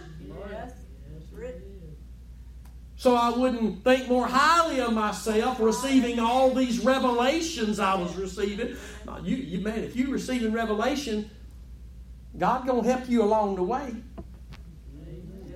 So 2.98 3.14
I 3.14 3.30
wouldn't 3.30 3.84
think 3.84 4.08
more 4.08 4.26
highly 4.26 4.80
of 4.80 4.92
myself 4.92 5.60
receiving 5.60 6.18
all 6.18 6.52
these 6.52 6.80
revelations 6.80 7.78
I 7.78 7.94
was 7.94 8.16
receiving. 8.16 8.76
You, 9.22 9.36
you 9.36 9.60
man, 9.60 9.84
if 9.84 9.94
you're 9.94 10.10
receiving 10.10 10.52
revelation, 10.52 11.30
God 12.36 12.66
gonna 12.66 12.82
help 12.82 13.08
you 13.08 13.22
along 13.22 13.54
the 13.54 13.62
way. 13.62 13.94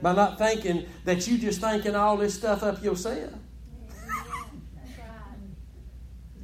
By 0.01 0.13
not 0.15 0.39
thinking 0.39 0.87
that 1.05 1.27
you 1.27 1.37
just 1.37 1.61
thinking 1.61 1.97
all 1.97 2.17
this 2.17 2.33
stuff 2.33 2.63
up 2.63 2.81
yourself. 2.81 3.33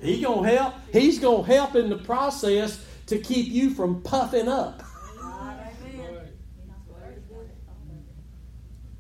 He 0.01 0.21
gonna 0.21 0.49
help. 0.49 0.75
He's 0.93 1.21
gonna 1.21 1.45
help 1.45 1.77
in 1.77 1.91
the 1.91 1.99
process 1.99 2.85
to 3.07 3.19
keep 3.19 3.47
you 3.47 3.71
from 3.71 4.03
puffing 4.03 4.49
up. 4.49 4.83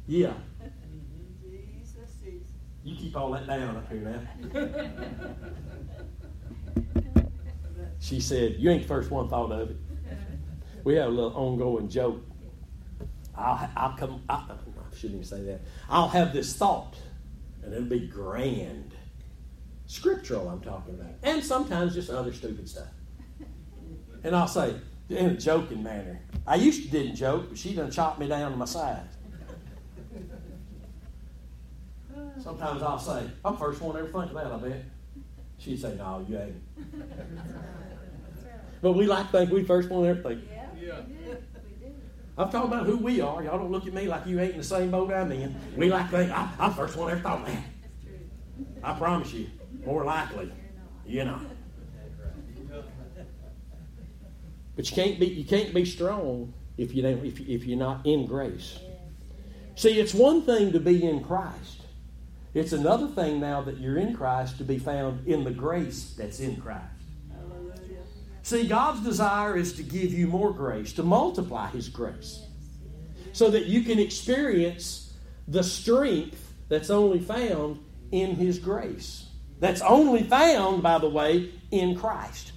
Yeah. 0.06 0.34
Keep 3.08 3.16
all 3.16 3.30
that 3.30 3.46
down 3.46 3.74
up 3.74 3.90
here 3.90 4.20
now. 4.52 5.22
she 8.00 8.20
said, 8.20 8.56
You 8.58 8.68
ain't 8.68 8.82
the 8.82 8.88
first 8.88 9.10
one 9.10 9.30
thought 9.30 9.50
of 9.50 9.70
it. 9.70 9.76
We 10.84 10.96
have 10.96 11.06
a 11.06 11.10
little 11.10 11.34
ongoing 11.34 11.88
joke. 11.88 12.22
I'll, 13.34 13.70
I'll 13.74 13.96
come, 13.96 14.22
I, 14.28 14.34
I 14.34 14.56
shouldn't 14.94 15.14
even 15.14 15.24
say 15.24 15.42
that. 15.44 15.62
I'll 15.88 16.08
have 16.08 16.34
this 16.34 16.54
thought, 16.54 16.96
and 17.62 17.72
it'll 17.72 17.88
be 17.88 18.06
grand. 18.06 18.92
Scriptural, 19.86 20.46
I'm 20.50 20.60
talking 20.60 20.92
about. 20.92 21.12
And 21.22 21.42
sometimes 21.42 21.94
just 21.94 22.10
other 22.10 22.34
stupid 22.34 22.68
stuff. 22.68 22.88
And 24.22 24.36
I'll 24.36 24.48
say, 24.48 24.74
in 25.08 25.30
a 25.30 25.34
joking 25.34 25.82
manner, 25.82 26.20
I 26.46 26.56
used 26.56 26.82
to 26.82 26.90
didn't 26.90 27.16
joke, 27.16 27.46
but 27.48 27.56
she 27.56 27.74
done 27.74 27.90
chopped 27.90 28.18
me 28.18 28.28
down 28.28 28.50
to 28.50 28.58
my 28.58 28.66
size. 28.66 29.16
Sometimes 32.42 32.82
I'll 32.82 32.98
say, 32.98 33.24
I'm 33.44 33.52
the 33.52 33.58
first 33.58 33.80
one 33.80 33.94
to 33.94 34.00
ever 34.00 34.08
think 34.08 34.30
of 34.30 34.34
that, 34.34 34.52
I 34.52 34.56
bet. 34.56 34.84
She'd 35.58 35.80
say, 35.80 35.94
No, 35.96 36.24
you 36.28 36.38
ain't. 36.38 36.62
but 38.82 38.92
we 38.92 39.06
like 39.06 39.26
to 39.30 39.38
think 39.38 39.50
we 39.50 39.64
first 39.64 39.90
one 39.90 40.04
to 40.04 40.10
ever 40.10 40.22
think. 40.22 40.44
Yeah. 40.80 41.00
I'm 42.38 42.50
talking 42.50 42.72
about 42.72 42.86
who 42.86 42.96
we 42.96 43.20
are. 43.20 43.42
Y'all 43.42 43.58
don't 43.58 43.72
look 43.72 43.86
at 43.88 43.92
me 43.92 44.06
like 44.06 44.24
you 44.26 44.38
ain't 44.38 44.52
in 44.52 44.58
the 44.58 44.64
same 44.64 44.92
boat 44.92 45.12
I'm 45.12 45.32
in. 45.32 45.56
We 45.76 45.90
like 45.90 46.08
to 46.10 46.18
think, 46.18 46.30
I, 46.30 46.48
I'm 46.60 46.72
first 46.72 46.96
one 46.96 47.10
ever 47.10 47.20
thought 47.20 47.44
that. 47.46 47.64
I 48.82 48.96
promise 48.96 49.32
you, 49.32 49.48
more 49.84 50.04
likely, 50.04 50.52
you 51.04 51.24
know. 51.24 51.40
But 54.76 54.88
you 54.88 54.94
can't 54.94 55.18
be 55.18 55.26
you 55.26 55.44
can't 55.44 55.74
be 55.74 55.84
strong 55.84 56.54
if 56.76 56.94
you 56.94 57.02
don't 57.02 57.24
if, 57.24 57.40
if 57.40 57.64
you're 57.64 57.78
not 57.78 58.06
in 58.06 58.26
grace. 58.26 58.78
See, 59.74 59.98
it's 59.98 60.14
one 60.14 60.42
thing 60.42 60.70
to 60.72 60.78
be 60.78 61.02
in 61.02 61.24
Christ. 61.24 61.82
It's 62.54 62.72
another 62.72 63.08
thing 63.08 63.40
now 63.40 63.62
that 63.62 63.78
you're 63.78 63.98
in 63.98 64.14
Christ 64.14 64.58
to 64.58 64.64
be 64.64 64.78
found 64.78 65.26
in 65.26 65.44
the 65.44 65.50
grace 65.50 66.14
that's 66.16 66.40
in 66.40 66.56
Christ. 66.56 66.84
See, 68.42 68.66
God's 68.66 69.02
desire 69.02 69.56
is 69.56 69.74
to 69.74 69.82
give 69.82 70.12
you 70.12 70.26
more 70.26 70.52
grace, 70.52 70.94
to 70.94 71.02
multiply 71.02 71.68
His 71.68 71.88
grace, 71.88 72.42
so 73.32 73.50
that 73.50 73.66
you 73.66 73.82
can 73.82 73.98
experience 73.98 75.12
the 75.46 75.62
strength 75.62 76.54
that's 76.68 76.88
only 76.88 77.20
found 77.20 77.78
in 78.10 78.34
His 78.36 78.58
grace. 78.58 79.26
That's 79.60 79.82
only 79.82 80.22
found, 80.22 80.82
by 80.82 80.98
the 80.98 81.08
way, 81.08 81.50
in 81.70 81.94
Christ. 81.94 82.52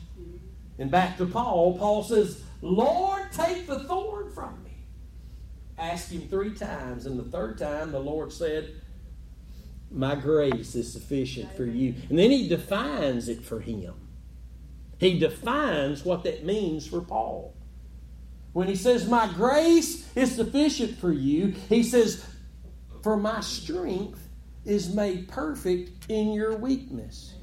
And 0.80 0.90
back 0.90 1.18
to 1.18 1.26
Paul, 1.26 1.78
Paul 1.78 2.04
says, 2.04 2.42
Lord, 2.62 3.32
take 3.32 3.68
the 3.68 3.80
thorn 3.80 4.32
from 4.32 4.64
me. 4.64 4.72
Ask 5.78 6.12
him 6.12 6.28
three 6.28 6.54
times, 6.54 7.06
and 7.06 7.20
the 7.20 7.24
third 7.24 7.58
time 7.58 7.92
the 7.92 8.00
Lord 8.00 8.32
said, 8.32 8.81
my 9.92 10.16
grace 10.16 10.76
is 10.76 10.92
sufficient 10.92 11.56
for 11.56 11.66
you. 11.66 11.96
And 12.10 12.18
then 12.18 12.32
he 12.32 12.48
defines 12.48 13.28
it 13.28 13.44
for 13.44 13.60
him. 13.60 13.94
He 14.98 15.20
defines 15.20 16.06
what 16.06 16.24
that 16.24 16.46
means 16.46 16.88
for 16.88 17.02
Paul. 17.02 17.56
When 18.54 18.68
he 18.68 18.76
says, 18.76 19.08
My 19.08 19.32
grace 19.34 20.08
is 20.16 20.36
sufficient 20.36 20.98
for 20.98 21.12
you, 21.12 21.56
he 21.70 21.84
says, 21.84 22.26
For 23.02 23.18
my 23.18 23.42
strength 23.42 24.28
is 24.66 24.94
made 24.94 25.28
perfect 25.28 26.10
in 26.10 26.34
your 26.34 26.56
weakness. 26.56 27.34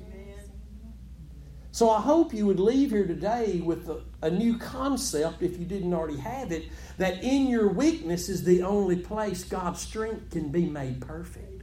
So 1.72 1.90
I 1.90 2.00
hope 2.00 2.34
you 2.34 2.44
would 2.46 2.58
leave 2.58 2.90
here 2.90 3.06
today 3.06 3.60
with 3.64 3.88
a, 3.88 4.00
a, 4.20 4.30
new 4.30 4.58
concept, 4.58 5.42
if 5.42 5.60
you 5.60 5.64
didn't 5.64 5.94
already 5.94 6.18
have 6.18 6.50
it, 6.50 6.70
that 6.96 7.22
in 7.22 7.46
your 7.46 7.68
weakness 7.68 8.28
is 8.28 8.42
the 8.42 8.62
only 8.62 8.96
place 8.96 9.44
God's 9.44 9.80
strength 9.80 10.30
can 10.32 10.50
be 10.50 10.64
made 10.64 11.00
perfect. 11.00 11.57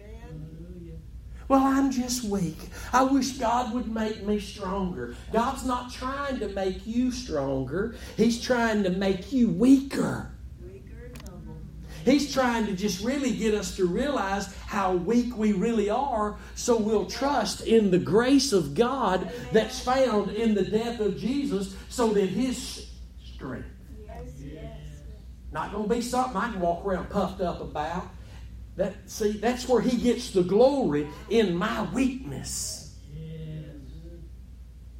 Well, 1.47 1.63
I'm 1.63 1.91
just 1.91 2.23
weak. 2.23 2.57
I 2.91 3.03
wish 3.03 3.37
God 3.37 3.73
would 3.73 3.93
make 3.93 4.25
me 4.25 4.39
stronger. 4.39 5.15
God's 5.31 5.65
not 5.65 5.91
trying 5.91 6.39
to 6.39 6.49
make 6.49 6.85
you 6.87 7.11
stronger, 7.11 7.95
He's 8.17 8.41
trying 8.41 8.83
to 8.83 8.89
make 8.89 9.31
you 9.31 9.49
weaker. 9.49 10.31
He's 12.03 12.31
trying 12.31 12.67
to 12.67 12.73
just 12.73 13.03
really 13.03 13.35
get 13.35 13.55
us 13.55 13.75
to 13.77 13.87
realize 13.87 14.55
how 14.67 14.93
weak 14.93 15.35
we 15.35 15.53
really 15.53 15.89
are 15.89 16.37
so 16.53 16.77
we'll 16.77 17.07
trust 17.07 17.61
in 17.61 17.89
the 17.89 17.97
grace 17.97 18.53
of 18.53 18.75
God 18.75 19.31
that's 19.51 19.79
found 19.79 20.29
in 20.29 20.53
the 20.53 20.63
death 20.63 20.99
of 20.99 21.17
Jesus 21.17 21.75
so 21.89 22.13
that 22.13 22.27
His 22.27 22.91
strength. 23.23 23.67
Not 25.51 25.71
going 25.71 25.89
to 25.89 25.95
be 25.95 26.01
something 26.01 26.35
I 26.37 26.51
can 26.51 26.59
walk 26.59 26.85
around 26.85 27.09
puffed 27.09 27.41
up 27.41 27.61
about. 27.61 28.07
That 28.75 28.93
see, 29.09 29.33
that's 29.33 29.69
where 29.69 29.81
he 29.81 29.97
gets 29.97 30.31
the 30.31 30.43
glory 30.43 31.07
in 31.29 31.55
my 31.55 31.89
weakness. 31.93 32.74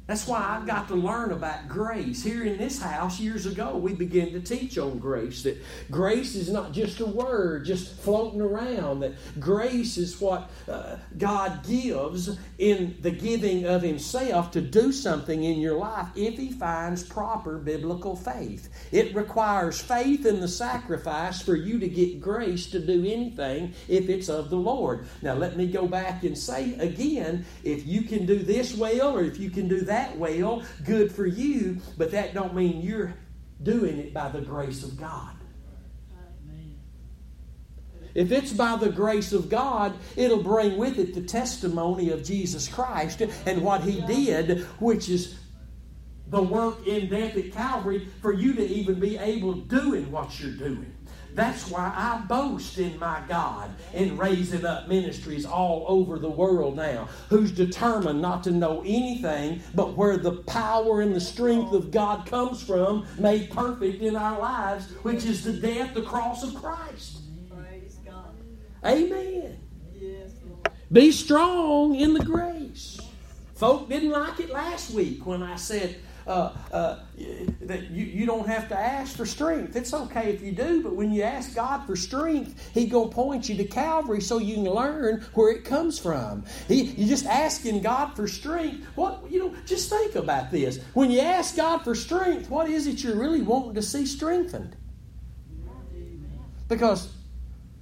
That's 0.06 0.28
why 0.28 0.38
I've 0.38 0.66
got 0.66 0.86
to 0.88 0.94
learn 0.94 1.32
about 1.32 1.66
grace. 1.66 2.22
Here 2.22 2.44
in 2.44 2.58
this 2.58 2.80
house, 2.80 3.18
years 3.18 3.44
ago, 3.44 3.76
we 3.76 3.92
began 3.92 4.30
to 4.32 4.40
teach 4.40 4.78
on 4.78 5.00
grace. 5.00 5.42
That 5.42 5.60
grace 5.90 6.36
is 6.36 6.48
not 6.48 6.70
just 6.70 7.00
a 7.00 7.06
word 7.06 7.64
just 7.64 8.00
floating 8.02 8.40
around, 8.40 9.00
that 9.00 9.14
grace 9.40 9.96
is 9.96 10.20
what 10.20 10.48
uh, 10.68 10.98
God 11.18 11.66
gives 11.66 12.38
in 12.58 12.96
the 13.00 13.10
giving 13.10 13.66
of 13.66 13.82
Himself 13.82 14.52
to 14.52 14.60
do 14.60 14.92
something 14.92 15.42
in 15.42 15.58
your 15.58 15.76
life 15.76 16.06
if 16.14 16.38
He 16.38 16.52
finds 16.52 17.02
proper 17.02 17.58
biblical 17.58 18.14
faith. 18.14 18.68
It 18.92 19.12
requires 19.12 19.80
faith 19.80 20.24
in 20.24 20.40
the 20.40 20.46
sacrifice 20.46 21.42
for 21.42 21.56
you 21.56 21.80
to 21.80 21.88
get 21.88 22.20
grace 22.20 22.70
to 22.70 22.78
do 22.78 23.04
anything 23.04 23.74
if 23.88 24.08
it's 24.08 24.28
of 24.28 24.50
the 24.50 24.56
Lord. 24.56 25.08
Now, 25.20 25.34
let 25.34 25.56
me 25.56 25.66
go 25.66 25.88
back 25.88 26.22
and 26.22 26.38
say 26.38 26.74
again 26.74 27.44
if 27.64 27.84
you 27.84 28.02
can 28.02 28.24
do 28.24 28.38
this 28.38 28.72
well 28.72 29.16
or 29.16 29.24
if 29.24 29.40
you 29.40 29.50
can 29.50 29.66
do 29.66 29.80
that 29.80 29.95
that 29.96 30.18
well, 30.18 30.62
good 30.84 31.10
for 31.10 31.26
you, 31.26 31.78
but 31.96 32.10
that 32.10 32.34
don't 32.34 32.54
mean 32.54 32.82
you're 32.82 33.14
doing 33.62 33.98
it 33.98 34.12
by 34.12 34.28
the 34.28 34.42
grace 34.42 34.84
of 34.84 34.98
God. 34.98 35.32
If 38.14 38.32
it's 38.32 38.52
by 38.52 38.76
the 38.76 38.88
grace 38.88 39.32
of 39.32 39.50
God, 39.50 39.94
it'll 40.16 40.42
bring 40.42 40.78
with 40.78 40.98
it 40.98 41.14
the 41.14 41.20
testimony 41.20 42.10
of 42.10 42.24
Jesus 42.24 42.66
Christ 42.66 43.20
and 43.44 43.62
what 43.62 43.82
He 43.82 44.00
did, 44.02 44.60
which 44.80 45.10
is 45.10 45.38
the 46.28 46.42
work 46.42 46.86
in 46.86 47.10
death 47.10 47.36
at 47.36 47.52
Calvary 47.52 48.08
for 48.22 48.32
you 48.32 48.54
to 48.54 48.66
even 48.66 48.98
be 48.98 49.18
able 49.18 49.52
doing 49.52 50.10
what 50.10 50.40
you're 50.40 50.52
doing. 50.52 50.95
That's 51.36 51.70
why 51.70 51.92
I 51.94 52.24
boast 52.26 52.78
in 52.78 52.98
my 52.98 53.20
God 53.28 53.70
in 53.92 54.16
raising 54.16 54.64
up 54.64 54.88
ministries 54.88 55.44
all 55.44 55.84
over 55.86 56.18
the 56.18 56.30
world 56.30 56.76
now, 56.76 57.10
who's 57.28 57.52
determined 57.52 58.22
not 58.22 58.42
to 58.44 58.50
know 58.50 58.80
anything 58.80 59.60
but 59.74 59.98
where 59.98 60.16
the 60.16 60.32
power 60.32 61.02
and 61.02 61.14
the 61.14 61.20
strength 61.20 61.74
of 61.74 61.90
God 61.90 62.24
comes 62.24 62.62
from, 62.62 63.06
made 63.18 63.50
perfect 63.50 64.02
in 64.02 64.16
our 64.16 64.40
lives, 64.40 64.90
which 65.02 65.26
is 65.26 65.44
the 65.44 65.52
death, 65.52 65.92
the 65.92 66.02
cross 66.02 66.42
of 66.42 66.54
Christ. 66.54 67.18
Amen. 68.82 69.58
Be 70.90 71.12
strong 71.12 71.96
in 71.96 72.14
the 72.14 72.24
grace. 72.24 72.98
Folk 73.56 73.90
didn't 73.90 74.10
like 74.10 74.40
it 74.40 74.50
last 74.50 74.90
week 74.92 75.26
when 75.26 75.42
I 75.42 75.56
said, 75.56 75.96
uh, 76.26 76.52
uh, 76.72 76.98
that 77.60 77.90
you, 77.90 78.04
you 78.04 78.26
don't 78.26 78.48
have 78.48 78.68
to 78.68 78.78
ask 78.78 79.16
for 79.16 79.24
strength. 79.24 79.76
It's 79.76 79.94
okay 79.94 80.32
if 80.32 80.42
you 80.42 80.52
do, 80.52 80.82
but 80.82 80.94
when 80.94 81.12
you 81.12 81.22
ask 81.22 81.54
God 81.54 81.86
for 81.86 81.94
strength, 81.94 82.70
He's 82.74 82.90
gonna 82.90 83.10
point 83.10 83.48
you 83.48 83.56
to 83.56 83.64
Calvary 83.64 84.20
so 84.20 84.38
you 84.38 84.56
can 84.56 84.64
learn 84.64 85.24
where 85.34 85.52
it 85.52 85.64
comes 85.64 85.98
from. 85.98 86.44
He, 86.68 86.82
you're 86.82 87.08
just 87.08 87.26
asking 87.26 87.82
God 87.82 88.16
for 88.16 88.26
strength. 88.26 88.84
What 88.96 89.30
you 89.30 89.38
know? 89.38 89.54
Just 89.66 89.88
think 89.88 90.16
about 90.16 90.50
this. 90.50 90.80
When 90.94 91.10
you 91.10 91.20
ask 91.20 91.56
God 91.56 91.78
for 91.78 91.94
strength, 91.94 92.50
what 92.50 92.68
is 92.68 92.86
it 92.86 93.02
you're 93.02 93.16
really 93.16 93.42
wanting 93.42 93.74
to 93.74 93.82
see 93.82 94.06
strengthened? 94.06 94.76
Because 96.68 97.08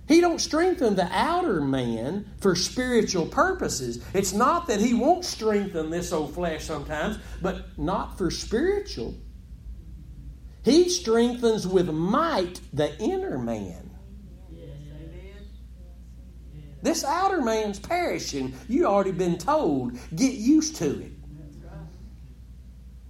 he 0.06 0.20
don't 0.20 0.40
strengthen 0.40 0.96
the 0.96 1.08
outer 1.10 1.60
man 1.60 2.26
for 2.38 2.54
spiritual 2.54 3.26
purposes. 3.26 4.04
It's 4.12 4.32
not 4.32 4.66
that 4.66 4.80
he 4.80 4.92
won't 4.92 5.24
strengthen 5.24 5.90
this 5.90 6.12
old 6.12 6.34
flesh 6.34 6.64
sometimes, 6.64 7.18
but 7.40 7.78
not 7.78 8.18
for 8.18 8.30
spiritual. 8.30 9.14
He 10.62 10.88
strengthens 10.88 11.66
with 11.66 11.88
might 11.90 12.60
the 12.72 12.98
inner 12.98 13.38
man. 13.38 13.90
This 16.82 17.02
outer 17.02 17.40
man's 17.40 17.78
perishing. 17.78 18.54
You 18.68 18.84
already 18.84 19.12
been 19.12 19.38
told. 19.38 19.98
Get 20.14 20.34
used 20.34 20.76
to 20.76 21.00
it. 21.00 21.12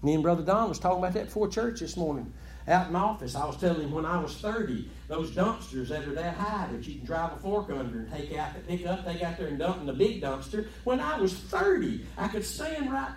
Me 0.01 0.15
and 0.15 0.23
Brother 0.23 0.45
Don 0.45 0.69
was 0.69 0.79
talking 0.79 0.99
about 0.99 1.15
that 1.15 1.27
before 1.27 1.49
church 1.49 1.81
this 1.81 1.97
morning 1.97 2.33
out 2.69 2.89
in 2.89 2.97
office. 2.97 3.35
I 3.35 3.45
was 3.47 3.57
telling 3.57 3.83
him 3.83 3.91
when 3.91 4.05
I 4.05 4.21
was 4.21 4.37
30, 4.37 4.89
those 5.09 5.31
dumpsters 5.31 5.89
that 5.89 6.07
are 6.07 6.15
that 6.15 6.37
high 6.37 6.69
that 6.73 6.87
you 6.87 6.97
can 6.97 7.05
drive 7.05 7.33
a 7.33 7.37
fork 7.37 7.71
under 7.71 8.01
and 8.01 8.13
take 8.13 8.37
out 8.37 8.55
the 8.55 8.61
pick 8.61 8.87
up, 8.87 9.05
they 9.05 9.15
got 9.15 9.37
there 9.37 9.49
and 9.49 9.59
dump 9.59 9.81
in 9.81 9.87
the 9.87 9.93
big 9.93 10.23
dumpster. 10.23 10.69
When 10.85 11.01
I 11.01 11.21
was 11.21 11.35
30, 11.35 12.07
I 12.17 12.29
could 12.29 12.45
stand 12.45 12.93
right. 12.93 13.15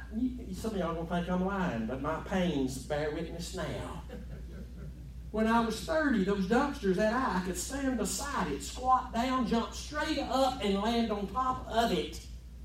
Some 0.53 0.71
of 0.71 0.77
y'all 0.77 0.95
gonna 0.95 1.07
think 1.07 1.29
I'm 1.29 1.45
lying, 1.45 1.85
but 1.85 2.01
my 2.01 2.19
pains 2.21 2.77
bear 2.79 3.11
witness 3.11 3.55
now. 3.55 4.03
When 5.31 5.47
I 5.47 5.59
was 5.59 5.79
30, 5.81 6.23
those 6.23 6.47
dumpsters 6.47 6.95
that 6.95 7.13
high, 7.13 7.39
I 7.39 7.45
could 7.45 7.57
stand 7.57 7.97
beside 7.97 8.51
it, 8.51 8.63
squat 8.63 9.13
down, 9.13 9.47
jump 9.47 9.73
straight 9.73 10.19
up, 10.19 10.63
and 10.63 10.81
land 10.81 11.11
on 11.11 11.27
top 11.27 11.67
of 11.69 11.91
it 11.91 12.19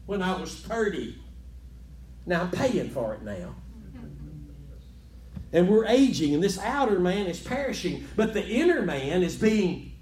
when 0.06 0.22
I 0.22 0.40
was 0.40 0.54
30. 0.54 1.18
Now 2.24 2.42
I'm 2.42 2.50
paying 2.50 2.88
for 2.88 3.14
it 3.14 3.22
now 3.22 3.56
and 5.52 5.68
we're 5.68 5.86
aging, 5.86 6.34
and 6.34 6.42
this 6.42 6.58
outer 6.58 6.98
man 6.98 7.26
is 7.26 7.38
perishing, 7.38 8.06
but 8.16 8.32
the 8.32 8.46
inner 8.46 8.82
man 8.82 9.22
is 9.22 9.36
being 9.36 9.92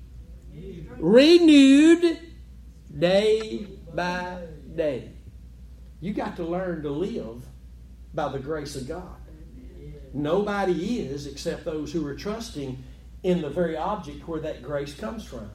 renewed 0.96 2.18
day 2.96 3.66
by 3.94 4.42
day. 4.76 5.10
You 6.00 6.14
got 6.14 6.36
to 6.36 6.44
learn 6.44 6.82
to 6.82 6.90
live 6.90 7.44
by 8.14 8.28
the 8.28 8.38
grace 8.38 8.76
of 8.76 8.86
God. 8.86 9.16
Nobody 10.12 11.00
is 11.00 11.26
except 11.26 11.64
those 11.64 11.92
who 11.92 12.06
are 12.06 12.14
trusting 12.14 12.82
in 13.22 13.42
the 13.42 13.50
very 13.50 13.76
object 13.76 14.26
where 14.26 14.40
that 14.40 14.62
grace 14.62 14.94
comes 14.94 15.24
from. 15.24 15.50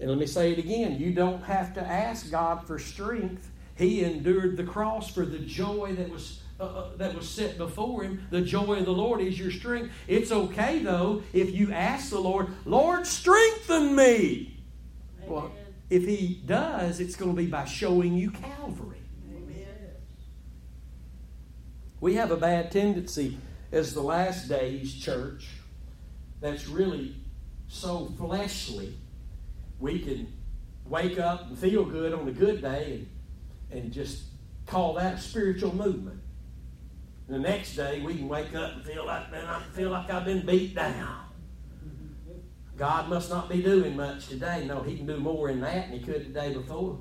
And 0.00 0.10
let 0.10 0.18
me 0.18 0.26
say 0.26 0.52
it 0.52 0.58
again 0.58 0.98
you 0.98 1.12
don't 1.12 1.42
have 1.44 1.74
to 1.74 1.80
ask 1.80 2.30
God 2.30 2.66
for 2.66 2.78
strength. 2.78 3.50
He 3.76 4.04
endured 4.04 4.56
the 4.56 4.64
cross 4.64 5.10
for 5.10 5.24
the 5.24 5.38
joy 5.38 5.94
that 5.96 6.10
was 6.10 6.42
uh, 6.58 6.64
uh, 6.64 6.96
that 6.96 7.14
was 7.14 7.28
set 7.28 7.58
before 7.58 8.02
him. 8.02 8.26
The 8.30 8.40
joy 8.40 8.78
of 8.78 8.86
the 8.86 8.92
Lord 8.92 9.20
is 9.20 9.38
your 9.38 9.50
strength. 9.50 9.92
It's 10.08 10.32
okay, 10.32 10.78
though, 10.78 11.22
if 11.32 11.54
you 11.54 11.72
ask 11.72 12.10
the 12.10 12.18
Lord, 12.18 12.48
Lord, 12.64 13.06
strengthen 13.06 13.94
me. 13.94 14.58
Amen. 15.18 15.28
Well, 15.28 15.52
if 15.90 16.04
he 16.04 16.42
does, 16.46 16.98
it's 16.98 17.14
going 17.14 17.32
to 17.32 17.36
be 17.36 17.46
by 17.46 17.66
showing 17.66 18.14
you 18.14 18.30
Calvary. 18.30 19.02
Amen. 19.30 19.66
We 22.00 22.14
have 22.14 22.30
a 22.30 22.36
bad 22.36 22.70
tendency 22.70 23.36
as 23.70 23.92
the 23.92 24.02
last 24.02 24.48
days 24.48 24.94
church 24.94 25.48
that's 26.40 26.66
really 26.68 27.16
so 27.68 28.12
fleshly. 28.18 28.94
We 29.78 29.98
can 29.98 30.32
wake 30.86 31.18
up 31.18 31.48
and 31.48 31.58
feel 31.58 31.84
good 31.84 32.14
on 32.14 32.26
a 32.28 32.32
good 32.32 32.62
day 32.62 33.06
and, 33.70 33.82
and 33.82 33.92
just 33.92 34.22
call 34.66 34.94
that 34.94 35.14
a 35.14 35.18
spiritual 35.18 35.74
movement. 35.74 36.20
The 37.28 37.38
next 37.38 37.74
day, 37.74 38.00
we 38.02 38.16
can 38.16 38.28
wake 38.28 38.54
up 38.54 38.74
and 38.74 38.84
feel 38.84 39.04
like, 39.04 39.32
man, 39.32 39.46
I 39.46 39.60
feel 39.72 39.90
like 39.90 40.08
I've 40.10 40.24
been 40.24 40.46
beat 40.46 40.76
down. 40.76 41.24
God 42.76 43.08
must 43.08 43.30
not 43.30 43.48
be 43.48 43.62
doing 43.62 43.96
much 43.96 44.28
today. 44.28 44.64
No, 44.66 44.82
He 44.82 44.96
can 44.96 45.06
do 45.06 45.16
more 45.16 45.48
in 45.48 45.60
that 45.60 45.90
than 45.90 45.98
He 45.98 46.04
could 46.04 46.26
the 46.26 46.40
day 46.40 46.52
before. 46.52 46.98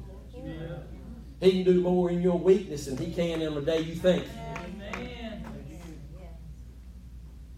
He 1.41 1.51
can 1.51 1.63
do 1.63 1.81
more 1.81 2.09
in 2.09 2.21
your 2.21 2.39
weakness 2.39 2.85
than 2.85 2.97
He 2.97 3.13
can 3.13 3.41
in 3.41 3.53
the 3.53 3.61
day 3.61 3.81
you 3.81 3.93
think. 3.95 4.25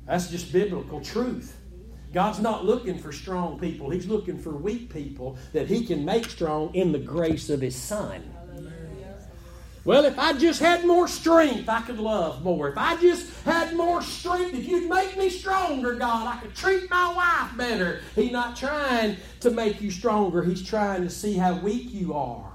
That's 0.06 0.30
just 0.30 0.52
biblical 0.52 1.00
truth. 1.02 1.56
God's 2.14 2.40
not 2.40 2.66
looking 2.66 2.98
for 2.98 3.12
strong 3.12 3.60
people. 3.60 3.90
He's 3.90 4.08
looking 4.08 4.40
for 4.40 4.56
weak 4.56 4.92
people 4.92 5.38
that 5.54 5.68
He 5.68 5.86
can 5.86 6.04
make 6.04 6.26
strong 6.26 6.74
in 6.74 6.92
the 6.92 7.00
grace 7.00 7.50
of 7.50 7.62
His 7.62 7.76
Son. 7.76 8.24
Well, 9.88 10.04
if 10.04 10.20
I 10.20 10.34
just 10.34 10.60
had 10.60 10.86
more 10.86 11.08
strength, 11.08 11.70
I 11.70 11.80
could 11.80 11.98
love 11.98 12.44
more. 12.44 12.68
If 12.68 12.78
I 12.78 12.98
just 12.98 13.46
had 13.46 13.74
more 13.74 14.02
strength, 14.02 14.54
if 14.54 14.68
you'd 14.68 14.90
make 14.90 15.16
me 15.16 15.30
stronger, 15.30 15.96
God, 15.96 16.28
I 16.28 16.42
could 16.42 16.54
treat 16.54 16.90
my 16.90 17.14
wife 17.14 17.56
better. 17.56 18.02
He's 18.14 18.34
not 18.34 18.58
trying 18.58 19.16
to 19.40 19.50
make 19.50 19.80
you 19.80 19.90
stronger, 19.90 20.44
He's 20.44 20.62
trying 20.62 21.04
to 21.04 21.10
see 21.10 21.36
how 21.38 21.56
weak 21.60 21.94
you 21.94 22.14
are. 22.14 22.52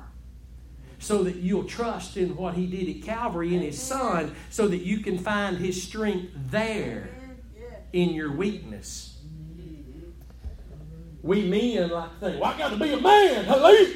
So 0.99 1.23
that 1.23 1.37
you'll 1.37 1.65
trust 1.65 2.19
in 2.19 2.37
what 2.37 2.53
He 2.53 2.67
did 2.67 2.99
at 2.99 3.03
Calvary 3.03 3.57
in 3.57 3.63
His 3.63 3.81
Son, 3.81 4.37
so 4.51 4.69
that 4.69 4.83
you 4.83 4.99
can 4.99 5.17
find 5.17 5.57
His 5.57 5.83
strength 5.83 6.33
there 6.51 7.09
in 7.95 8.11
your 8.11 8.31
weakness. 8.31 9.23
We 11.23 11.49
men 11.49 11.89
like 11.89 12.11
to 12.11 12.27
think, 12.27 12.43
well, 12.43 12.53
I 12.53 12.59
got 12.59 12.73
to 12.73 12.77
be 12.77 12.93
a 12.93 13.01
man. 13.01 13.47
Hello. 13.47 13.87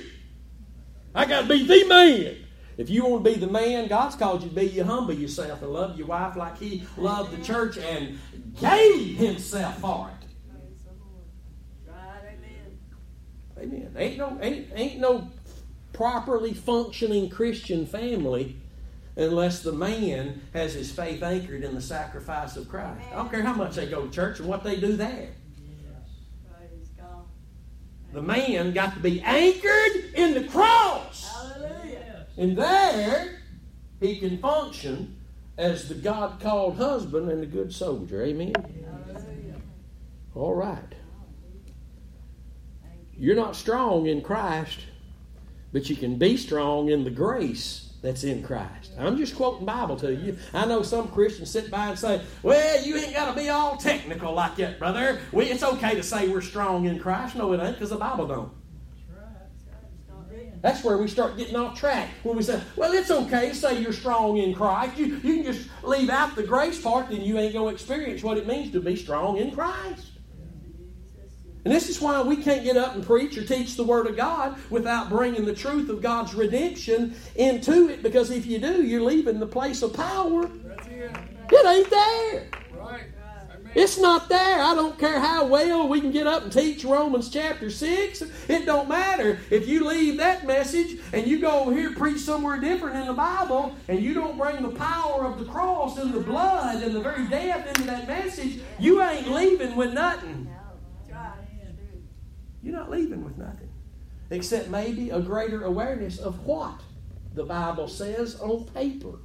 I 1.14 1.26
got 1.26 1.42
to 1.42 1.48
be 1.48 1.66
the 1.66 1.86
man. 1.86 2.45
If 2.76 2.90
you 2.90 3.06
want 3.06 3.24
to 3.24 3.30
be 3.30 3.38
the 3.38 3.46
man, 3.46 3.88
God's 3.88 4.16
called 4.16 4.42
you 4.42 4.50
to 4.50 4.54
be, 4.54 4.66
you 4.66 4.84
humble 4.84 5.14
yourself 5.14 5.62
and 5.62 5.72
love 5.72 5.96
your 5.96 6.06
wife 6.06 6.36
like 6.36 6.58
He 6.58 6.82
loved 6.96 7.36
the 7.36 7.42
church 7.42 7.78
and 7.78 8.18
gave 8.60 9.16
Himself 9.16 9.78
for 9.78 10.10
it. 10.10 10.26
Amen. 13.58 13.58
Amen. 13.58 13.94
Ain't 13.96 14.18
no 14.18 14.38
ain't, 14.42 14.68
ain't 14.74 15.00
no 15.00 15.30
properly 15.94 16.52
functioning 16.52 17.30
Christian 17.30 17.86
family 17.86 18.56
unless 19.16 19.62
the 19.62 19.72
man 19.72 20.42
has 20.52 20.74
his 20.74 20.92
faith 20.92 21.22
anchored 21.22 21.64
in 21.64 21.74
the 21.74 21.80
sacrifice 21.80 22.56
of 22.56 22.68
Christ. 22.68 23.00
I 23.10 23.16
don't 23.16 23.30
care 23.30 23.42
how 23.42 23.54
much 23.54 23.76
they 23.76 23.86
go 23.86 24.06
to 24.06 24.12
church 24.12 24.40
and 24.40 24.48
what 24.48 24.62
they 24.62 24.78
do 24.78 24.94
there. 24.96 25.30
The 28.12 28.22
man 28.22 28.72
got 28.72 28.94
to 28.94 29.00
be 29.00 29.20
anchored 29.22 30.14
in 30.14 30.34
the 30.34 30.44
cross. 30.44 31.35
And 32.36 32.56
there, 32.56 33.40
he 34.00 34.18
can 34.18 34.38
function 34.38 35.16
as 35.56 35.88
the 35.88 35.94
God 35.94 36.40
called 36.40 36.76
husband 36.76 37.30
and 37.30 37.42
the 37.42 37.46
good 37.46 37.72
soldier. 37.72 38.22
Amen? 38.22 38.52
All 40.34 40.54
right. 40.54 40.94
You're 43.18 43.36
not 43.36 43.56
strong 43.56 44.06
in 44.06 44.20
Christ, 44.20 44.80
but 45.72 45.88
you 45.88 45.96
can 45.96 46.16
be 46.16 46.36
strong 46.36 46.90
in 46.90 47.04
the 47.04 47.10
grace 47.10 47.94
that's 48.02 48.24
in 48.24 48.42
Christ. 48.42 48.92
I'm 48.98 49.16
just 49.16 49.34
quoting 49.34 49.64
Bible 49.64 49.96
to 49.96 50.14
you. 50.14 50.36
I 50.52 50.66
know 50.66 50.82
some 50.82 51.08
Christians 51.08 51.50
sit 51.50 51.70
by 51.70 51.88
and 51.88 51.98
say, 51.98 52.20
"Well, 52.42 52.84
you 52.84 52.96
ain't 52.96 53.14
got 53.14 53.34
to 53.34 53.40
be 53.40 53.48
all 53.48 53.78
technical 53.78 54.34
like 54.34 54.56
that, 54.56 54.78
brother. 54.78 55.20
We, 55.32 55.46
it's 55.46 55.62
okay 55.62 55.94
to 55.94 56.02
say 56.02 56.28
we're 56.28 56.42
strong 56.42 56.84
in 56.84 56.98
Christ." 56.98 57.34
No, 57.36 57.52
it 57.54 57.60
ain't, 57.60 57.76
because 57.76 57.90
the 57.90 57.96
Bible 57.96 58.26
don't. 58.26 58.52
That's 60.62 60.82
where 60.82 60.98
we 60.98 61.06
start 61.06 61.36
getting 61.36 61.56
off 61.56 61.78
track. 61.78 62.08
When 62.22 62.36
we 62.36 62.42
say, 62.42 62.60
well, 62.76 62.92
it's 62.92 63.10
okay 63.10 63.50
to 63.50 63.54
say 63.54 63.80
you're 63.80 63.92
strong 63.92 64.38
in 64.38 64.54
Christ. 64.54 64.96
You, 64.96 65.06
you 65.22 65.42
can 65.42 65.44
just 65.44 65.68
leave 65.82 66.10
out 66.10 66.34
the 66.34 66.42
grace 66.42 66.80
part, 66.80 67.10
then 67.10 67.20
you 67.20 67.38
ain't 67.38 67.52
going 67.52 67.68
to 67.68 67.74
experience 67.74 68.22
what 68.22 68.36
it 68.36 68.46
means 68.46 68.72
to 68.72 68.80
be 68.80 68.96
strong 68.96 69.36
in 69.38 69.52
Christ. 69.52 70.08
And 71.64 71.74
this 71.74 71.88
is 71.88 72.00
why 72.00 72.22
we 72.22 72.36
can't 72.36 72.62
get 72.62 72.76
up 72.76 72.94
and 72.94 73.04
preach 73.04 73.36
or 73.36 73.44
teach 73.44 73.76
the 73.76 73.82
Word 73.82 74.06
of 74.06 74.16
God 74.16 74.56
without 74.70 75.08
bringing 75.08 75.44
the 75.44 75.54
truth 75.54 75.88
of 75.88 76.00
God's 76.00 76.32
redemption 76.32 77.16
into 77.34 77.88
it, 77.88 78.04
because 78.04 78.30
if 78.30 78.46
you 78.46 78.60
do, 78.60 78.84
you're 78.84 79.02
leaving 79.02 79.40
the 79.40 79.48
place 79.48 79.82
of 79.82 79.92
power. 79.92 80.48
It 81.50 81.66
ain't 81.66 81.90
there. 81.90 82.48
It's 83.76 83.98
not 83.98 84.30
there. 84.30 84.62
I 84.62 84.74
don't 84.74 84.98
care 84.98 85.20
how 85.20 85.44
well 85.44 85.86
we 85.86 86.00
can 86.00 86.10
get 86.10 86.26
up 86.26 86.44
and 86.44 86.50
teach 86.50 86.82
Romans 86.82 87.28
chapter 87.28 87.68
6. 87.68 88.22
It 88.48 88.64
don't 88.64 88.88
matter. 88.88 89.38
If 89.50 89.68
you 89.68 89.86
leave 89.86 90.16
that 90.16 90.46
message 90.46 90.98
and 91.12 91.26
you 91.26 91.40
go 91.40 91.60
over 91.60 91.74
here 91.74 91.92
preach 91.92 92.20
somewhere 92.20 92.58
different 92.58 92.96
in 92.96 93.06
the 93.06 93.12
Bible 93.12 93.76
and 93.88 94.02
you 94.02 94.14
don't 94.14 94.38
bring 94.38 94.62
the 94.62 94.70
power 94.70 95.26
of 95.26 95.38
the 95.38 95.44
cross 95.44 95.98
and 95.98 96.14
the 96.14 96.20
blood 96.20 96.82
and 96.82 96.94
the 96.94 97.00
very 97.00 97.28
death 97.28 97.66
into 97.66 97.82
that 97.82 98.08
message, 98.08 98.60
you 98.78 99.02
ain't 99.02 99.30
leaving 99.30 99.76
with 99.76 99.92
nothing. 99.92 100.50
You're 102.62 102.72
not 102.72 102.90
leaving 102.90 103.22
with 103.22 103.36
nothing. 103.36 103.68
Except 104.30 104.70
maybe 104.70 105.10
a 105.10 105.20
greater 105.20 105.64
awareness 105.64 106.18
of 106.18 106.46
what 106.46 106.80
the 107.34 107.44
Bible 107.44 107.88
says 107.88 108.40
on 108.40 108.64
paper. 108.64 109.18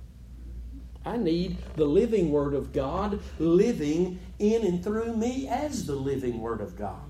I 1.06 1.18
need 1.18 1.58
the 1.76 1.86
living 1.86 2.32
Word 2.32 2.54
of 2.54 2.74
God 2.74 3.20
living 3.40 4.20
in 4.40 4.66
and 4.66 4.84
through 4.84 5.16
me 5.18 5.48
as 5.48 5.86
the 5.86 5.96
living 5.96 6.40
Word 6.40 6.62
of 6.62 6.78
God. 6.78 7.02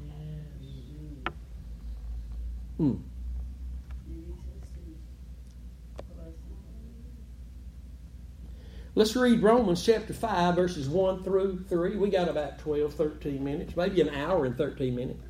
Hmm. 2.77 2.95
Let's 8.93 9.15
read 9.15 9.41
Romans 9.41 9.85
chapter 9.85 10.13
5, 10.13 10.55
verses 10.55 10.89
1 10.89 11.23
through 11.23 11.63
3. 11.69 11.95
We 11.95 12.09
got 12.09 12.27
about 12.27 12.59
12, 12.59 12.93
13 12.93 13.41
minutes, 13.41 13.75
maybe 13.77 14.01
an 14.01 14.09
hour 14.09 14.45
and 14.45 14.57
13 14.57 14.93
minutes. 14.93 15.23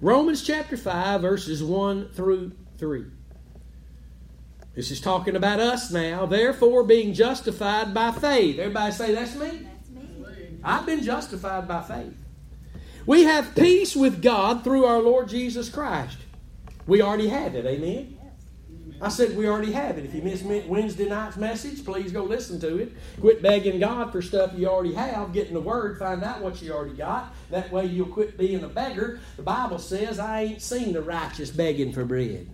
Romans 0.00 0.42
chapter 0.42 0.76
5, 0.76 1.20
verses 1.20 1.62
1 1.62 2.10
through 2.10 2.52
3. 2.78 3.06
This 4.76 4.90
is 4.90 5.00
talking 5.00 5.36
about 5.36 5.58
us 5.58 5.90
now. 5.90 6.26
Therefore, 6.26 6.84
being 6.84 7.14
justified 7.14 7.94
by 7.94 8.12
faith. 8.12 8.58
Everybody 8.58 8.92
say, 8.92 9.14
That's 9.14 9.34
me? 9.34 9.66
That's 9.66 9.88
me. 9.88 10.58
I've 10.62 10.84
been 10.84 11.02
justified 11.02 11.66
by 11.66 11.82
faith. 11.82 12.14
We 13.06 13.22
have 13.22 13.54
peace 13.54 13.96
with 13.96 14.20
God 14.20 14.62
through 14.62 14.84
our 14.84 15.00
Lord 15.00 15.28
Jesus 15.28 15.70
Christ. 15.70 16.18
We 16.86 17.00
already 17.00 17.28
have 17.28 17.54
it. 17.54 17.64
Amen? 17.64 18.18
I 19.00 19.08
said 19.08 19.36
we 19.36 19.46
already 19.46 19.72
have 19.72 19.98
it. 19.98 20.04
If 20.04 20.14
you 20.14 20.22
missed 20.22 20.44
Wednesday 20.44 21.08
night's 21.08 21.36
message, 21.36 21.84
please 21.84 22.12
go 22.12 22.24
listen 22.24 22.58
to 22.60 22.78
it. 22.78 22.92
Quit 23.20 23.42
begging 23.42 23.78
God 23.78 24.10
for 24.10 24.22
stuff 24.22 24.52
you 24.56 24.68
already 24.68 24.94
have. 24.94 25.32
Get 25.32 25.48
in 25.48 25.54
the 25.54 25.60
Word, 25.60 25.98
find 25.98 26.22
out 26.24 26.40
what 26.42 26.60
you 26.62 26.72
already 26.72 26.96
got. 26.96 27.34
That 27.50 27.70
way 27.70 27.86
you'll 27.86 28.06
quit 28.06 28.38
being 28.38 28.64
a 28.64 28.68
beggar. 28.68 29.20
The 29.36 29.42
Bible 29.42 29.78
says, 29.78 30.18
I 30.18 30.42
ain't 30.42 30.62
seen 30.62 30.92
the 30.94 31.02
righteous 31.02 31.50
begging 31.50 31.92
for 31.92 32.04
bread. 32.04 32.48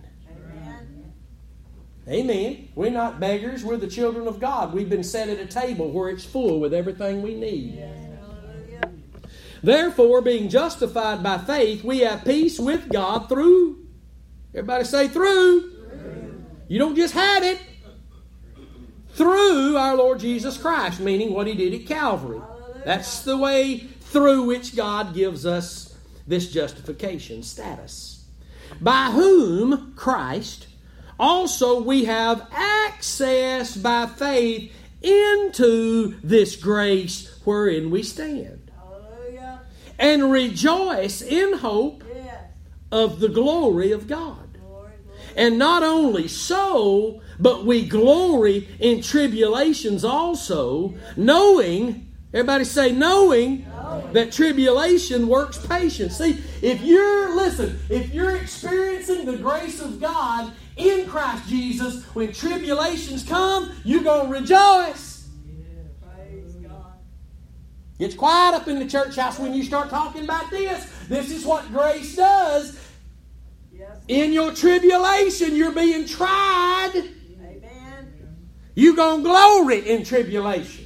Amen. 2.07 2.67
We're 2.75 2.91
not 2.91 3.19
beggars. 3.19 3.63
We're 3.63 3.77
the 3.77 3.87
children 3.87 4.27
of 4.27 4.39
God. 4.39 4.73
We've 4.73 4.89
been 4.89 5.03
set 5.03 5.29
at 5.29 5.39
a 5.39 5.45
table 5.45 5.89
where 5.89 6.09
it's 6.09 6.25
full 6.25 6.59
with 6.59 6.73
everything 6.73 7.21
we 7.21 7.35
need. 7.35 7.81
Therefore, 9.61 10.21
being 10.21 10.49
justified 10.49 11.23
by 11.23 11.37
faith, 11.37 11.85
we 11.85 11.99
have 11.99 12.25
peace 12.25 12.59
with 12.59 12.89
God 12.89 13.29
through. 13.29 13.87
Everybody 14.53 14.83
say 14.83 15.07
through. 15.07 15.71
through. 15.71 16.45
You 16.67 16.79
don't 16.79 16.97
just 16.97 17.13
have 17.13 17.43
it. 17.43 17.61
Through 19.13 19.77
our 19.77 19.95
Lord 19.95 20.19
Jesus 20.19 20.57
Christ, 20.57 20.99
meaning 20.99 21.33
what 21.33 21.47
He 21.47 21.53
did 21.53 21.73
at 21.73 21.87
Calvary. 21.87 22.41
That's 22.83 23.21
the 23.23 23.37
way 23.37 23.77
through 23.77 24.43
which 24.43 24.75
God 24.75 25.13
gives 25.13 25.45
us 25.45 25.97
this 26.27 26.51
justification 26.51 27.43
status. 27.43 28.25
By 28.81 29.11
whom 29.11 29.93
Christ 29.95 30.67
also 31.23 31.81
we 31.81 32.03
have 32.03 32.45
access 32.51 33.77
by 33.77 34.05
faith 34.05 34.73
into 35.01 36.19
this 36.21 36.57
grace 36.57 37.39
wherein 37.45 37.89
we 37.89 38.03
stand. 38.03 38.69
Hallelujah. 38.75 39.61
And 39.97 40.29
rejoice 40.29 41.21
in 41.21 41.53
hope 41.53 42.03
yes. 42.13 42.43
of 42.91 43.21
the 43.21 43.29
glory 43.29 43.93
of 43.93 44.05
God. 44.07 44.57
Glory, 44.59 44.91
glory. 45.05 45.21
And 45.37 45.57
not 45.57 45.81
only 45.81 46.27
so, 46.27 47.21
but 47.39 47.65
we 47.65 47.87
glory 47.87 48.67
in 48.79 49.01
tribulations 49.01 50.03
also, 50.03 50.93
knowing, 51.15 52.11
everybody 52.33 52.65
say, 52.65 52.91
knowing 52.91 53.65
that 54.11 54.33
tribulation 54.33 55.27
works 55.27 55.65
patience. 55.65 56.17
See, 56.17 56.43
if 56.61 56.81
you're, 56.81 57.33
listen, 57.35 57.79
if 57.89 58.13
you're 58.13 58.35
experiencing 58.35 59.25
the 59.25 59.37
grace 59.37 59.79
of 59.79 60.01
God 60.01 60.51
in 60.75 61.07
Christ 61.07 61.47
Jesus, 61.47 62.03
when 62.15 62.33
tribulations 62.33 63.23
come, 63.23 63.71
you're 63.83 64.03
going 64.03 64.27
to 64.27 64.39
rejoice. 64.39 65.13
It's 67.99 68.15
quiet 68.15 68.55
up 68.55 68.67
in 68.67 68.79
the 68.79 68.87
church 68.87 69.15
house 69.15 69.39
when 69.39 69.53
you 69.53 69.63
start 69.63 69.89
talking 69.89 70.23
about 70.23 70.49
this. 70.49 70.91
This 71.07 71.31
is 71.31 71.45
what 71.45 71.71
grace 71.71 72.15
does. 72.15 72.79
In 74.07 74.33
your 74.33 74.53
tribulation, 74.53 75.55
you're 75.55 75.71
being 75.71 76.05
tried. 76.05 76.91
Amen. 76.95 78.37
You're 78.75 78.95
going 78.95 79.23
to 79.23 79.29
glory 79.29 79.89
in 79.89 80.03
tribulation. 80.03 80.82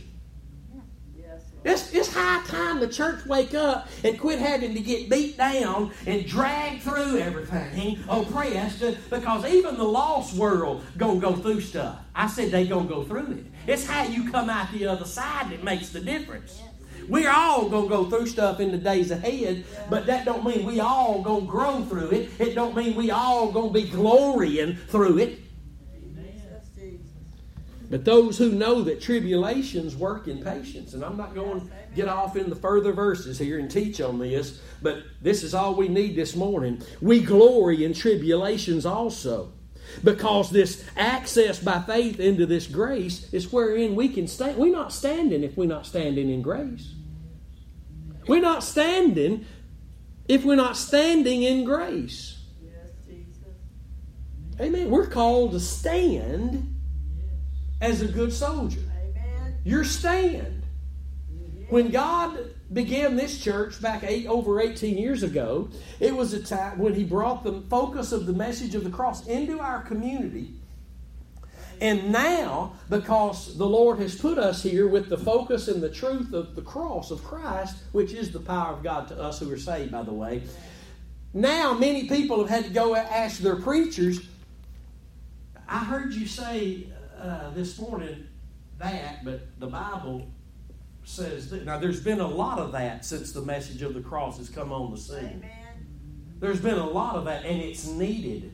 It's, 1.68 1.93
it's 1.93 2.13
high 2.13 2.41
time 2.45 2.80
the 2.80 2.88
church 2.88 3.26
wake 3.26 3.53
up 3.53 3.89
and 4.01 4.18
quit 4.18 4.39
having 4.39 4.74
to 4.74 4.80
get 4.80 5.09
beat 5.09 5.36
down 5.36 5.91
and 6.05 6.26
drag 6.26 6.80
through 6.80 7.18
everything, 7.18 7.99
oppressed, 8.07 8.80
because 9.09 9.45
even 9.45 9.76
the 9.76 9.84
lost 9.84 10.34
world 10.36 10.86
gonna 10.95 11.20
go 11.20 11.36
through 11.36 11.59
stuff. 11.59 11.99
I 12.15 12.28
said 12.28 12.51
they 12.51 12.65
gonna 12.68 12.88
go 12.88 13.03
through 13.03 13.34
it. 13.34 13.45
It's 13.70 13.86
how 13.86 14.05
you 14.05 14.32
come 14.32 14.49
out 14.49 14.72
the 14.72 14.88
other 14.88 15.03
side 15.03 15.51
that 15.51 15.61
makes 15.61 15.89
the 15.89 15.99
difference. 15.99 16.61
We're 17.09 17.32
all 17.32 17.68
gonna 17.68 17.89
go 17.89 18.09
through 18.09 18.28
stuff 18.28 18.61
in 18.61 18.72
the 18.72 18.78
days 18.78 19.11
ahead, 19.11 19.65
but 19.89 20.05
that 20.05 20.24
don't 20.24 20.45
mean 20.45 20.65
we 20.65 20.80
all 20.80 21.22
gonna 21.22 21.45
grow 21.45 21.84
through 21.84 22.11
it. 22.11 22.30
It 22.39 22.55
don't 22.55 22.78
mean 22.78 22.95
we 22.95 23.11
all 23.11 23.51
gonna 23.51 23.74
be 23.74 23.89
glorying 23.89 24.78
through 24.88 25.18
it. 25.18 25.39
But 27.90 28.04
those 28.04 28.38
who 28.38 28.52
know 28.52 28.82
that 28.82 29.02
tribulations 29.02 29.96
work 29.96 30.28
in 30.28 30.44
patience, 30.44 30.94
and 30.94 31.06
I'm 31.06 31.16
not 31.16 31.34
going 31.34 31.62
to 31.62 31.68
get 31.96 32.10
off 32.10 32.36
in 32.36 32.50
the 32.50 32.56
further 32.56 32.92
verses 32.92 33.40
here 33.40 33.60
and 33.60 33.72
teach 33.72 34.02
on 34.02 34.20
this, 34.20 34.60
but 34.82 35.04
this 35.22 35.42
is 35.42 35.54
all 35.54 35.74
we 35.74 35.88
need 35.88 36.16
this 36.16 36.36
morning. 36.36 36.82
We 37.02 37.22
glory 37.22 37.86
in 37.86 37.94
tribulations 37.94 38.86
also, 38.86 39.54
because 40.04 40.50
this 40.50 40.84
access 40.98 41.60
by 41.60 41.80
faith 41.80 42.20
into 42.20 42.46
this 42.46 42.68
grace 42.68 43.34
is 43.34 43.54
wherein 43.54 43.96
we 43.96 44.10
can 44.10 44.28
stand. 44.28 44.58
We're 44.58 44.70
not 44.70 44.92
standing 44.92 45.44
if 45.44 45.56
we're 45.56 45.70
not 45.70 45.86
standing 45.86 46.30
in 46.30 46.42
grace. 46.42 46.94
We're 48.28 48.42
not 48.42 48.66
standing 48.66 49.46
if 50.28 50.44
we're 50.44 50.56
not 50.56 50.76
standing 50.76 51.44
in 51.44 51.64
grace. 51.64 52.38
Amen. 54.60 54.90
We're 54.90 55.08
called 55.08 55.54
to 55.54 55.62
stand 55.62 56.74
as 57.82 58.01
a 58.01 58.07
good 58.07 58.34
soldier. 58.34 58.82
Amen. 58.99 59.55
Your 59.63 59.84
stand. 59.84 60.63
Mm-hmm. 61.32 61.73
When 61.73 61.89
God 61.89 62.53
began 62.71 63.15
this 63.15 63.41
church 63.41 63.82
back 63.82 64.03
eight, 64.03 64.28
over 64.28 64.59
18 64.59 64.97
years 64.97 65.23
ago, 65.23 65.69
it 65.99 66.15
was 66.15 66.34
a 66.34 66.43
time 66.43 66.80
when 66.80 66.93
He 66.93 67.03
brought 67.03 67.43
the 67.43 67.61
focus 67.69 68.11
of 68.11 68.25
the 68.25 68.34
message 68.34 68.75
of 68.75 68.84
the 68.84 68.89
cross 68.89 69.28
into 69.28 69.59
our 69.59 69.82
community. 69.82 70.53
And 71.80 72.11
now, 72.11 72.73
because 72.89 73.55
the 73.55 73.65
Lord 73.65 73.99
has 73.99 74.15
put 74.15 74.39
us 74.39 74.63
here 74.63 74.88
with 74.88 75.09
the 75.09 75.17
focus 75.17 75.67
and 75.67 75.82
the 75.82 75.89
truth 75.89 76.34
of 76.34 76.55
the 76.55 76.61
cross 76.61 77.11
of 77.11 77.23
Christ, 77.23 77.78
which 77.91 78.13
is 78.13 78.32
the 78.32 78.39
power 78.39 78.73
of 78.73 78.84
God 78.84 79.07
to 79.09 79.21
us 79.21 79.39
who 79.39 79.51
are 79.51 79.59
saved, 79.59 79.91
by 79.91 80.01
the 80.01 80.13
way, 80.13 80.41
now 81.34 81.73
many 81.73 82.07
people 82.07 82.39
have 82.39 82.49
had 82.49 82.63
to 82.65 82.71
go 82.71 82.95
ask 82.95 83.39
their 83.39 83.57
preachers. 83.57 84.21
I 85.67 85.80
heard 85.84 86.13
you 86.13 86.25
say 86.25 86.88
uh, 87.20 87.49
this 87.51 87.80
morning 87.80 88.28
that, 88.80 89.26
but 89.26 89.59
the 89.59 89.68
Bible 89.68 90.28
says 91.03 91.49
that. 91.49 91.65
Now, 91.65 91.78
there's 91.78 92.01
been 92.01 92.20
a 92.20 92.28
lot 92.28 92.59
of 92.59 92.72
that 92.74 93.05
since 93.05 93.32
the 93.32 93.41
message 93.41 93.82
of 93.82 93.93
the 93.93 94.01
cross 94.01 94.38
has 94.38 94.49
come 94.49 94.72
on 94.72 94.91
the 94.91 94.97
scene. 94.97 95.18
Amen. 95.18 95.88
There's 96.39 96.61
been 96.61 96.78
a 96.78 96.88
lot 96.88 97.15
of 97.15 97.26
that, 97.26 97.45
and 97.45 97.61
it's 97.61 97.88
needed. 97.88 98.53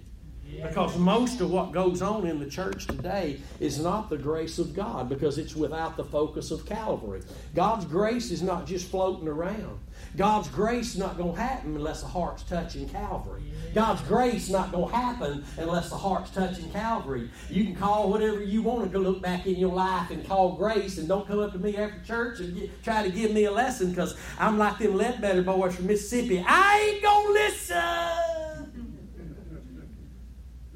Because 0.61 0.97
most 0.97 1.41
of 1.41 1.49
what 1.49 1.71
goes 1.71 2.01
on 2.01 2.27
in 2.27 2.39
the 2.39 2.49
church 2.49 2.85
today 2.85 3.39
is 3.59 3.79
not 3.79 4.09
the 4.09 4.17
grace 4.17 4.59
of 4.59 4.75
God 4.75 5.09
because 5.09 5.39
it's 5.39 5.55
without 5.55 5.97
the 5.97 6.03
focus 6.03 6.51
of 6.51 6.65
Calvary. 6.65 7.21
God's 7.55 7.85
grace 7.85 8.29
is 8.29 8.43
not 8.43 8.67
just 8.67 8.89
floating 8.89 9.27
around. 9.27 9.79
God's 10.15 10.47
grace 10.49 10.93
is 10.93 10.99
not 10.99 11.17
going 11.17 11.33
to 11.33 11.41
happen 11.41 11.75
unless 11.75 12.01
the 12.01 12.07
heart's 12.07 12.43
touching 12.43 12.87
Calvary. 12.87 13.41
God's 13.73 14.01
grace 14.01 14.49
not 14.49 14.71
going 14.71 14.89
to 14.89 14.95
happen 14.95 15.43
unless 15.57 15.89
the 15.89 15.97
heart's 15.97 16.29
touching 16.29 16.69
Calvary. 16.71 17.29
You 17.49 17.63
can 17.65 17.75
call 17.75 18.11
whatever 18.11 18.43
you 18.43 18.61
want 18.61 18.83
to 18.83 18.89
go 18.89 18.99
look 18.99 19.21
back 19.21 19.47
in 19.47 19.55
your 19.55 19.73
life 19.73 20.11
and 20.11 20.25
call 20.27 20.55
grace, 20.55 20.99
and 20.99 21.07
don't 21.07 21.27
come 21.27 21.39
up 21.39 21.53
to 21.53 21.59
me 21.59 21.75
after 21.77 21.99
church 22.05 22.39
and 22.39 22.55
get, 22.55 22.83
try 22.83 23.01
to 23.03 23.09
give 23.09 23.31
me 23.31 23.45
a 23.45 23.51
lesson 23.51 23.89
because 23.89 24.15
I'm 24.37 24.59
like 24.59 24.77
them 24.77 24.95
Ledbetter 24.95 25.41
boys 25.41 25.75
from 25.75 25.87
Mississippi. 25.87 26.43
I 26.47 26.91
ain't 26.93 27.03
going 27.03 27.27
to 27.27 27.33
listen. 27.33 28.83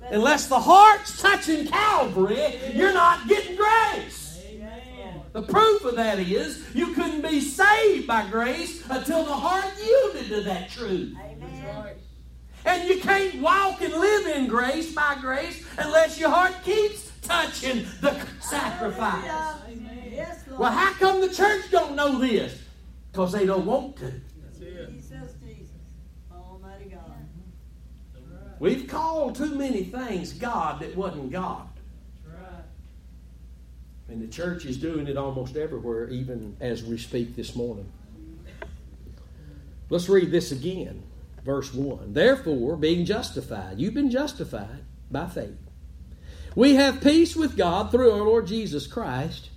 Unless 0.10 0.48
the 0.48 0.60
heart's 0.60 1.22
touching 1.22 1.68
Calvary, 1.68 2.60
you're 2.74 2.94
not 2.94 3.28
getting 3.28 3.56
grace. 3.56 4.27
The 5.38 5.44
proof 5.44 5.86
of 5.86 5.96
that 5.98 6.18
is 6.18 6.66
you 6.74 6.96
couldn't 6.96 7.22
be 7.22 7.42
saved 7.42 8.08
by 8.08 8.28
grace 8.28 8.84
until 8.90 9.24
the 9.24 9.36
heart 9.36 9.72
yielded 9.80 10.30
to 10.30 10.42
that 10.42 10.72
truth. 10.72 11.16
Amen. 11.16 11.94
And 12.66 12.90
you 12.90 13.00
can't 13.00 13.40
walk 13.40 13.84
and 13.84 13.94
live 13.94 14.36
in 14.36 14.48
grace 14.48 14.96
by 14.96 15.16
grace 15.22 15.64
unless 15.78 16.20
your 16.20 16.32
heart 16.32 16.56
keeps 16.64 17.12
touching 17.22 17.86
the 18.02 18.20
sacrifice. 18.40 19.30
Well, 20.58 20.72
how 20.72 20.94
come 20.94 21.22
the 21.22 21.32
church 21.32 21.70
don't 21.70 21.96
know 21.96 22.18
this? 22.18 22.60
Because 23.12 23.32
they 23.32 23.46
don't 23.46 23.68
want 23.68 23.98
to. 23.98 24.14
We've 28.58 28.88
called 28.88 29.36
too 29.36 29.54
many 29.54 29.84
things 29.84 30.34
God 30.34 30.80
that 30.80 30.96
wasn't 30.96 31.32
God. 31.32 31.68
And 34.10 34.22
the 34.22 34.28
church 34.28 34.66
is 34.66 34.78
doing 34.78 35.08
it 35.08 35.18
almost 35.18 35.58
everywhere, 35.58 36.10
even 36.10 36.56
as 36.62 36.84
we 36.84 36.98
speak 36.98 37.36
this 37.36 37.56
morning. 37.56 37.92
Let's 39.90 40.10
read 40.10 40.32
this 40.32 40.52
again. 40.52 41.04
Verse 41.44 41.74
1. 41.74 42.14
Therefore, 42.14 42.76
being 42.76 43.06
justified, 43.06 43.80
you've 43.80 43.94
been 43.94 44.12
justified 44.12 44.84
by 45.10 45.28
faith. 45.28 45.58
We 46.56 46.76
have 46.76 47.02
peace 47.02 47.36
with 47.36 47.56
God 47.56 47.92
through 47.92 48.12
our 48.12 48.24
Lord 48.24 48.48
Jesus 48.48 48.88
Christ, 48.88 49.50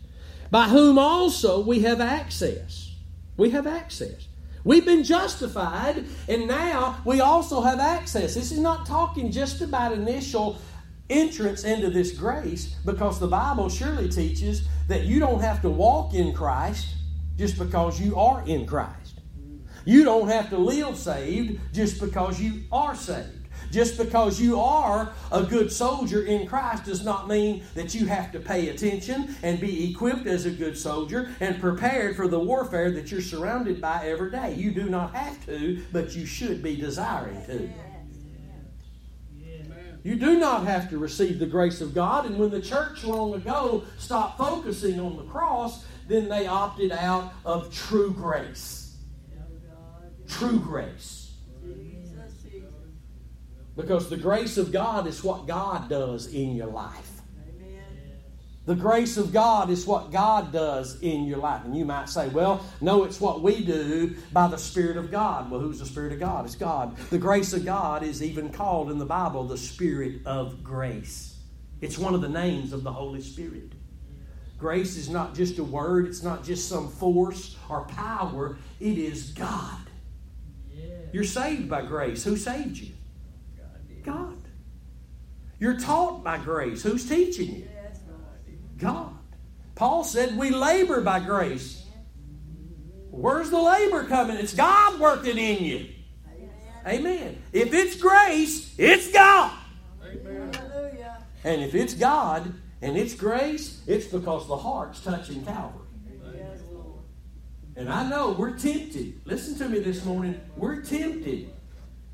by 0.51 0.69
whom 0.69 0.99
also 0.99 1.61
we 1.61 1.81
have 1.81 2.01
access. 2.01 2.95
We 3.37 3.51
have 3.51 3.67
access. 3.67 4.29
We've 4.63 4.85
been 4.85 5.05
justified, 5.05 6.05
and 6.29 6.47
now 6.47 7.01
we 7.05 7.21
also 7.21 7.63
have 7.63 7.81
access. 7.81 8.35
This 8.35 8.53
is 8.53 8.59
not 8.59 8.85
talking 8.85 9.33
just 9.33 9.63
about 9.63 9.93
initial 9.93 10.59
entrance 11.11 11.65
into 11.65 11.91
this 11.91 12.13
grace 12.13 12.77
because 12.85 13.19
the 13.19 13.27
Bible 13.27 13.69
surely 13.69 14.09
teaches 14.09 14.63
that 14.89 15.05
you 15.05 15.19
don't 15.19 15.41
have 15.41 15.61
to 15.63 15.71
walk 15.71 16.15
in 16.15 16.33
Christ 16.33 16.95
just 17.37 17.59
because 17.59 18.01
you 18.01 18.17
are 18.17 18.43
in 18.47 18.67
Christ. 18.67 19.21
You 19.85 20.05
don't 20.05 20.29
have 20.29 20.51
to 20.51 20.59
live 20.59 20.97
saved 20.97 21.61
just 21.73 22.01
because 22.01 22.41
you 22.41 22.63
are 22.71 22.95
saved. 22.95 23.41
Just 23.71 23.97
because 23.97 24.41
you 24.41 24.59
are 24.59 25.13
a 25.31 25.43
good 25.43 25.71
soldier 25.71 26.25
in 26.25 26.47
Christ 26.47 26.85
does 26.85 27.05
not 27.05 27.29
mean 27.29 27.63
that 27.75 27.95
you 27.95 28.07
have 28.07 28.33
to 28.33 28.41
pay 28.41 28.69
attention 28.69 29.37
and 29.43 29.61
be 29.61 29.91
equipped 29.91 30.27
as 30.27 30.45
a 30.45 30.51
good 30.51 30.77
soldier 30.77 31.31
and 31.41 31.61
prepared 31.61 32.17
for 32.17 32.27
the 32.27 32.39
warfare 32.39 32.91
that 32.91 33.13
you're 33.13 33.21
surrounded 33.21 33.81
by 33.81 34.07
every 34.07 34.31
day. 34.31 34.55
You 34.55 34.73
do 34.73 34.89
not 34.89 35.15
have 35.15 35.45
to, 35.47 35.83
but 35.93 36.17
you 36.17 36.27
should 36.27 36.63
be 36.63 36.77
desiring 36.77 37.45
to. 37.47 37.90
You 40.03 40.17
do 40.17 40.39
not 40.39 40.65
have 40.65 40.89
to 40.91 40.99
receive 40.99 41.39
the 41.39 41.47
grace 41.47 41.81
of 41.81 41.95
God. 41.95 42.25
And 42.27 42.39
when 42.39 42.51
the 42.51 42.61
church 42.61 43.05
long 43.05 43.35
ago 43.35 43.85
stopped 43.99 44.39
focusing 44.39 44.99
on 44.99 45.17
the 45.17 45.25
cross, 45.25 45.85
then 46.09 46.29
they 46.29 46.47
opted 46.47 46.93
out 46.93 47.33
of 47.45 47.73
true 47.73 48.13
grace. 48.13 48.97
True 50.27 50.59
grace. 50.59 51.33
Because 53.77 54.09
the 54.09 54.17
grace 54.17 54.59
of 54.59 54.73
God 54.73 55.07
is 55.07 55.23
what 55.23 55.47
God 55.47 55.89
does 55.89 56.33
in 56.33 56.55
your 56.55 56.67
life. 56.67 57.10
The 58.71 58.77
grace 58.77 59.17
of 59.17 59.33
God 59.33 59.69
is 59.69 59.85
what 59.85 60.13
God 60.13 60.53
does 60.53 61.01
in 61.01 61.25
your 61.25 61.39
life. 61.39 61.65
And 61.65 61.77
you 61.77 61.85
might 61.85 62.09
say, 62.09 62.29
well, 62.29 62.65
no, 62.81 63.03
it's 63.03 63.21
what 63.21 63.43
we 63.43 63.65
do 63.65 64.15
by 64.33 64.47
the 64.47 64.59
Spirit 64.59 64.97
of 64.97 65.11
God. 65.11 65.51
Well, 65.51 65.59
who's 65.59 65.81
the 65.81 65.87
Spirit 65.87 66.13
of 66.13 66.21
God? 66.21 66.45
It's 66.45 66.55
God. 66.55 66.97
The 67.11 67.19
grace 67.19 67.53
of 67.53 67.65
God 67.65 68.05
is 68.05 68.23
even 68.23 68.49
called 68.49 68.93
in 68.93 68.99
the 68.99 69.05
Bible 69.05 69.43
the 69.43 69.59
Spirit 69.59 70.25
of 70.25 70.63
grace. 70.63 71.37
It's 71.81 71.99
one 71.99 72.15
of 72.15 72.21
the 72.21 72.29
names 72.29 72.73
of 72.73 72.85
the 72.85 72.93
Holy 72.93 73.21
Spirit. 73.21 73.73
Grace 74.57 74.97
is 74.97 75.09
not 75.09 75.35
just 75.35 75.59
a 75.59 75.65
word, 75.65 76.07
it's 76.07 76.23
not 76.23 76.45
just 76.45 76.69
some 76.69 76.93
force 76.93 77.57
or 77.69 77.87
power, 77.87 78.57
it 78.79 78.99
is 78.99 79.31
God. 79.31 79.81
You're 81.13 81.25
saved 81.25 81.69
by 81.69 81.83
grace. 81.83 82.23
Who 82.23 82.37
saved 82.37 82.79
you? 82.79 82.93
God. 84.05 84.39
You're 85.59 85.81
taught 85.81 86.23
by 86.23 86.39
grace. 86.39 86.85
Who's 86.85 87.09
teaching 87.09 87.57
you? 87.57 87.70
God. 88.81 89.17
Paul 89.75 90.05
said 90.05 90.37
we 90.37 90.51
labor 90.51 91.01
by 91.01 91.21
grace. 91.21 91.85
Where's 93.11 93.51
the 93.51 93.61
labor 93.61 94.05
coming? 94.05 94.37
It's 94.37 94.55
God 94.55 94.99
working 95.01 95.39
in 95.39 95.65
you. 95.65 95.89
Amen. 96.87 97.43
If 97.53 97.75
it's 97.75 97.97
grace, 97.97 98.75
it's 98.79 99.13
God. 99.13 99.53
And 101.45 101.63
if 101.63 101.75
it's 101.75 101.95
God 101.95 102.53
and 102.83 102.97
it's 102.97 103.15
grace, 103.15 103.83
it's 103.87 104.07
because 104.07 104.47
the 104.49 104.57
heart's 104.57 105.01
touching 105.01 105.45
Calvary. 105.45 105.87
And 107.77 107.89
I 107.91 108.09
know 108.09 108.33
we're 108.33 108.59
tempted. 108.59 109.21
Listen 109.25 109.57
to 109.59 109.69
me 109.69 109.79
this 109.81 110.05
morning. 110.05 110.39
We're 110.57 110.83
tempted 110.83 111.51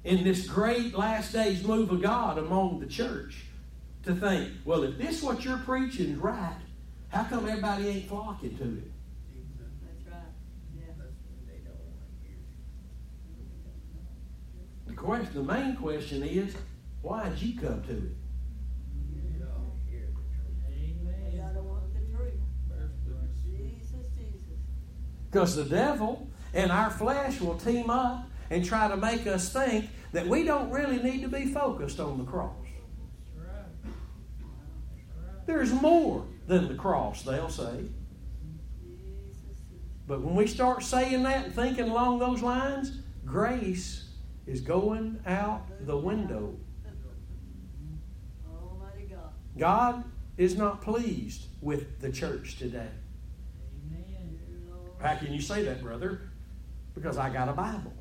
in 0.04 0.22
this 0.22 0.46
great 0.46 0.94
last 0.94 1.32
days 1.32 1.64
move 1.64 1.90
of 1.90 2.00
God 2.00 2.38
among 2.38 2.78
the 2.78 2.86
church 2.86 3.45
to 4.06 4.14
think, 4.14 4.52
well, 4.64 4.84
if 4.84 4.96
this 4.98 5.20
what 5.20 5.44
you're 5.44 5.58
preaching 5.58 6.12
is 6.12 6.18
right, 6.18 6.56
how 7.08 7.24
come 7.24 7.48
everybody 7.48 7.88
ain't 7.88 8.08
flocking 8.08 8.56
to 8.56 8.64
it? 8.64 8.92
That's 9.82 10.06
right. 10.06 10.22
Yeah. 10.76 10.92
The 14.86 14.92
question, 14.94 15.34
the 15.34 15.42
main 15.42 15.74
question 15.74 16.22
is, 16.22 16.54
why 17.02 17.28
did 17.28 17.42
you 17.42 17.60
come 17.60 17.82
to 17.82 17.92
it? 17.92 18.16
Because 25.30 25.56
the 25.56 25.64
devil 25.64 26.28
and 26.54 26.70
our 26.70 26.90
flesh 26.90 27.40
will 27.40 27.58
team 27.58 27.90
up 27.90 28.30
and 28.48 28.64
try 28.64 28.88
to 28.88 28.96
make 28.96 29.26
us 29.26 29.52
think 29.52 29.90
that 30.12 30.26
we 30.26 30.44
don't 30.44 30.70
really 30.70 31.02
need 31.02 31.22
to 31.22 31.28
be 31.28 31.46
focused 31.46 31.98
on 32.00 32.18
the 32.18 32.24
cross. 32.24 32.65
There's 35.46 35.72
more 35.72 36.26
than 36.46 36.68
the 36.68 36.74
cross, 36.74 37.22
they'll 37.22 37.48
say. 37.48 37.86
But 40.06 40.20
when 40.20 40.34
we 40.34 40.46
start 40.46 40.82
saying 40.82 41.22
that 41.24 41.46
and 41.46 41.54
thinking 41.54 41.88
along 41.88 42.18
those 42.18 42.42
lines, 42.42 42.98
grace 43.24 44.08
is 44.46 44.60
going 44.60 45.20
out 45.26 45.66
the 45.80 45.96
window. 45.96 46.56
God 49.58 50.04
is 50.36 50.56
not 50.56 50.82
pleased 50.82 51.46
with 51.62 52.00
the 52.00 52.12
church 52.12 52.58
today. 52.58 52.90
How 55.00 55.16
can 55.16 55.32
you 55.32 55.40
say 55.40 55.62
that, 55.64 55.82
brother? 55.82 56.30
Because 56.94 57.16
I 57.16 57.30
got 57.30 57.48
a 57.48 57.52
Bible. 57.52 57.92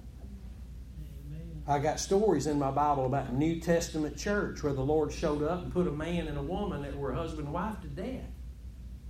I 1.68 1.80
got 1.80 1.99
stories 1.99 2.45
in 2.45 2.59
my 2.59 2.70
Bible 2.70 3.07
about 3.07 3.34
New 3.34 3.59
Testament 3.59 4.18
church 4.18 4.61
where 4.61 4.74
the 4.74 4.84
Lord 4.84 5.11
showed 5.11 5.41
up 5.41 5.63
and 5.63 5.74
put 5.74 5.88
a 5.88 5.91
man 5.91 6.28
and 6.28 6.38
a 6.38 6.41
woman 6.41 6.84
that 6.84 6.95
were 6.95 7.11
husband 7.11 7.45
and 7.45 7.53
wife 7.53 7.82
to 7.82 7.88
death. 7.88 8.30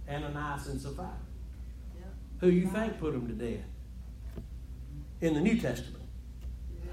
Ananias 0.10 0.68
and 0.68 0.80
Sapphira. 0.80 1.18
Yeah. 1.98 2.06
Who 2.40 2.50
you 2.50 2.68
think 2.68 3.00
put 3.00 3.12
them 3.12 3.28
to 3.28 3.34
death? 3.34 3.66
In 5.20 5.34
the 5.34 5.42
New 5.42 5.60
Testament. 5.60 6.04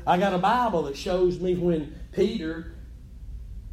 I 0.04 0.18
got 0.18 0.32
a 0.32 0.38
Bible 0.38 0.82
that 0.84 0.96
shows 0.96 1.38
me 1.38 1.54
when 1.54 1.94
Peter 2.10 2.74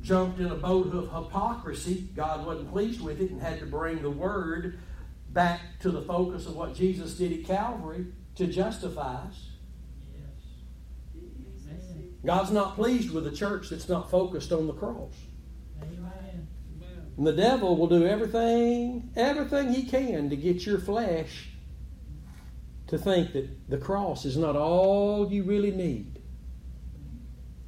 jumped 0.01 0.39
in 0.39 0.47
a 0.47 0.55
boat 0.55 0.93
of 0.93 1.11
hypocrisy, 1.11 2.07
God 2.15 2.45
wasn't 2.45 2.71
pleased 2.71 3.01
with 3.01 3.19
it 3.19 3.31
and 3.31 3.41
had 3.41 3.59
to 3.59 3.65
bring 3.65 4.01
the 4.01 4.11
word 4.11 4.79
back 5.29 5.61
to 5.81 5.91
the 5.91 6.01
focus 6.01 6.45
of 6.45 6.55
what 6.55 6.75
Jesus 6.75 7.15
did 7.15 7.33
at 7.33 7.45
Calvary 7.45 8.05
to 8.35 8.47
justify 8.47 9.15
us. 9.15 9.49
God's 12.25 12.51
not 12.51 12.75
pleased 12.75 13.11
with 13.11 13.25
a 13.27 13.31
church 13.31 13.69
that's 13.69 13.87
not 13.87 14.11
focused 14.11 14.51
on 14.51 14.67
the 14.67 14.73
cross. 14.73 15.13
Amen. 15.81 16.47
And 17.17 17.27
the 17.27 17.33
devil 17.33 17.75
will 17.77 17.87
do 17.87 18.05
everything, 18.05 19.11
everything 19.15 19.73
he 19.73 19.83
can 19.83 20.29
to 20.29 20.35
get 20.35 20.65
your 20.65 20.79
flesh 20.79 21.49
to 22.87 22.97
think 22.97 23.33
that 23.33 23.69
the 23.69 23.77
cross 23.77 24.25
is 24.25 24.35
not 24.35 24.55
all 24.55 25.31
you 25.31 25.43
really 25.43 25.71
need, 25.71 26.21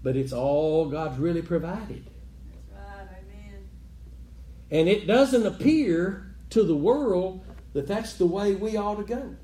but 0.02 0.16
it's 0.16 0.34
all 0.34 0.90
God's 0.90 1.20
really 1.20 1.42
provided. 1.42 2.10
That's 2.70 2.88
right, 2.88 3.08
amen. 3.20 3.70
And 4.72 4.90
it 4.90 5.06
doesn't 5.06 5.46
appear 5.46 6.34
to 6.50 6.64
the 6.64 6.76
world 6.76 7.46
that 7.74 7.88
that's 7.88 8.14
the 8.14 8.26
way 8.26 8.56
we 8.56 8.78
ought 8.78 8.96
to 8.96 9.04
go. 9.04 9.36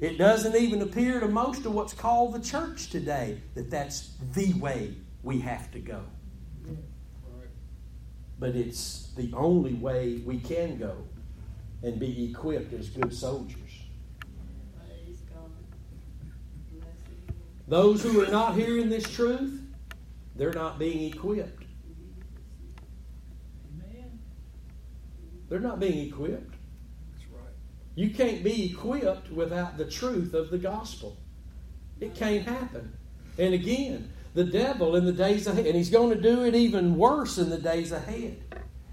It 0.00 0.18
doesn't 0.18 0.54
even 0.56 0.82
appear 0.82 1.20
to 1.20 1.28
most 1.28 1.64
of 1.64 1.72
what's 1.72 1.94
called 1.94 2.34
the 2.34 2.40
church 2.40 2.90
today 2.90 3.40
that 3.54 3.70
that's 3.70 4.10
the 4.34 4.52
way 4.54 4.94
we 5.22 5.40
have 5.40 5.70
to 5.72 5.78
go. 5.78 6.02
But 8.38 8.54
it's 8.54 9.12
the 9.16 9.32
only 9.34 9.72
way 9.72 10.20
we 10.24 10.38
can 10.38 10.76
go 10.76 10.96
and 11.82 11.98
be 11.98 12.30
equipped 12.30 12.74
as 12.74 12.90
good 12.90 13.14
soldiers. 13.14 13.56
Those 17.68 18.02
who 18.02 18.22
are 18.22 18.30
not 18.30 18.54
hearing 18.54 18.90
this 18.90 19.10
truth, 19.10 19.62
they're 20.36 20.52
not 20.52 20.78
being 20.78 21.12
equipped. 21.12 21.64
They're 25.48 25.60
not 25.60 25.80
being 25.80 26.06
equipped. 26.08 26.55
You 27.96 28.10
can't 28.10 28.44
be 28.44 28.70
equipped 28.72 29.32
without 29.32 29.78
the 29.78 29.86
truth 29.86 30.34
of 30.34 30.50
the 30.50 30.58
gospel. 30.58 31.16
It 31.98 32.14
can't 32.14 32.46
happen. 32.46 32.92
And 33.38 33.54
again, 33.54 34.12
the 34.34 34.44
devil 34.44 34.96
in 34.96 35.06
the 35.06 35.12
days 35.12 35.46
ahead, 35.46 35.64
and 35.64 35.74
he's 35.74 35.88
going 35.88 36.10
to 36.10 36.20
do 36.20 36.44
it 36.44 36.54
even 36.54 36.96
worse 36.96 37.38
in 37.38 37.48
the 37.48 37.58
days 37.58 37.92
ahead. 37.92 38.42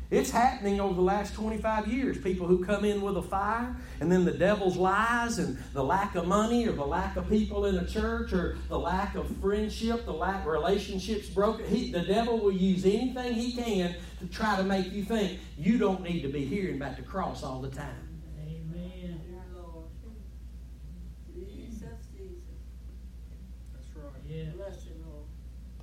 It's 0.10 0.30
happening 0.30 0.80
over 0.80 0.94
the 0.94 1.02
last 1.02 1.34
25 1.34 1.88
years. 1.88 2.18
People 2.18 2.48
who 2.48 2.64
come 2.64 2.86
in 2.86 3.02
with 3.02 3.18
a 3.18 3.22
fire, 3.22 3.76
and 4.00 4.10
then 4.10 4.24
the 4.24 4.32
devil's 4.32 4.78
lies 4.78 5.38
and 5.38 5.58
the 5.74 5.84
lack 5.84 6.16
of 6.16 6.26
money, 6.26 6.66
or 6.66 6.72
the 6.72 6.86
lack 6.86 7.18
of 7.18 7.28
people 7.28 7.66
in 7.66 7.76
a 7.76 7.86
church, 7.86 8.32
or 8.32 8.56
the 8.70 8.80
lack 8.80 9.16
of 9.16 9.28
friendship, 9.38 10.06
the 10.06 10.14
lack 10.14 10.42
of 10.42 10.48
relationships 10.48 11.28
broken. 11.28 11.66
He, 11.66 11.92
the 11.92 12.04
devil 12.04 12.40
will 12.40 12.54
use 12.54 12.86
anything 12.86 13.34
he 13.34 13.52
can 13.52 13.96
to 14.20 14.28
try 14.28 14.56
to 14.56 14.64
make 14.64 14.94
you 14.94 15.04
think 15.04 15.40
you 15.58 15.78
don't 15.78 16.04
need 16.04 16.22
to 16.22 16.30
be 16.30 16.46
hearing 16.46 16.76
about 16.76 16.96
the 16.96 17.04
cross 17.04 17.44
all 17.44 17.60
the 17.60 17.72
time. 17.72 18.13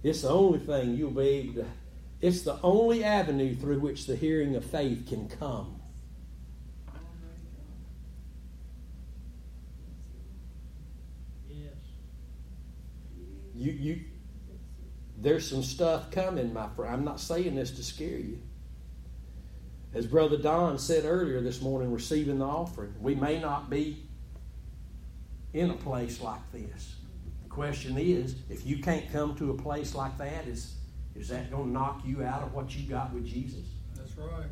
It's 0.03 0.23
the 0.23 0.31
only 0.31 0.59
thing 0.59 0.97
you'll 0.97 1.11
be 1.11 1.29
able 1.29 1.55
to, 1.63 1.67
it's 2.21 2.43
the 2.43 2.59
only 2.63 3.05
avenue 3.05 3.55
through 3.55 3.81
which 3.81 4.07
the 4.07 4.17
hearing 4.17 4.57
of 4.57 4.65
faith 4.65 5.07
can 5.09 5.29
come. 5.29 5.77
You, 13.55 13.73
you, 13.73 14.01
there's 15.19 15.47
some 15.47 15.63
stuff 15.63 16.11
coming, 16.11 16.55
my 16.55 16.67
friend. 16.71 16.95
I'm 16.95 17.05
not 17.05 17.21
saying 17.21 17.57
this 17.57 17.71
to 17.73 17.85
scare 17.85 18.19
you. 18.19 18.41
As 19.93 20.07
Brother 20.07 20.39
Don 20.39 20.79
said 20.79 21.05
earlier 21.05 21.43
this 21.43 21.61
morning, 21.61 21.93
receiving 21.93 22.39
the 22.39 22.47
offering, 22.47 22.95
we 23.01 23.15
may 23.15 23.39
not 23.39 23.69
be 23.69 24.03
in 25.53 25.69
a 25.69 25.75
place 25.75 26.23
like 26.23 26.41
this. 26.53 26.95
The 27.51 27.57
question 27.57 27.99
is, 27.99 28.37
if 28.49 28.65
you 28.65 28.79
can't 28.79 29.11
come 29.11 29.35
to 29.35 29.51
a 29.51 29.55
place 29.55 29.97
like 29.97 30.17
that, 30.19 30.47
is 30.47 30.77
is 31.17 31.29
that 31.29 31.51
going 31.51 31.65
to 31.65 31.71
knock 31.71 32.03
you 32.05 32.23
out 32.23 32.45
of 32.45 32.55
what 32.55 32.77
you 32.77 32.89
got 32.89 33.13
with 33.13 33.27
Jesus? 33.27 33.67
That's 33.97 34.17
right. 34.17 34.47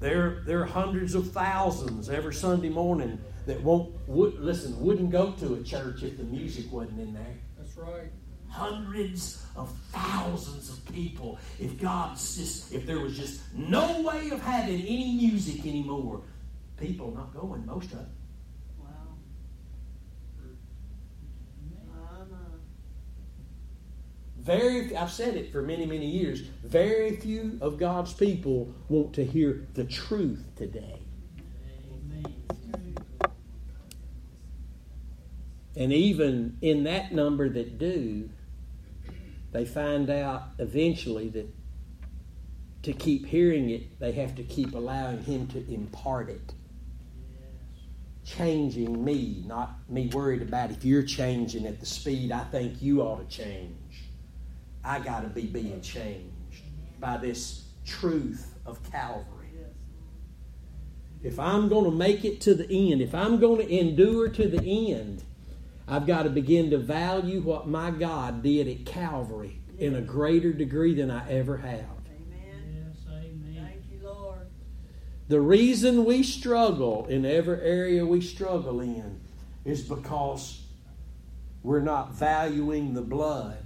There, 0.00 0.42
there 0.44 0.60
are 0.60 0.66
hundreds 0.66 1.14
of 1.14 1.32
thousands 1.32 2.10
every 2.10 2.34
Sunday 2.34 2.68
morning 2.68 3.18
that 3.46 3.62
won't 3.62 3.94
would, 4.06 4.38
listen 4.38 4.78
wouldn't 4.84 5.10
go 5.10 5.32
to 5.32 5.54
a 5.54 5.62
church 5.62 6.02
if 6.02 6.18
the 6.18 6.24
music 6.24 6.70
wasn't 6.70 7.00
in 7.00 7.14
there. 7.14 7.38
That's 7.56 7.74
right. 7.78 8.12
Hundreds 8.50 9.46
of 9.56 9.74
thousands 9.92 10.68
of 10.68 10.84
people. 10.92 11.38
If 11.58 11.80
God's 11.80 12.36
just 12.36 12.70
if 12.70 12.84
there 12.84 12.98
was 12.98 13.16
just 13.16 13.40
no 13.54 14.02
way 14.02 14.28
of 14.28 14.42
having 14.42 14.82
any 14.82 15.14
music 15.14 15.60
anymore, 15.60 16.20
people 16.76 17.14
not 17.14 17.32
going 17.32 17.64
most 17.64 17.92
of 17.92 17.98
them. 17.98 18.10
Very, 24.42 24.96
I've 24.96 25.12
said 25.12 25.36
it 25.36 25.52
for 25.52 25.62
many, 25.62 25.86
many 25.86 26.06
years. 26.06 26.40
Very 26.64 27.14
few 27.14 27.58
of 27.60 27.78
God's 27.78 28.12
people 28.12 28.74
want 28.88 29.14
to 29.14 29.24
hear 29.24 29.68
the 29.74 29.84
truth 29.84 30.44
today. 30.56 30.98
And 35.76 35.92
even 35.92 36.58
in 36.60 36.84
that 36.84 37.12
number 37.12 37.48
that 37.48 37.78
do, 37.78 38.30
they 39.52 39.64
find 39.64 40.10
out 40.10 40.48
eventually 40.58 41.28
that 41.30 41.46
to 42.82 42.92
keep 42.92 43.26
hearing 43.26 43.70
it, 43.70 44.00
they 44.00 44.10
have 44.12 44.34
to 44.34 44.42
keep 44.42 44.74
allowing 44.74 45.22
Him 45.22 45.46
to 45.48 45.72
impart 45.72 46.28
it. 46.28 46.52
Changing 48.24 49.04
me, 49.04 49.44
not 49.46 49.88
me 49.88 50.08
worried 50.08 50.42
about 50.42 50.72
if 50.72 50.84
you're 50.84 51.02
changing 51.02 51.64
at 51.66 51.78
the 51.78 51.86
speed 51.86 52.32
I 52.32 52.44
think 52.44 52.82
you 52.82 53.02
ought 53.02 53.28
to 53.28 53.36
change. 53.36 53.76
I 54.84 54.98
got 54.98 55.22
to 55.22 55.28
be 55.28 55.42
being 55.42 55.80
changed 55.80 56.32
by 56.98 57.16
this 57.16 57.64
truth 57.84 58.54
of 58.66 58.82
Calvary. 58.90 59.42
If 61.22 61.38
I'm 61.38 61.68
going 61.68 61.84
to 61.84 61.96
make 61.96 62.24
it 62.24 62.40
to 62.42 62.54
the 62.54 62.68
end, 62.68 63.00
if 63.00 63.14
I'm 63.14 63.38
going 63.38 63.64
to 63.64 63.72
endure 63.72 64.28
to 64.28 64.48
the 64.48 64.92
end, 64.92 65.22
I've 65.86 66.06
got 66.06 66.24
to 66.24 66.30
begin 66.30 66.70
to 66.70 66.78
value 66.78 67.40
what 67.40 67.68
my 67.68 67.92
God 67.92 68.42
did 68.42 68.66
at 68.66 68.84
Calvary 68.86 69.60
in 69.78 69.94
a 69.94 70.00
greater 70.00 70.52
degree 70.52 70.94
than 70.94 71.10
I 71.10 71.30
ever 71.30 71.58
have. 71.58 71.68
Amen. 71.70 72.88
Yes, 72.88 72.96
amen. 73.08 73.54
Thank 73.54 73.82
you, 73.92 74.08
Lord. 74.08 74.48
The 75.28 75.40
reason 75.40 76.04
we 76.04 76.24
struggle 76.24 77.06
in 77.06 77.24
every 77.24 77.60
area 77.60 78.04
we 78.04 78.20
struggle 78.20 78.80
in 78.80 79.20
is 79.64 79.82
because 79.82 80.62
we're 81.62 81.80
not 81.80 82.14
valuing 82.14 82.94
the 82.94 83.02
blood 83.02 83.61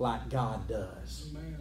like 0.00 0.30
God 0.30 0.66
does. 0.66 1.30
Amen. 1.30 1.56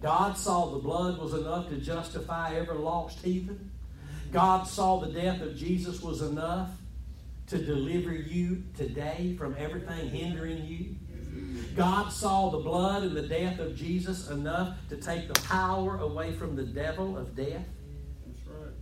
God 0.00 0.36
saw 0.36 0.70
the 0.70 0.78
blood 0.78 1.18
was 1.18 1.34
enough 1.34 1.68
to 1.70 1.78
justify 1.78 2.54
every 2.54 2.76
lost 2.76 3.18
heathen. 3.24 3.72
God 4.32 4.64
saw 4.64 5.00
the 5.00 5.12
death 5.12 5.40
of 5.40 5.56
Jesus 5.56 6.00
was 6.00 6.22
enough 6.22 6.70
to 7.48 7.58
deliver 7.58 8.12
you 8.12 8.64
today 8.76 9.34
from 9.38 9.56
everything 9.58 10.10
hindering 10.10 10.64
you. 10.64 10.96
God 11.74 12.10
saw 12.10 12.50
the 12.50 12.58
blood 12.58 13.02
and 13.02 13.16
the 13.16 13.26
death 13.26 13.58
of 13.58 13.76
Jesus 13.76 14.30
enough 14.30 14.76
to 14.88 14.96
take 14.96 15.28
the 15.28 15.40
power 15.40 15.98
away 15.98 16.32
from 16.32 16.56
the 16.56 16.64
devil 16.64 17.16
of 17.16 17.34
death. 17.34 17.66
That's 18.26 18.46
right. 18.46 18.72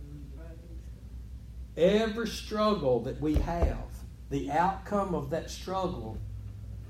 Every 1.77 2.27
struggle 2.27 3.01
that 3.01 3.19
we 3.19 3.35
have, 3.35 3.89
the 4.29 4.51
outcome 4.51 5.13
of 5.13 5.29
that 5.31 5.49
struggle 5.49 6.17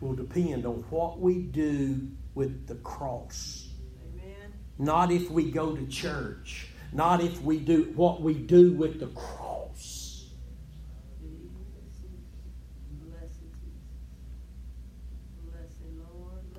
will 0.01 0.13
depend 0.13 0.65
on 0.65 0.83
what 0.89 1.19
we 1.19 1.39
do 1.39 2.07
with 2.33 2.67
the 2.67 2.75
cross. 2.75 3.69
Amen. 4.13 4.53
Not 4.77 5.11
if 5.11 5.29
we 5.31 5.51
go 5.51 5.75
to 5.75 5.85
church, 5.87 6.67
not 6.91 7.21
if 7.23 7.41
we 7.41 7.59
do 7.59 7.91
what 7.95 8.21
we 8.21 8.33
do 8.33 8.73
with 8.73 8.99
the 8.99 9.07
cross. 9.07 10.05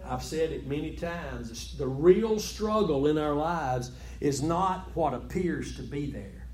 I've 0.09 0.23
said 0.23 0.53
it 0.53 0.69
many 0.69 0.93
times. 0.93 1.77
The 1.77 1.87
real 1.89 2.39
struggle 2.39 3.09
in 3.09 3.19
our 3.19 3.35
lives 3.35 3.91
is 4.21 4.41
not 4.41 4.89
what 4.95 5.15
appears 5.15 5.75
to 5.77 5.83
be 5.83 6.13
there. 6.13 6.47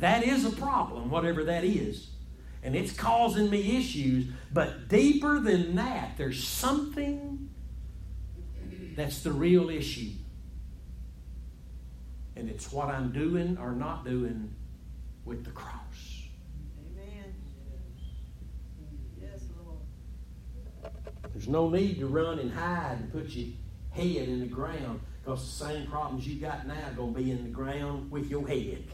That 0.00 0.22
is 0.22 0.44
a 0.44 0.50
problem, 0.50 1.10
whatever 1.10 1.44
that 1.44 1.64
is 1.64 2.10
and 2.62 2.74
it's 2.74 2.92
causing 2.92 3.50
me 3.50 3.76
issues. 3.76 4.26
But 4.52 4.88
deeper 4.88 5.38
than 5.40 5.76
that, 5.76 6.16
there's 6.16 6.46
something 6.46 7.50
that's 8.96 9.20
the 9.22 9.32
real 9.32 9.70
issue. 9.70 10.10
And 12.36 12.48
it's 12.48 12.72
what 12.72 12.88
I'm 12.88 13.12
doing 13.12 13.58
or 13.58 13.72
not 13.72 14.04
doing 14.04 14.54
with 15.24 15.44
the 15.44 15.50
cross. 15.50 16.28
Amen. 16.96 17.34
Yes, 19.20 19.42
Lord. 19.64 20.92
There's 21.32 21.48
no 21.48 21.68
need 21.68 21.98
to 22.00 22.06
run 22.06 22.38
and 22.38 22.52
hide 22.52 22.98
and 23.00 23.12
put 23.12 23.28
your 23.30 23.48
head 23.90 24.28
in 24.28 24.40
the 24.40 24.46
ground 24.46 25.00
because 25.24 25.44
the 25.44 25.64
same 25.66 25.86
problems 25.86 26.26
you 26.26 26.40
got 26.40 26.66
now 26.66 26.74
are 26.74 26.94
going 26.94 27.14
to 27.14 27.20
be 27.20 27.30
in 27.30 27.42
the 27.42 27.50
ground 27.50 28.10
with 28.10 28.30
your 28.30 28.46
head. 28.46 28.84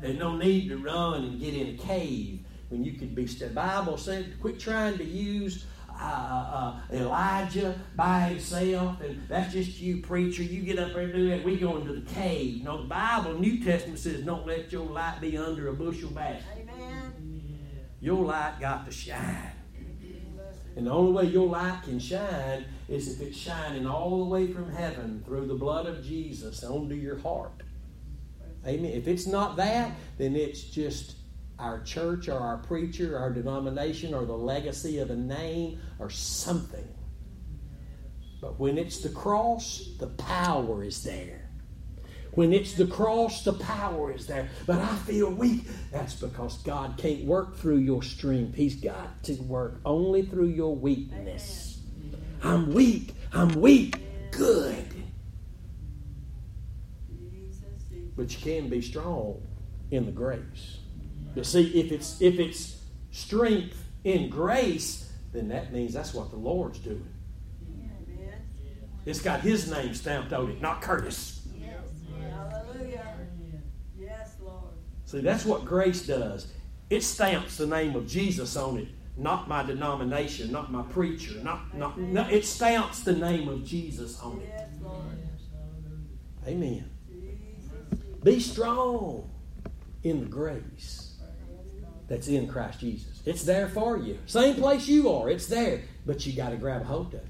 There's 0.00 0.18
no 0.18 0.36
need 0.36 0.68
to 0.68 0.76
run 0.76 1.24
and 1.24 1.40
get 1.40 1.54
in 1.54 1.74
a 1.74 1.78
cave 1.78 2.40
when 2.68 2.84
you 2.84 2.92
could 2.92 3.14
be. 3.14 3.24
The 3.24 3.48
Bible 3.48 3.96
said, 3.96 4.40
quit 4.40 4.60
trying 4.60 4.98
to 4.98 5.04
use 5.04 5.64
uh, 5.88 6.02
uh, 6.02 6.80
Elijah 6.92 7.78
by 7.94 8.20
himself, 8.20 9.00
and 9.00 9.26
that's 9.28 9.52
just 9.52 9.80
you, 9.80 10.02
preacher. 10.02 10.42
You 10.42 10.62
get 10.62 10.78
up 10.78 10.92
there 10.92 11.02
and 11.02 11.12
do 11.12 11.30
that. 11.30 11.44
We 11.44 11.56
go 11.56 11.76
into 11.76 11.94
the 11.94 12.08
cave. 12.12 12.62
No, 12.62 12.82
the 12.82 12.88
Bible, 12.88 13.38
New 13.38 13.64
Testament 13.64 13.98
says, 13.98 14.22
don't 14.22 14.46
let 14.46 14.70
your 14.70 14.84
light 14.84 15.20
be 15.20 15.38
under 15.38 15.68
a 15.68 15.72
bushel 15.72 16.10
basket. 16.10 16.44
Amen. 16.60 17.58
Your 18.00 18.24
light 18.24 18.60
got 18.60 18.84
to 18.86 18.92
shine. 18.92 19.52
And 20.76 20.86
the 20.86 20.90
only 20.90 21.12
way 21.12 21.24
your 21.32 21.48
light 21.48 21.80
can 21.84 21.98
shine 21.98 22.66
is 22.86 23.08
if 23.08 23.26
it's 23.26 23.38
shining 23.38 23.86
all 23.86 24.18
the 24.18 24.30
way 24.30 24.52
from 24.52 24.70
heaven 24.70 25.22
through 25.24 25.46
the 25.46 25.54
blood 25.54 25.86
of 25.86 26.04
Jesus 26.04 26.62
onto 26.62 26.94
your 26.94 27.18
heart. 27.18 27.62
Amen. 28.66 28.92
If 28.92 29.08
it's 29.08 29.26
not 29.26 29.56
that, 29.56 29.92
then 30.18 30.34
it's 30.34 30.62
just 30.62 31.16
our 31.58 31.80
church 31.82 32.28
or 32.28 32.38
our 32.38 32.58
preacher, 32.58 33.16
or 33.16 33.20
our 33.20 33.30
denomination, 33.30 34.12
or 34.12 34.24
the 34.26 34.36
legacy 34.36 34.98
of 34.98 35.10
a 35.10 35.16
name 35.16 35.80
or 35.98 36.10
something. 36.10 36.86
But 38.40 38.58
when 38.58 38.76
it's 38.76 39.00
the 39.00 39.08
cross, 39.08 39.88
the 39.98 40.08
power 40.08 40.84
is 40.84 41.02
there. 41.02 41.48
When 42.32 42.52
it's 42.52 42.74
the 42.74 42.86
cross, 42.86 43.42
the 43.42 43.54
power 43.54 44.12
is 44.12 44.26
there. 44.26 44.50
But 44.66 44.78
I 44.78 44.94
feel 44.96 45.30
weak. 45.30 45.64
That's 45.90 46.14
because 46.14 46.58
God 46.58 46.98
can't 46.98 47.24
work 47.24 47.56
through 47.56 47.78
your 47.78 48.02
strength. 48.02 48.54
He's 48.54 48.76
got 48.76 49.22
to 49.24 49.34
work 49.42 49.80
only 49.86 50.22
through 50.22 50.48
your 50.48 50.76
weakness. 50.76 51.80
I'm 52.42 52.74
weak. 52.74 53.14
I'm 53.32 53.58
weak. 53.58 54.02
Good. 54.32 54.95
But 58.16 58.32
you 58.32 58.38
can 58.40 58.68
be 58.68 58.80
strong 58.80 59.42
in 59.90 60.06
the 60.06 60.12
grace. 60.12 60.78
You 61.34 61.44
see, 61.44 61.78
if 61.78 61.92
it's 61.92 62.20
if 62.20 62.38
it's 62.38 62.82
strength 63.10 63.84
in 64.04 64.30
grace, 64.30 65.12
then 65.32 65.48
that 65.48 65.72
means 65.72 65.92
that's 65.92 66.14
what 66.14 66.30
the 66.30 66.36
Lord's 66.36 66.78
doing. 66.78 67.12
It's 69.04 69.20
got 69.20 69.40
His 69.40 69.70
name 69.70 69.94
stamped 69.94 70.32
on 70.32 70.50
it, 70.50 70.60
not 70.60 70.82
Curtis. 70.82 71.46
Yes, 71.60 71.70
Hallelujah. 72.32 73.16
Yes, 73.96 74.36
Lord. 74.42 74.72
See, 75.04 75.20
that's 75.20 75.44
what 75.44 75.64
grace 75.64 76.06
does. 76.06 76.52
It 76.90 77.02
stamps 77.02 77.56
the 77.56 77.66
name 77.66 77.94
of 77.94 78.08
Jesus 78.08 78.56
on 78.56 78.78
it, 78.78 78.88
not 79.16 79.48
my 79.48 79.62
denomination, 79.62 80.50
not 80.50 80.72
my 80.72 80.82
preacher, 80.82 81.34
not 81.42 81.76
not. 81.76 81.98
No, 81.98 82.26
it 82.28 82.44
stamps 82.44 83.00
the 83.00 83.12
name 83.12 83.48
of 83.48 83.64
Jesus 83.64 84.18
on 84.20 84.40
it. 84.40 84.48
Yes, 84.48 84.68
Lord. 84.82 85.18
Amen. 86.46 86.95
Be 88.26 88.40
strong 88.40 89.30
in 90.02 90.18
the 90.18 90.26
grace 90.26 91.14
that's 92.08 92.26
in 92.26 92.48
Christ 92.48 92.80
Jesus. 92.80 93.22
It's 93.24 93.44
there 93.44 93.68
for 93.68 93.98
you. 93.98 94.18
Same 94.26 94.56
place 94.56 94.88
you 94.88 95.12
are, 95.12 95.30
it's 95.30 95.46
there. 95.46 95.82
But 96.04 96.26
you 96.26 96.32
got 96.32 96.48
to 96.48 96.56
grab 96.56 96.84
hold 96.84 97.14
of 97.14 97.20
it. 97.20 97.28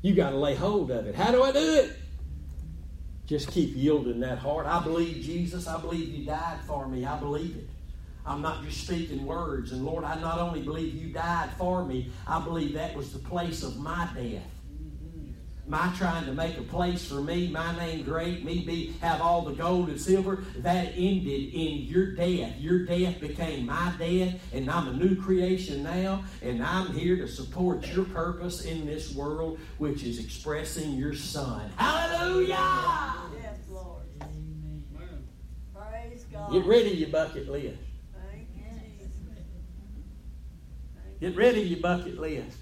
You 0.00 0.14
got 0.14 0.30
to 0.30 0.38
lay 0.38 0.54
hold 0.54 0.90
of 0.90 1.06
it. 1.06 1.14
How 1.14 1.32
do 1.32 1.42
I 1.42 1.52
do 1.52 1.58
it? 1.58 1.98
Just 3.26 3.50
keep 3.50 3.76
yielding 3.76 4.20
that 4.20 4.38
heart. 4.38 4.64
I 4.64 4.82
believe 4.82 5.22
Jesus. 5.22 5.66
I 5.66 5.78
believe 5.78 6.08
you 6.08 6.24
died 6.24 6.60
for 6.66 6.88
me. 6.88 7.04
I 7.04 7.20
believe 7.20 7.54
it. 7.54 7.68
I'm 8.24 8.40
not 8.40 8.64
just 8.64 8.86
speaking 8.86 9.26
words. 9.26 9.72
And 9.72 9.84
Lord, 9.84 10.02
I 10.02 10.18
not 10.18 10.38
only 10.38 10.62
believe 10.62 10.94
you 10.94 11.12
died 11.12 11.50
for 11.58 11.84
me, 11.84 12.10
I 12.26 12.42
believe 12.42 12.72
that 12.72 12.96
was 12.96 13.12
the 13.12 13.18
place 13.18 13.62
of 13.62 13.76
my 13.76 14.08
death. 14.14 14.50
My 15.68 15.92
trying 15.96 16.26
to 16.26 16.32
make 16.32 16.56
a 16.58 16.62
place 16.62 17.08
for 17.08 17.16
me, 17.16 17.48
my 17.48 17.76
name 17.76 18.04
great, 18.04 18.44
me 18.44 18.64
be 18.64 18.94
have 19.00 19.20
all 19.20 19.42
the 19.42 19.52
gold 19.52 19.88
and 19.88 20.00
silver, 20.00 20.44
that 20.58 20.92
ended 20.94 21.52
in 21.52 21.78
your 21.78 22.14
death. 22.14 22.56
Your 22.58 22.84
death 22.84 23.18
became 23.18 23.66
my 23.66 23.92
death, 23.98 24.40
and 24.52 24.70
I'm 24.70 24.86
a 24.86 24.92
new 24.92 25.20
creation 25.20 25.82
now, 25.82 26.22
and 26.40 26.62
I'm 26.64 26.92
here 26.92 27.16
to 27.16 27.26
support 27.26 27.84
your 27.88 28.04
purpose 28.04 28.64
in 28.64 28.86
this 28.86 29.12
world, 29.12 29.58
which 29.78 30.04
is 30.04 30.20
expressing 30.20 30.92
your 30.92 31.14
son. 31.14 31.68
Hallelujah! 31.76 33.24
Yes, 33.42 33.58
Lord. 33.68 34.04
Amen. 34.22 34.84
Praise 35.74 36.24
God. 36.32 36.52
Get 36.52 36.64
rid 36.64 36.86
of 36.86 36.94
your 36.94 37.08
bucket 37.08 37.48
list. 37.50 37.78
Thank 38.30 38.48
you, 38.54 38.62
Get 41.20 41.32
you. 41.32 41.38
rid 41.38 41.58
of 41.58 41.66
your 41.66 41.80
bucket 41.80 42.20
list. 42.20 42.56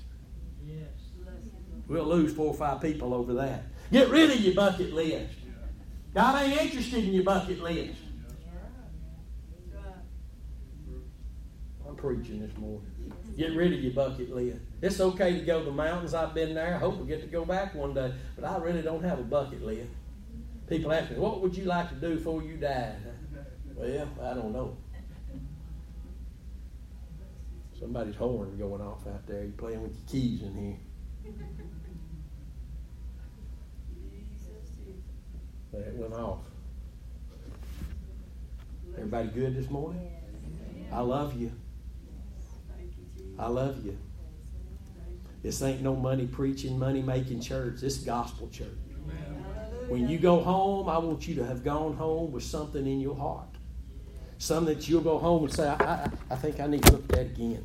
Yes. 0.65 0.87
Bless 1.23 1.45
you, 1.45 1.53
Lord. 1.71 1.74
We'll 1.87 2.05
lose 2.05 2.33
four 2.33 2.47
or 2.47 2.55
five 2.55 2.81
people 2.81 3.13
over 3.13 3.35
that. 3.35 3.65
Get 3.93 4.09
rid 4.09 4.31
of 4.31 4.41
your 4.41 4.55
bucket 4.55 4.93
list. 4.93 5.35
God 6.15 6.43
ain't 6.43 6.61
interested 6.61 7.05
in 7.05 7.13
your 7.13 7.25
bucket 7.25 7.61
list. 7.61 7.99
I'm 11.87 11.97
preaching 11.97 12.41
this 12.41 12.57
morning. 12.57 12.91
Get 13.37 13.55
rid 13.55 13.73
of 13.73 13.81
your 13.81 13.93
bucket 13.93 14.35
list. 14.35 14.59
It's 14.81 15.01
okay 15.01 15.39
to 15.39 15.45
go 15.45 15.59
to 15.59 15.65
the 15.67 15.73
mountains. 15.73 16.15
I've 16.15 16.35
been 16.35 16.55
there. 16.55 16.75
I 16.75 16.79
hope 16.79 16.99
we 16.99 17.07
get 17.07 17.21
to 17.23 17.27
go 17.27 17.45
back 17.45 17.75
one 17.75 17.93
day. 17.95 18.15
But 18.37 18.45
I 18.45 18.57
really 18.59 18.83
don't 18.83 19.03
have 19.03 19.19
a 19.19 19.23
bucket 19.23 19.63
list. 19.63 19.91
People 20.69 20.93
ask 20.93 21.11
me, 21.11 21.19
what 21.19 21.43
would 21.43 21.57
you 21.57 21.65
like 21.65 21.89
to 21.91 21.95
do 21.97 22.17
before 22.17 22.43
you 22.43 22.57
die? 22.57 22.95
Well, 23.75 24.09
I 24.23 24.35
don't 24.35 24.53
know. 24.53 24.77
Somebody's 27.79 28.15
horn 28.15 28.57
going 28.57 28.81
off 28.81 29.07
out 29.07 29.27
there. 29.27 29.43
You're 29.43 29.53
playing 29.53 29.83
with 29.83 29.93
your 29.93 30.07
keys 30.09 30.43
in 30.43 30.55
here. 30.57 30.77
Jesus, 34.01 34.71
Jesus. 34.79 35.03
That 35.75 35.95
went 35.97 36.15
off. 36.15 36.39
Everybody 38.97 39.29
good 39.29 39.57
this 39.57 39.69
morning? 39.69 40.09
I 40.93 41.01
love 41.01 41.35
you. 41.35 41.51
Thank 42.77 42.93
you, 42.97 43.05
Jesus. 43.17 43.39
I 43.39 43.49
love 43.49 43.85
you. 43.85 43.99
This 45.43 45.61
ain't 45.63 45.83
no 45.83 45.97
money 45.97 46.27
preaching, 46.27 46.79
money 46.79 47.03
making 47.03 47.41
church. 47.41 47.81
This 47.81 47.99
gospel 47.99 48.49
church. 48.51 48.69
When 49.89 50.09
you 50.09 50.19
go 50.19 50.41
home, 50.41 50.89
I 50.89 50.97
want 50.99 51.27
you 51.27 51.35
to 51.37 51.45
have 51.45 51.65
gone 51.65 51.95
home 51.95 52.31
with 52.31 52.45
something 52.45 52.87
in 52.87 53.01
your 53.01 53.17
heart. 53.17 53.49
Something 54.39 54.77
that 54.77 54.89
you'll 54.89 55.03
go 55.03 55.19
home 55.19 55.45
and 55.45 55.53
say, 55.53 55.69
I, 55.69 55.75
I, 55.75 56.11
I 56.31 56.37
think 56.37 56.61
I 56.61 56.67
need 56.67 56.83
to 56.85 56.93
look 56.93 57.03
at 57.05 57.09
that 57.09 57.21
again. 57.27 57.65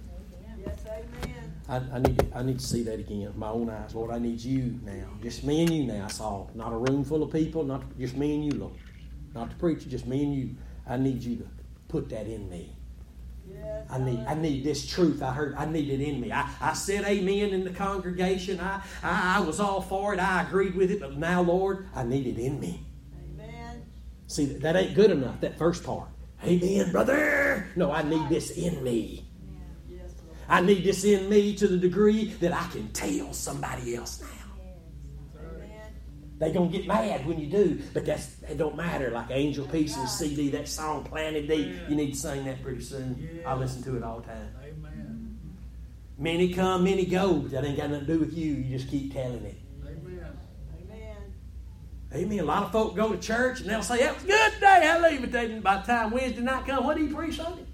Yes, 0.58 0.80
amen. 0.88 1.39
I, 1.70 1.82
I, 1.94 2.00
need 2.00 2.18
to, 2.18 2.26
I 2.36 2.42
need 2.42 2.60
to 2.60 2.66
see 2.66 2.82
that 2.84 3.00
again 3.00 3.22
with 3.22 3.36
my 3.36 3.50
own 3.50 3.70
eyes. 3.70 3.94
Lord, 3.94 4.10
I 4.10 4.18
need 4.18 4.42
you 4.42 4.80
now. 4.84 5.08
Just 5.22 5.44
me 5.44 5.62
and 5.62 5.70
you 5.70 5.84
now, 5.84 6.02
that's 6.02 6.20
all. 6.20 6.50
Not 6.56 6.74
a 6.74 6.76
room 6.76 7.04
full 7.04 7.22
of 7.22 7.32
people, 7.32 7.64
not 7.64 7.84
just 8.00 8.18
me 8.18 8.34
and 8.34 8.46
you, 8.46 8.60
Lord. 8.60 8.74
Not 9.36 9.50
the 9.50 9.56
preacher, 9.56 9.88
just 9.88 10.08
me 10.08 10.24
and 10.24 10.36
you. 10.36 10.56
I 10.88 10.98
need 10.98 11.22
you 11.22 11.36
to 11.38 11.48
put 11.88 12.10
that 12.10 12.26
in 12.26 12.50
me. 12.50 12.76
Yes, 13.48 13.86
I 13.90 14.00
need, 14.00 14.20
I 14.28 14.34
need 14.34 14.64
this 14.64 14.88
truth. 14.88 15.22
I 15.22 15.32
heard, 15.32 15.56
I 15.56 15.66
need 15.66 15.90
it 15.90 16.02
in 16.02 16.20
me. 16.20 16.32
I, 16.32 16.50
I 16.60 16.74
said 16.74 17.04
amen 17.06 17.50
in 17.50 17.64
the 17.64 17.72
congregation. 17.72 18.60
I, 18.60 18.82
I, 19.04 19.38
I 19.38 19.40
was 19.42 19.60
all 19.60 19.82
for 19.82 20.14
it. 20.16 20.20
I 20.20 20.42
agreed 20.42 20.76
with 20.76 20.90
it. 20.90 21.00
But 21.00 21.18
now, 21.18 21.44
Lord, 21.44 21.88
I 21.94 22.04
need 22.04 22.26
it 22.26 22.40
in 22.40 22.60
me. 22.60 22.84
Amen. 23.36 23.84
See, 24.26 24.46
that, 24.46 24.62
that 24.62 24.76
ain't 24.76 24.96
good 24.96 25.12
enough, 25.12 25.40
that 25.42 25.60
first 25.60 25.84
part. 25.84 26.10
Amen, 26.44 26.92
brother. 26.92 27.68
No, 27.76 27.92
I 27.92 28.02
need 28.02 28.28
this 28.30 28.52
in 28.52 28.84
me. 28.84 29.29
I 30.50 30.62
need 30.62 30.84
this 30.84 31.04
in 31.04 31.30
me 31.30 31.54
to 31.56 31.68
the 31.68 31.78
degree 31.78 32.26
that 32.40 32.52
I 32.52 32.68
can 32.72 32.88
tell 32.92 33.34
somebody 33.34 33.96
else 33.96 34.20
now. 34.20 34.28
Amen. 35.40 35.94
They 36.40 36.52
gonna 36.52 36.72
get 36.72 36.88
mad 36.88 37.24
when 37.28 37.40
you 37.40 37.46
do, 37.46 37.80
but 37.94 38.04
that's 38.04 38.42
it 38.42 38.58
don't 38.58 38.76
matter. 38.76 39.12
Like 39.12 39.28
Angel 39.30 39.68
Pieces 39.68 40.10
CD, 40.10 40.50
that 40.50 40.68
song 40.68 41.04
Planted 41.04 41.48
Deep. 41.48 41.76
You 41.88 41.96
need 41.96 42.14
to 42.14 42.20
sing 42.20 42.46
that 42.46 42.64
pretty 42.64 42.82
soon. 42.82 43.42
I 43.46 43.54
listen 43.54 43.84
to 43.84 43.96
it 43.96 44.04
all 44.04 44.22
the 44.22 44.28
time. 44.28 44.56
Amen. 44.64 45.40
Many 46.18 46.52
come, 46.52 46.84
many 46.84 47.06
go. 47.06 47.42
That 47.42 47.64
ain't 47.64 47.78
got 47.78 47.92
nothing 47.92 48.08
to 48.08 48.14
do 48.14 48.20
with 48.20 48.34
you. 48.34 48.54
You 48.54 48.78
just 48.78 48.90
keep 48.90 49.14
telling 49.14 49.46
it. 49.46 49.58
Amen. 49.86 51.34
Amen. 52.12 52.40
A 52.40 52.44
lot 52.44 52.64
of 52.64 52.72
folk 52.72 52.96
go 52.96 53.14
to 53.14 53.20
church 53.20 53.62
and 53.62 53.70
they'll 53.70 53.84
say, 53.84 54.00
That 54.00 54.16
was 54.16 54.24
a 54.24 54.28
good 54.28 54.60
day. 54.60 54.82
Hallelujah. 54.84 55.22
But 55.22 55.32
then 55.32 55.62
by 55.62 55.78
the 55.78 55.84
time 55.84 56.10
Wednesday 56.10 56.42
night 56.42 56.66
comes, 56.66 56.84
what 56.84 56.98
do 56.98 57.06
you 57.06 57.16
preach 57.16 57.38
Sunday? 57.38 57.69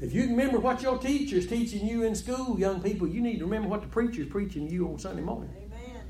If 0.00 0.14
you 0.14 0.22
can 0.22 0.30
remember 0.30 0.58
what 0.58 0.80
your 0.80 0.96
teacher's 0.96 1.46
teaching 1.46 1.86
you 1.86 2.04
in 2.04 2.14
school, 2.14 2.58
young 2.58 2.82
people, 2.82 3.06
you 3.06 3.20
need 3.20 3.38
to 3.38 3.44
remember 3.44 3.68
what 3.68 3.82
the 3.82 3.88
preacher's 3.88 4.28
preaching 4.28 4.66
to 4.66 4.72
you 4.72 4.88
on 4.88 4.98
Sunday 4.98 5.20
morning. 5.20 5.50
Amen. 5.62 6.02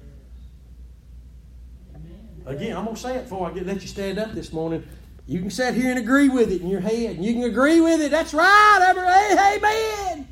Again, 2.47 2.77
I'm 2.77 2.85
going 2.85 2.95
to 2.95 3.03
say 3.03 3.17
it 3.17 3.25
before 3.25 3.51
I 3.51 3.53
get, 3.53 3.67
let 3.67 3.83
you 3.83 3.89
stand 3.89 4.19
up 4.19 4.33
this 4.33 4.53
morning. 4.53 4.87
You 5.27 5.41
can 5.41 5.51
sit 5.51 5.75
here 5.75 5.91
and 5.91 5.99
agree 5.99 6.29
with 6.29 6.53
it 6.53 6.61
in 6.61 6.69
your 6.69 6.81
head, 6.81 7.17
and 7.17 7.25
you 7.25 7.33
can 7.33 7.43
agree 7.45 7.81
with 7.81 8.01
it. 8.01 8.13
That's 8.13 8.33
right. 8.33 8.79
Every, 8.89 9.03
hey, 9.03 9.57
amen. 9.57 10.29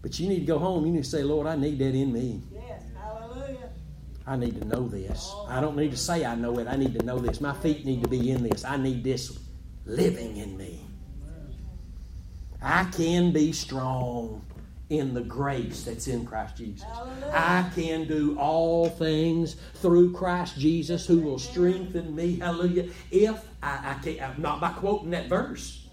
But 0.00 0.20
you 0.20 0.28
need 0.28 0.40
to 0.40 0.46
go 0.46 0.58
home. 0.60 0.86
You 0.86 0.92
need 0.92 1.02
to 1.04 1.10
say, 1.10 1.24
Lord, 1.24 1.48
I 1.48 1.56
need 1.56 1.80
that 1.80 1.94
in 1.94 2.12
me. 2.12 2.42
Yes. 2.52 2.82
Hallelujah. 2.96 3.70
I 4.24 4.36
need 4.36 4.60
to 4.60 4.68
know 4.68 4.86
this. 4.86 5.34
I 5.48 5.60
don't 5.60 5.76
need 5.76 5.90
to 5.90 5.96
say 5.96 6.24
I 6.24 6.36
know 6.36 6.58
it. 6.58 6.68
I 6.68 6.76
need 6.76 6.96
to 6.98 7.04
know 7.04 7.18
this. 7.18 7.40
My 7.40 7.54
feet 7.54 7.84
need 7.84 8.02
to 8.04 8.08
be 8.08 8.30
in 8.30 8.44
this. 8.44 8.64
I 8.64 8.76
need 8.76 9.02
this 9.02 9.38
living 9.84 10.36
in 10.36 10.56
me. 10.56 10.83
I 12.64 12.84
can 12.84 13.30
be 13.30 13.52
strong 13.52 14.42
in 14.88 15.12
the 15.12 15.20
grace 15.20 15.84
that's 15.84 16.08
in 16.08 16.24
Christ 16.24 16.56
Jesus. 16.56 16.82
Hallelujah. 16.82 17.30
I 17.34 17.70
can 17.74 18.08
do 18.08 18.38
all 18.38 18.88
things 18.88 19.56
through 19.74 20.14
Christ 20.14 20.58
Jesus 20.58 21.06
who 21.06 21.20
will 21.20 21.38
strengthen 21.38 22.16
me. 22.16 22.38
Hallelujah. 22.38 22.88
If 23.10 23.46
I, 23.62 23.96
I 23.96 24.02
can't, 24.02 24.38
not 24.38 24.62
by 24.62 24.70
quoting 24.70 25.10
that 25.10 25.28
verse. 25.28 25.86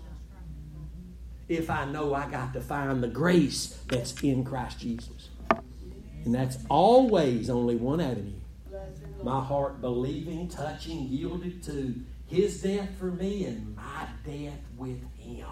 If 1.50 1.70
I 1.70 1.84
know 1.84 2.14
I 2.14 2.30
got 2.30 2.54
to 2.54 2.62
find 2.62 3.04
the 3.04 3.10
grace 3.10 3.78
that's 3.88 4.14
in 4.22 4.46
Christ 4.46 4.80
Jesus. 4.80 5.30
And 6.24 6.34
that's 6.34 6.58
always 6.70 7.50
only 7.50 7.76
one 7.76 8.00
avenue. 8.00 8.32
Bless 8.70 8.88
you, 9.02 9.08
Lord. 9.18 9.26
My 9.26 9.44
heart 9.44 9.82
believing, 9.82 10.48
touching, 10.48 11.08
yielded 11.10 11.64
to 11.64 11.96
his 12.28 12.62
death 12.62 12.90
for 12.98 13.12
me 13.12 13.44
and 13.44 13.76
my 13.76 14.08
death 14.26 14.62
with 14.78 15.04
him. 15.18 15.48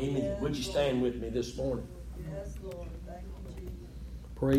Amen. 0.00 0.36
Would 0.40 0.56
you 0.56 0.62
stand 0.62 1.02
with 1.02 1.16
me 1.20 1.28
this 1.28 1.56
morning? 1.56 1.88
Yes, 2.32 2.54
Lord. 2.62 2.88